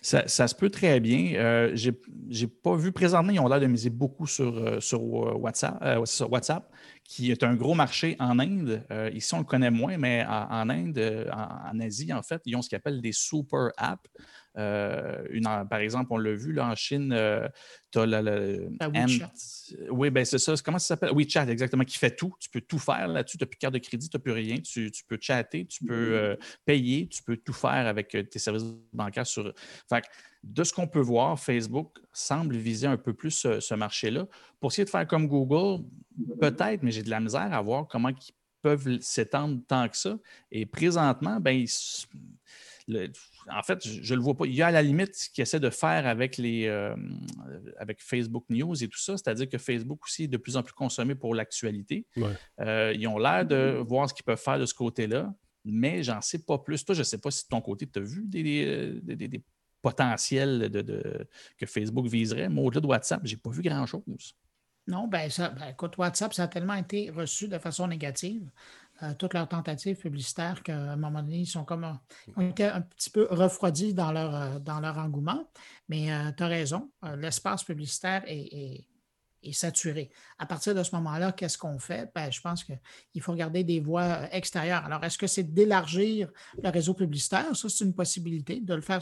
[0.02, 1.34] Ça, se peut très bien.
[1.34, 5.00] Euh, Je n'ai pas vu présentement, ils ont l'air de miser beaucoup sur, euh, sur,
[5.00, 5.82] euh, WhatsApp,
[6.30, 6.70] WhatsApp,
[7.04, 8.84] qui est un gros marché en Inde.
[9.12, 12.68] ici, on le connaît moins, mais en, Inde, en, Asie, en fait, ils ont ce
[12.68, 14.08] qu'ils appellent des super apps.
[14.56, 17.14] Une, par exemple, on l'a vu là, en Chine,
[17.90, 18.68] tu as le.
[19.90, 20.54] Oui, ben c'est ça.
[20.64, 21.12] Comment ça s'appelle?
[21.12, 22.34] WeChat, exactement, qui fait tout.
[22.40, 23.38] Tu peux tout faire là-dessus.
[23.38, 24.56] Tu n'as plus de carte de crédit, tu n'as plus rien.
[24.58, 29.52] Tu, peux chatter, tu peux payer, tu peux tout faire avec tes services bancaires sur.
[29.88, 30.04] Fait
[30.42, 34.26] de ce qu'on peut voir, Facebook semble viser un peu plus ce, marché-là.
[34.60, 35.84] Pour essayer de faire comme Google,
[36.40, 40.18] peut-être, mais j'ai de la misère à voir comment ils peuvent s'étendre tant que ça.
[40.50, 41.64] Et présentement, ben,
[42.88, 44.46] en fait, je ne le vois pas.
[44.46, 46.96] Il y a à la limite ce qu'ils essaient de faire avec, les, euh,
[47.78, 50.72] avec Facebook News et tout ça, c'est-à-dire que Facebook aussi est de plus en plus
[50.72, 52.06] consommé pour l'actualité.
[52.60, 55.32] Euh, ils ont l'air de voir ce qu'ils peuvent faire de ce côté-là,
[55.64, 56.84] mais j'en sais pas plus.
[56.84, 59.42] Toi, je ne sais pas si de ton côté, tu as vu des, des,
[59.80, 62.48] potentiels de, que Facebook viserait.
[62.48, 64.34] Moi, au-delà de WhatsApp, je n'ai pas vu grand-chose.
[64.88, 68.50] Non, ben, ça, ben, écoute, WhatsApp, ça a tellement été reçu de façon négative.
[69.02, 71.98] Euh, toutes leurs tentatives publicitaires qu'à un moment donné, ils sont comme
[72.36, 75.48] ont été un petit peu refroidis dans leur, euh, dans leur engouement.
[75.88, 78.84] Mais euh, tu as raison, l'espace publicitaire est,
[79.52, 80.10] saturé.
[80.38, 82.10] À partir de ce moment-là, qu'est-ce qu'on fait?
[82.14, 84.84] Ben, je pense qu'il faut regarder des voies extérieures.
[84.84, 86.30] Alors, est-ce que c'est d'élargir
[86.62, 87.56] le réseau publicitaire?
[87.56, 89.00] Ça, c'est une possibilité de le faire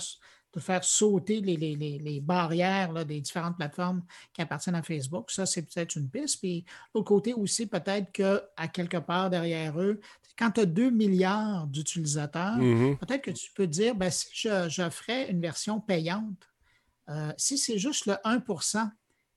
[0.57, 4.03] de faire sauter les, barrières des différentes plateformes
[4.33, 5.31] qui appartiennent à Facebook.
[5.31, 6.41] Ça, c'est peut-être une piste.
[6.41, 6.65] Puis,
[6.95, 10.01] l'autre côté aussi, peut-être qu'à quelque part derrière eux,
[10.39, 12.97] quand tu as 2 milliards d'utilisateurs, mm-hmm.
[12.99, 16.49] peut-être que tu peux dire, ben, si je, je ferais une version payante,
[17.11, 18.43] euh, si c'est juste le 1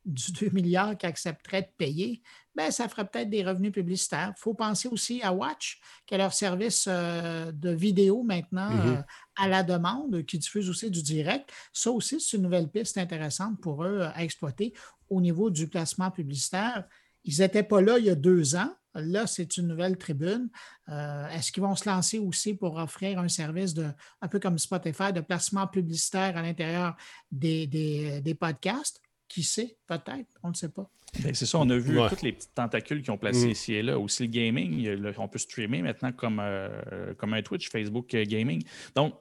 [0.06, 2.22] du 2 milliards qui accepterait de payer,
[2.56, 4.34] ben, ça ferait peut-être des revenus publicitaires.
[4.38, 8.98] Il faut penser aussi à Watch, qui est leur service euh, de vidéo maintenant mm-hmm.
[8.98, 9.02] euh,
[9.38, 11.50] à la demande, qui diffuse aussi du direct.
[11.72, 14.74] Ça aussi, c'est une nouvelle piste intéressante pour eux à exploiter
[15.10, 16.84] au niveau du placement publicitaire.
[17.24, 18.74] Ils n'étaient pas là il y a deux ans.
[18.96, 20.50] Là, c'est une nouvelle tribune.
[20.90, 23.88] Euh, est-ce qu'ils vont se lancer aussi pour offrir un service de,
[24.22, 26.98] un peu comme Spotify, de placement publicitaire à l'intérieur
[27.32, 29.00] des, des, podcasts?
[29.30, 29.78] Qui sait?
[29.88, 30.90] Peut-être, on ne sait pas.
[31.24, 33.52] Ben, c'est ça, on a vu toutes les petites tentacules qui ont placé mm.
[33.52, 33.98] ici et là.
[33.98, 38.64] Aussi le gaming, on peut streamer maintenant comme, euh, comme un Twitch, Facebook euh, Gaming.
[38.96, 39.14] Donc,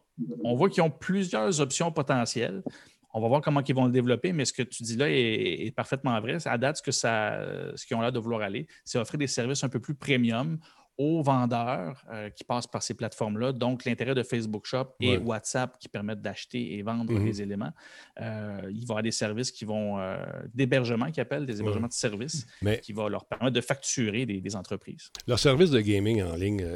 [0.42, 2.62] on voit qu'ils ont plusieurs options potentielles.
[3.14, 5.74] On va voir comment ils vont le développer, mais ce que tu dis là est,
[5.74, 6.36] parfaitement vrai.
[6.46, 7.40] À date, ce que ça,
[7.74, 10.58] ce qu'ils ont l'air de vouloir aller, c'est offrir des services un peu plus premium
[10.98, 13.52] aux vendeurs euh, qui passent par ces plateformes-là.
[13.52, 17.24] Donc, l'intérêt de Facebook Shop et WhatsApp qui permettent d'acheter et vendre mm-hmm.
[17.24, 17.72] des éléments.
[18.20, 20.16] Euh, il va y avoir des services qui vont, euh,
[20.52, 22.46] d'hébergement qui appellent, des hébergements de services,
[22.82, 25.12] qui vont leur permettre de facturer des, entreprises.
[25.26, 26.66] Leur service de gaming en ligne,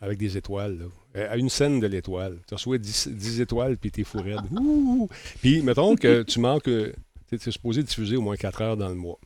[0.00, 2.38] avec des étoiles, à une scène de l'étoile.
[2.46, 4.40] Tu reçois 10, étoiles, puis t'es fou raide.
[5.40, 8.94] Puis, mettons que tu manques, tu es supposé diffuser au moins 4 heures dans le
[8.94, 9.18] mois.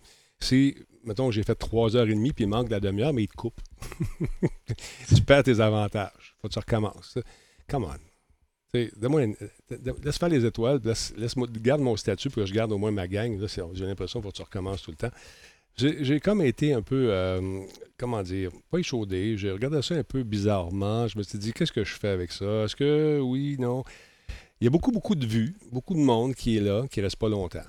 [0.42, 3.28] Si, mettons, j'ai fait 3 heures et demie, puis il manque la demi-heure, mais il
[3.28, 3.60] te coupe.
[5.14, 6.36] tu perds tes avantages.
[6.40, 7.18] Faut que tu recommences.
[7.68, 7.96] Come on.
[8.74, 11.14] laisse faire les étoiles, laisse,
[11.60, 13.38] garde mon statut pour que je garde au moins ma gang.
[13.72, 15.12] J'ai l'impression qu'il faut que tu recommences tout le temps.
[15.76, 17.60] J'ai comme été un peu, euh,
[17.96, 19.36] comment dire, pas échaudé.
[19.38, 21.08] J'ai regardé ça un peu bizarrement.
[21.08, 22.64] Je me suis dit, qu'est-ce que je fais avec ça?
[22.64, 23.84] Est-ce que oui, non?
[24.60, 27.04] Il y a beaucoup, beaucoup de vues, beaucoup de monde qui est là, qui ne
[27.04, 27.64] reste pas longtemps.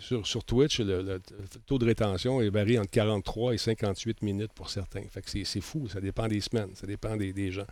[0.00, 1.20] Sur, Twitch, le,
[1.66, 5.02] taux de rétention varie entre 43 et 58 minutes pour certains.
[5.08, 7.66] Fait que c'est fou, ça dépend des semaines, ça dépend des, gens.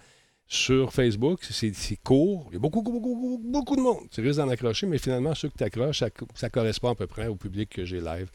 [0.47, 4.09] Sur Facebook, c'est court, il y a beaucoup, beaucoup, beaucoup, de monde.
[4.11, 6.03] Tu risques d'en accrocher, mais finalement, ceux que tu accroches,
[6.35, 8.31] ça, correspond à peu près au public que j'ai live.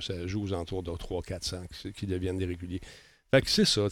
[0.00, 1.64] Ça, joue aux alentours de 3 400
[1.94, 2.80] qui, deviennent des réguliers.
[3.30, 3.88] Fait que c'est ça.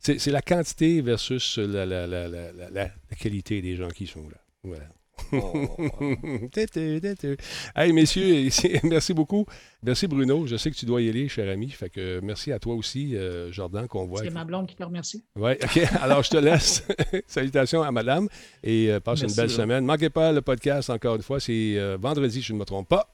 [0.00, 2.88] C'est la quantité versus la, la,
[3.18, 4.38] qualité des gens qui sont là.
[4.64, 4.88] Voilà.
[7.76, 8.48] hey, messieurs,
[8.84, 9.46] merci beaucoup.
[9.82, 10.46] Merci, Bruno.
[10.46, 11.70] Je sais que tu dois y aller, cher ami.
[11.70, 14.22] Fait que merci à toi aussi, euh, Jordan, qu'on voit.
[14.22, 15.24] C'est ma blonde qui te remercie.
[15.36, 15.80] Oui, OK.
[16.00, 16.86] Alors, je te laisse.
[17.26, 18.28] Salutations à madame
[18.62, 19.84] et euh, passe une belle semaine.
[19.84, 21.40] Manquez pas le podcast, encore une fois.
[21.40, 23.12] C'est euh, vendredi, je ne me trompe pas.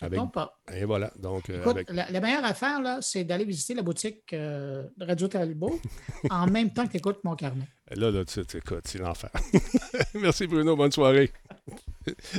[0.00, 0.18] Avec...
[0.32, 0.58] pas.
[0.74, 1.12] Et voilà.
[1.18, 1.44] Donc,
[1.88, 5.78] la, meilleure affaire, là, c'est d'aller visiter la boutique de Radio Talbot
[6.28, 7.68] en même temps que tu écoutes mon carnet.
[7.96, 9.30] Là, là, tu écoutes, c'est l'enfer.
[10.14, 11.30] Merci Bruno, bonne soirée.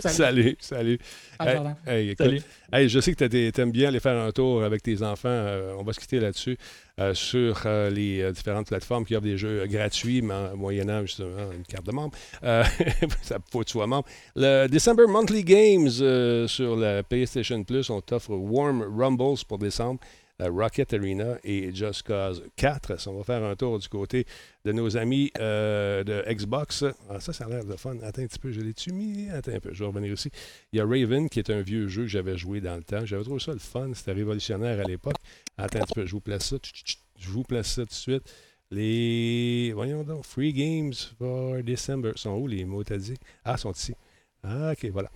[0.01, 0.99] Salut, salut.
[1.87, 5.29] Hey, je sais que tu aimes bien aller faire un tour avec tes enfants.
[5.29, 6.57] Euh, on va se quitter là-dessus
[6.99, 11.85] euh, sur euh, les différentes plateformes qui offrent des jeux gratuits, moyennant justement une carte
[11.85, 12.15] de membre.
[13.21, 14.07] ça faut être soi membre.
[14.35, 19.99] Le December Monthly Games sur la PlayStation Plus, on t'offre Warm Rumbles pour décembre.
[20.49, 23.07] Rocket Arena et Just Cause 4.
[23.07, 24.25] on va faire un tour du côté
[24.65, 26.85] de nos amis euh, de Xbox.
[27.09, 27.95] Ah, ça, ça a l'air de fun.
[28.03, 29.29] Attends un petit peu, je l'ai-tu mis?
[29.29, 30.29] Attends un peu, je vais revenir ici.
[30.71, 33.05] Il y a Raven, qui est un vieux jeu que j'avais joué dans le temps.
[33.05, 35.17] J'avais trouvé ça le fun, c'était révolutionnaire à l'époque.
[35.57, 36.57] Attends un petit peu, je vous place ça.
[37.19, 38.33] Je vous place ça tout de suite.
[38.71, 39.71] Les.
[39.73, 42.13] Voyons donc, Free Games for December.
[42.15, 43.17] Sont où les mots, t'as dit?
[43.45, 43.93] Ah, sont ici.
[44.43, 45.09] Ah, ok, voilà.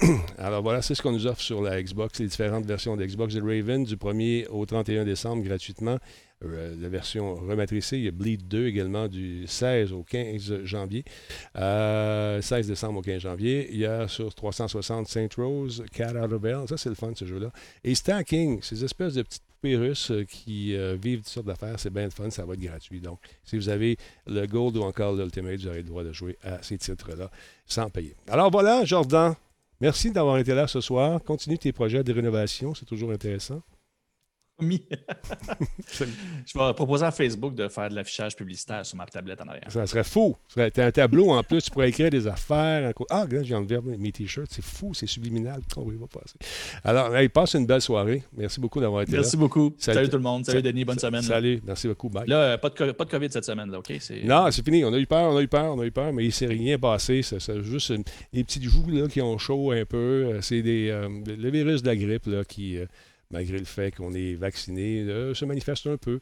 [0.38, 3.34] Alors voilà, c'est ce qu'on nous offre sur la Xbox, les différentes versions de Xbox.
[3.34, 5.98] The Raven du 1er au 31 décembre gratuitement.
[6.44, 7.98] Euh, la version rematricée.
[7.98, 11.04] Il y a Bleed 2 également du 16 au 15 janvier.
[11.54, 13.68] 16 euh, décembre au 15 janvier.
[13.70, 16.68] Il y a sur 360 Saint Rose, Cat Out of Hell.
[16.68, 17.50] Ça, c'est le fun, ce jeu-là.
[17.84, 21.78] Et Stacking, ces espèces de petites poupées euh, qui vivent toutes sortes d'affaires.
[21.78, 23.00] C'est bien le fun, ça va être gratuit.
[23.00, 23.96] Donc, si vous avez
[24.26, 27.30] le Gold ou encore l'Ultimate, vous aurez le droit de jouer à ces titres-là
[27.66, 28.14] sans payer.
[28.28, 29.34] Alors voilà, Jordan.
[29.82, 31.20] Merci d'avoir été là ce soir.
[31.24, 33.62] Continue tes projets de rénovation, c'est toujours intéressant.
[35.92, 39.70] je vais proposer à Facebook de faire de l'affichage publicitaire sur ma tablette en arrière.
[39.70, 40.36] Ça serait fou.
[40.52, 42.92] Tu as un tableau en plus, tu pourrais écrire des affaires.
[43.10, 44.50] Ah, regarde, j'ai enlevé mes t-shirts.
[44.50, 45.60] C'est fou, c'est subliminal.
[45.76, 46.36] On va passer.
[46.84, 48.22] Alors, hey, passe une belle soirée.
[48.36, 49.18] Merci beaucoup d'avoir été là.
[49.18, 49.74] Merci beaucoup.
[49.78, 50.44] Salut, tout le monde.
[50.44, 50.84] Salut, Denis.
[50.84, 51.22] Bonne semaine.
[51.22, 51.60] Salut.
[51.64, 52.08] Merci beaucoup.
[52.08, 52.26] Bye.
[52.26, 53.70] Là, euh, pas, de, pas de COVID cette semaine.
[53.70, 53.92] Là, OK?
[54.24, 54.84] Non, c'est fini.
[54.84, 56.32] On a eu peur, on a eu peur, on a eu peur, mais il ne
[56.32, 57.22] s'est rien passé.
[57.22, 57.92] C'est juste
[58.32, 59.96] des petits joues là, qui ont chaud un peu.
[59.96, 62.78] Euh, c'est des euh, le virus de la grippe là, qui
[63.32, 65.04] malgré le fait qu'on est vacciné,
[65.34, 66.20] se manifeste un peu.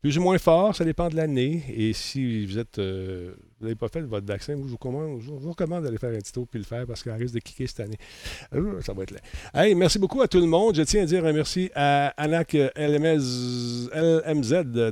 [0.00, 1.62] Plus ou moins fort, ça dépend de l'année.
[1.74, 5.96] Et si vous êtes euh, vous n'avez pas fait votre vaccin, je vous, recommande, d'aller
[5.96, 7.96] faire un petit tour puis le faire parce qu'elle risque de kicker cette année.
[8.54, 9.20] Euh, ça va être là.
[9.54, 10.74] Hey, merci beaucoup à tout le monde.
[10.74, 13.20] Je tiens à dire un merci à Anak LMZ,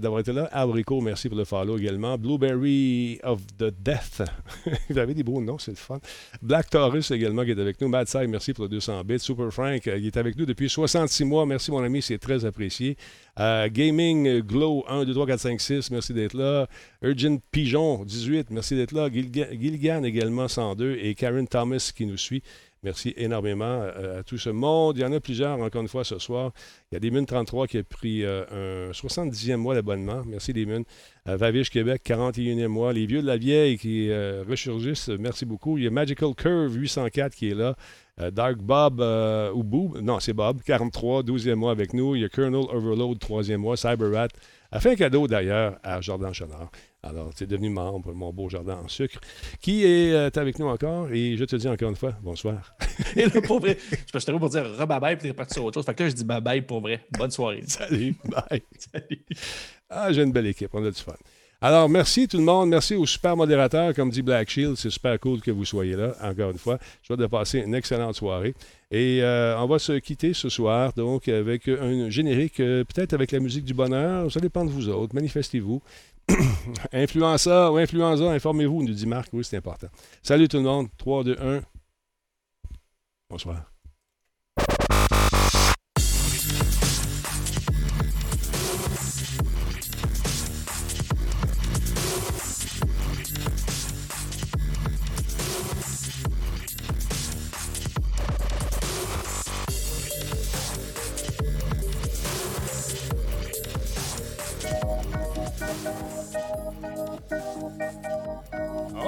[0.00, 0.48] d'avoir été là.
[0.52, 2.16] Abrico, merci pour le follow également.
[2.16, 4.22] Blueberry of the Death.
[4.88, 5.98] vous avez des beaux noms, c'est le fun.
[6.40, 7.88] Black Taurus également qui est avec nous.
[7.88, 9.18] Mad Side, merci pour le 200 bits.
[9.18, 11.44] Super Frank, euh, il est avec nous depuis 66 mois.
[11.44, 12.96] Merci mon ami, c'est très apprécié.
[13.38, 16.66] Euh, Gaming Glow 1, 2, 3, 4, 5, 6, merci d'être là.
[17.02, 19.08] Urgent Pigeon 18, merci d'être là.
[19.10, 22.42] Gilgan également 102 et Karen Thomas qui nous suit.
[22.82, 24.96] Merci énormément à, tout ce monde.
[24.96, 26.52] Il y en a plusieurs, encore une fois, ce soir.
[26.90, 30.22] Il y a des 33 qui a pris un 70e mois d'abonnement.
[30.26, 30.66] Merci des
[31.26, 32.92] Vavish Québec, 41e mois.
[32.92, 35.76] Les vieux de la vieille qui ressurgissent, merci beaucoup.
[35.76, 37.76] Il y a Magical Curve 804 qui est là.
[38.32, 39.00] Dark Bob
[39.54, 42.16] ou Boob, non, c'est Bob, 43, 12e mois avec nous.
[42.16, 43.76] Il y a Colonel Overload, 3e mois.
[43.76, 44.28] Cyberrat
[44.72, 46.70] a fait un cadeau d'ailleurs à Jordan Chenard.
[47.02, 49.20] Alors, tu es devenu membre, mon beau jardin en sucre,
[49.60, 51.10] qui est euh, avec nous encore.
[51.10, 52.76] Et je te dis encore une fois, bonsoir.
[53.16, 55.86] et là, pour vrai, je te pour dire re-bye-bye, puis reparti sur autre chose.
[55.86, 57.04] Fait que là, je dis bye-bye pour vrai.
[57.18, 57.62] Bonne soirée.
[57.66, 58.62] Salut, bye.
[58.78, 59.24] Salut.
[59.88, 61.14] Ah, j'ai une belle équipe, on a du fun.
[61.62, 62.70] Alors, merci tout le monde.
[62.70, 64.76] Merci aux super modérateurs, comme dit Black Shield.
[64.76, 66.78] C'est super cool que vous soyez là, encore une fois.
[67.02, 68.54] Je souhaite de passer une excellente soirée.
[68.90, 73.30] Et euh, on va se quitter ce soir, donc, avec un générique, euh, peut-être avec
[73.32, 74.32] la musique du bonheur.
[74.32, 75.14] Ça dépend de vous autres.
[75.14, 75.82] Manifestez-vous.
[76.92, 79.28] Influença ou influenza, informez-vous, nous dit Marc.
[79.34, 79.88] Oui, c'est important.
[80.22, 80.88] Salut tout le monde.
[80.96, 81.60] 3, 2, 1.
[83.28, 83.69] Bonsoir.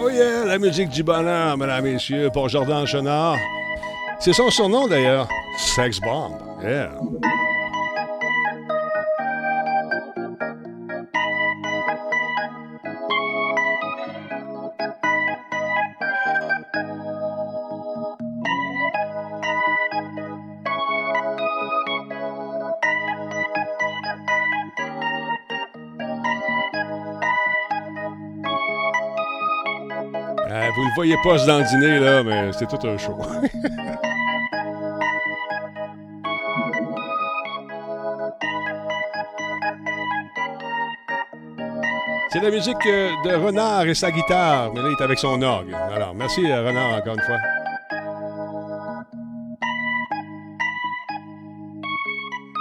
[0.05, 3.37] Oh yeah, la musique du bonheur, mesdames messieurs, pour Jordan Chenard.
[4.19, 6.33] C'est son surnom d'ailleurs, Sex Bomb.
[6.61, 6.91] Yeah.
[31.03, 33.19] Voyez pas dans le dîner, là, mais c'est tout un show.
[42.31, 45.43] C'est la musique euh, de Renard et sa guitare, mais là, il est avec son
[45.43, 45.75] orgue.
[45.93, 47.39] Alors, merci euh, Renard encore une fois.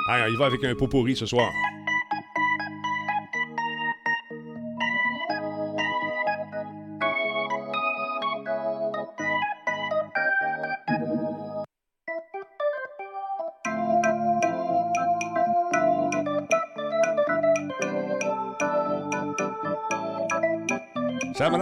[0.09, 1.51] Ah, il va avec un pot pourri ce soir.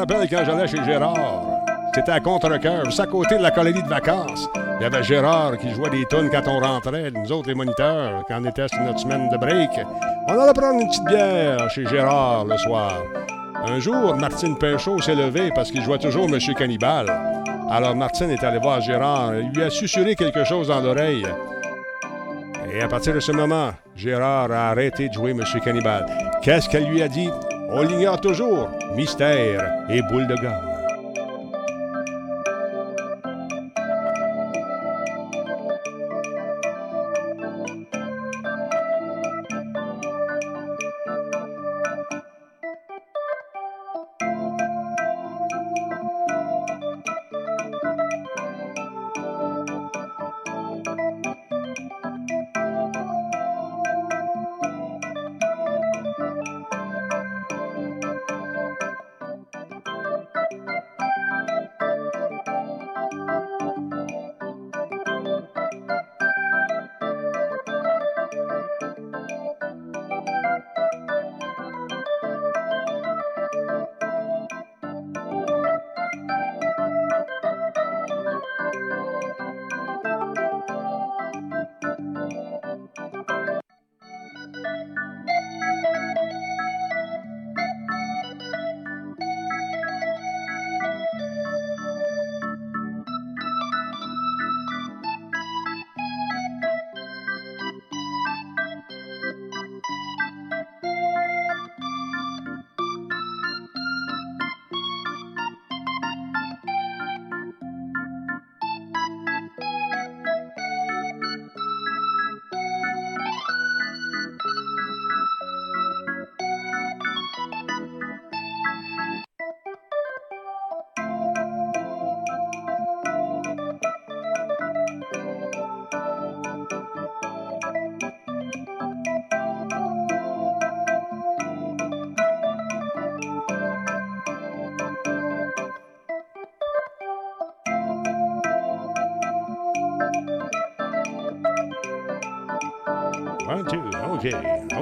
[0.09, 1.43] Rappelle quand j'allais chez Gérard.
[1.93, 4.49] C'était à contre-cœur, juste à côté de la colonie de vacances.
[4.79, 8.23] Il y avait Gérard qui jouait des tunes quand on rentrait, nous autres les moniteurs,
[8.27, 9.71] quand on était sur notre semaine de break.
[10.27, 12.93] On allait prendre une petite bière chez Gérard le soir.
[13.67, 17.07] Un jour, Martine Pinchot s'est levée parce qu'il jouait toujours Monsieur Cannibal.
[17.69, 21.25] Alors Martine est allée voir Gérard, il lui a susurré quelque chose dans l'oreille.
[22.71, 26.05] Et à partir de ce moment, Gérard a arrêté de jouer Monsieur Cannibal.
[26.41, 27.29] Qu'est-ce qu'elle lui a dit?
[27.71, 28.69] On l'ignore toujours.
[28.95, 30.68] Mystère et boule de gomme.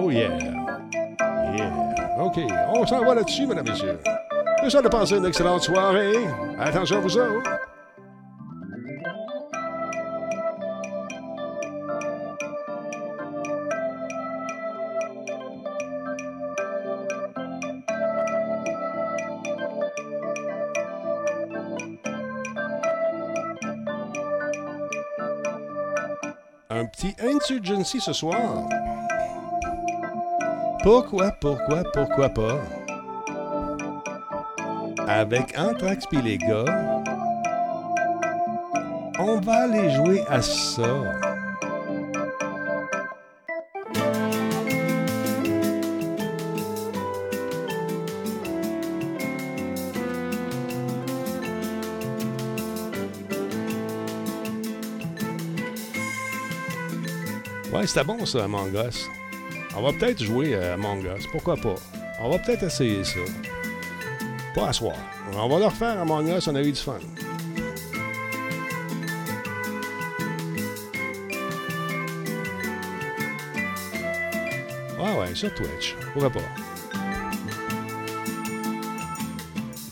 [0.07, 0.37] Oh yeah.
[1.57, 2.23] Yeah.
[2.23, 2.39] OK.
[2.69, 3.99] On s'en va là-dessus, mesdames et messieurs.
[4.69, 6.15] Souhaite de passer une excellente soirée.
[6.57, 7.49] Attention à vous autres.
[26.69, 28.69] Un petit insurgency ce soir.
[30.83, 32.61] Pourquoi, pourquoi, pourquoi pas?
[35.07, 37.03] Avec Anthrax pis les gars,
[39.19, 40.83] on va aller jouer à ça.
[57.73, 59.07] Ouais, c'était bon ça, Among Us.
[59.77, 61.75] On va peut-être jouer à Among Us, pourquoi pas?
[62.19, 63.19] On va peut-être essayer ça.
[64.55, 64.95] Pas à soir.
[65.31, 66.97] On va le refaire à Among Us, on a eu du fun.
[74.99, 75.95] Ouais, ouais, sur Twitch.
[76.11, 76.39] Pourquoi pas?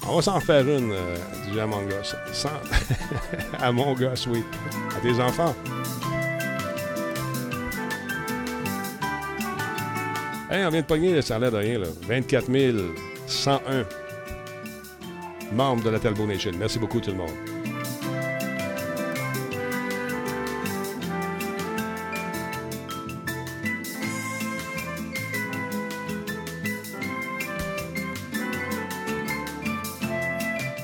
[0.08, 1.16] On va s'en faire une euh,
[1.52, 2.16] du Among Us.
[2.34, 2.50] Sans...
[3.60, 4.44] Among Us, oui.
[4.98, 5.54] À tes enfants.
[10.64, 11.88] On vient de pogner, ça a l'air de rien, là.
[12.08, 12.50] 24
[13.28, 13.86] 101
[15.54, 16.52] membres de la Talbot Nation.
[16.58, 17.30] Merci beaucoup, tout le monde.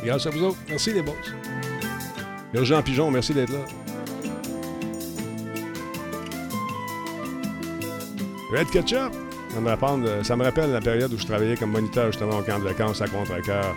[0.03, 0.57] Grâce à vous autres.
[0.67, 1.15] Merci, les boss.
[2.53, 3.59] Jean Pigeon, merci d'être là.
[8.51, 9.30] Red Ketchup.
[9.53, 12.41] Ça me, rappelle, ça me rappelle la période où je travaillais comme moniteur justement au
[12.41, 13.75] camp de vacances à Contrecoeur.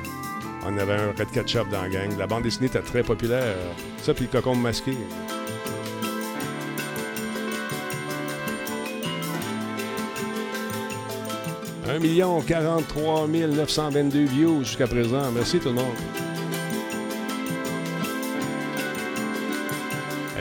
[0.64, 2.16] On avait un Red Ketchup dans la gang.
[2.16, 3.56] La bande dessinée était très populaire.
[4.00, 4.96] Ça, puis le cocon masqué.
[11.88, 15.30] «1 million 43 922 views jusqu'à présent.
[15.32, 15.94] Merci tout le monde.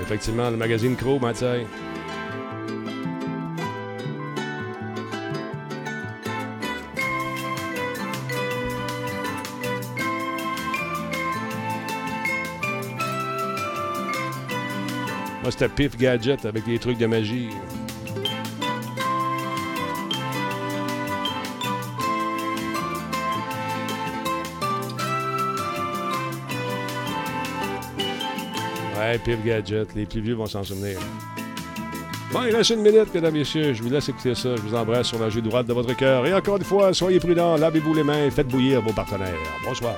[0.02, 1.66] Effectivement, le magazine Crow, Mathieu.
[15.54, 17.50] C'était Pif Gadget avec des trucs de magie.
[28.98, 29.94] Ouais, Pif Gadget.
[29.94, 30.98] Les plus vieux vont s'en souvenir.
[32.32, 33.74] Bon, il reste une minute, mesdames messieurs.
[33.74, 34.56] Je vous laisse écouter ça.
[34.56, 36.26] Je vous embrasse sur la joue droite de votre cœur.
[36.26, 39.38] Et encore une fois, soyez prudents, lavez-vous les mains faites bouillir vos partenaires.
[39.64, 39.94] Bonsoir.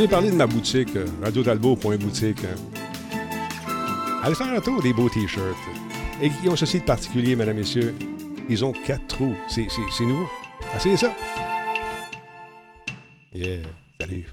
[0.00, 2.38] Vous ai parlé de ma boutique, euh, radiotalbot.boutique?
[2.44, 3.20] Hein?
[4.22, 5.44] Allez faire un tour des beaux t-shirts.
[6.22, 7.94] Et qui ont ceci de particulier, mesdames, messieurs?
[8.48, 9.34] Ils ont quatre trous.
[9.46, 9.66] C'est
[10.00, 10.26] nouveau.
[10.74, 11.12] Essayez ça.
[13.34, 13.58] Yeah.
[14.00, 14.24] Salut.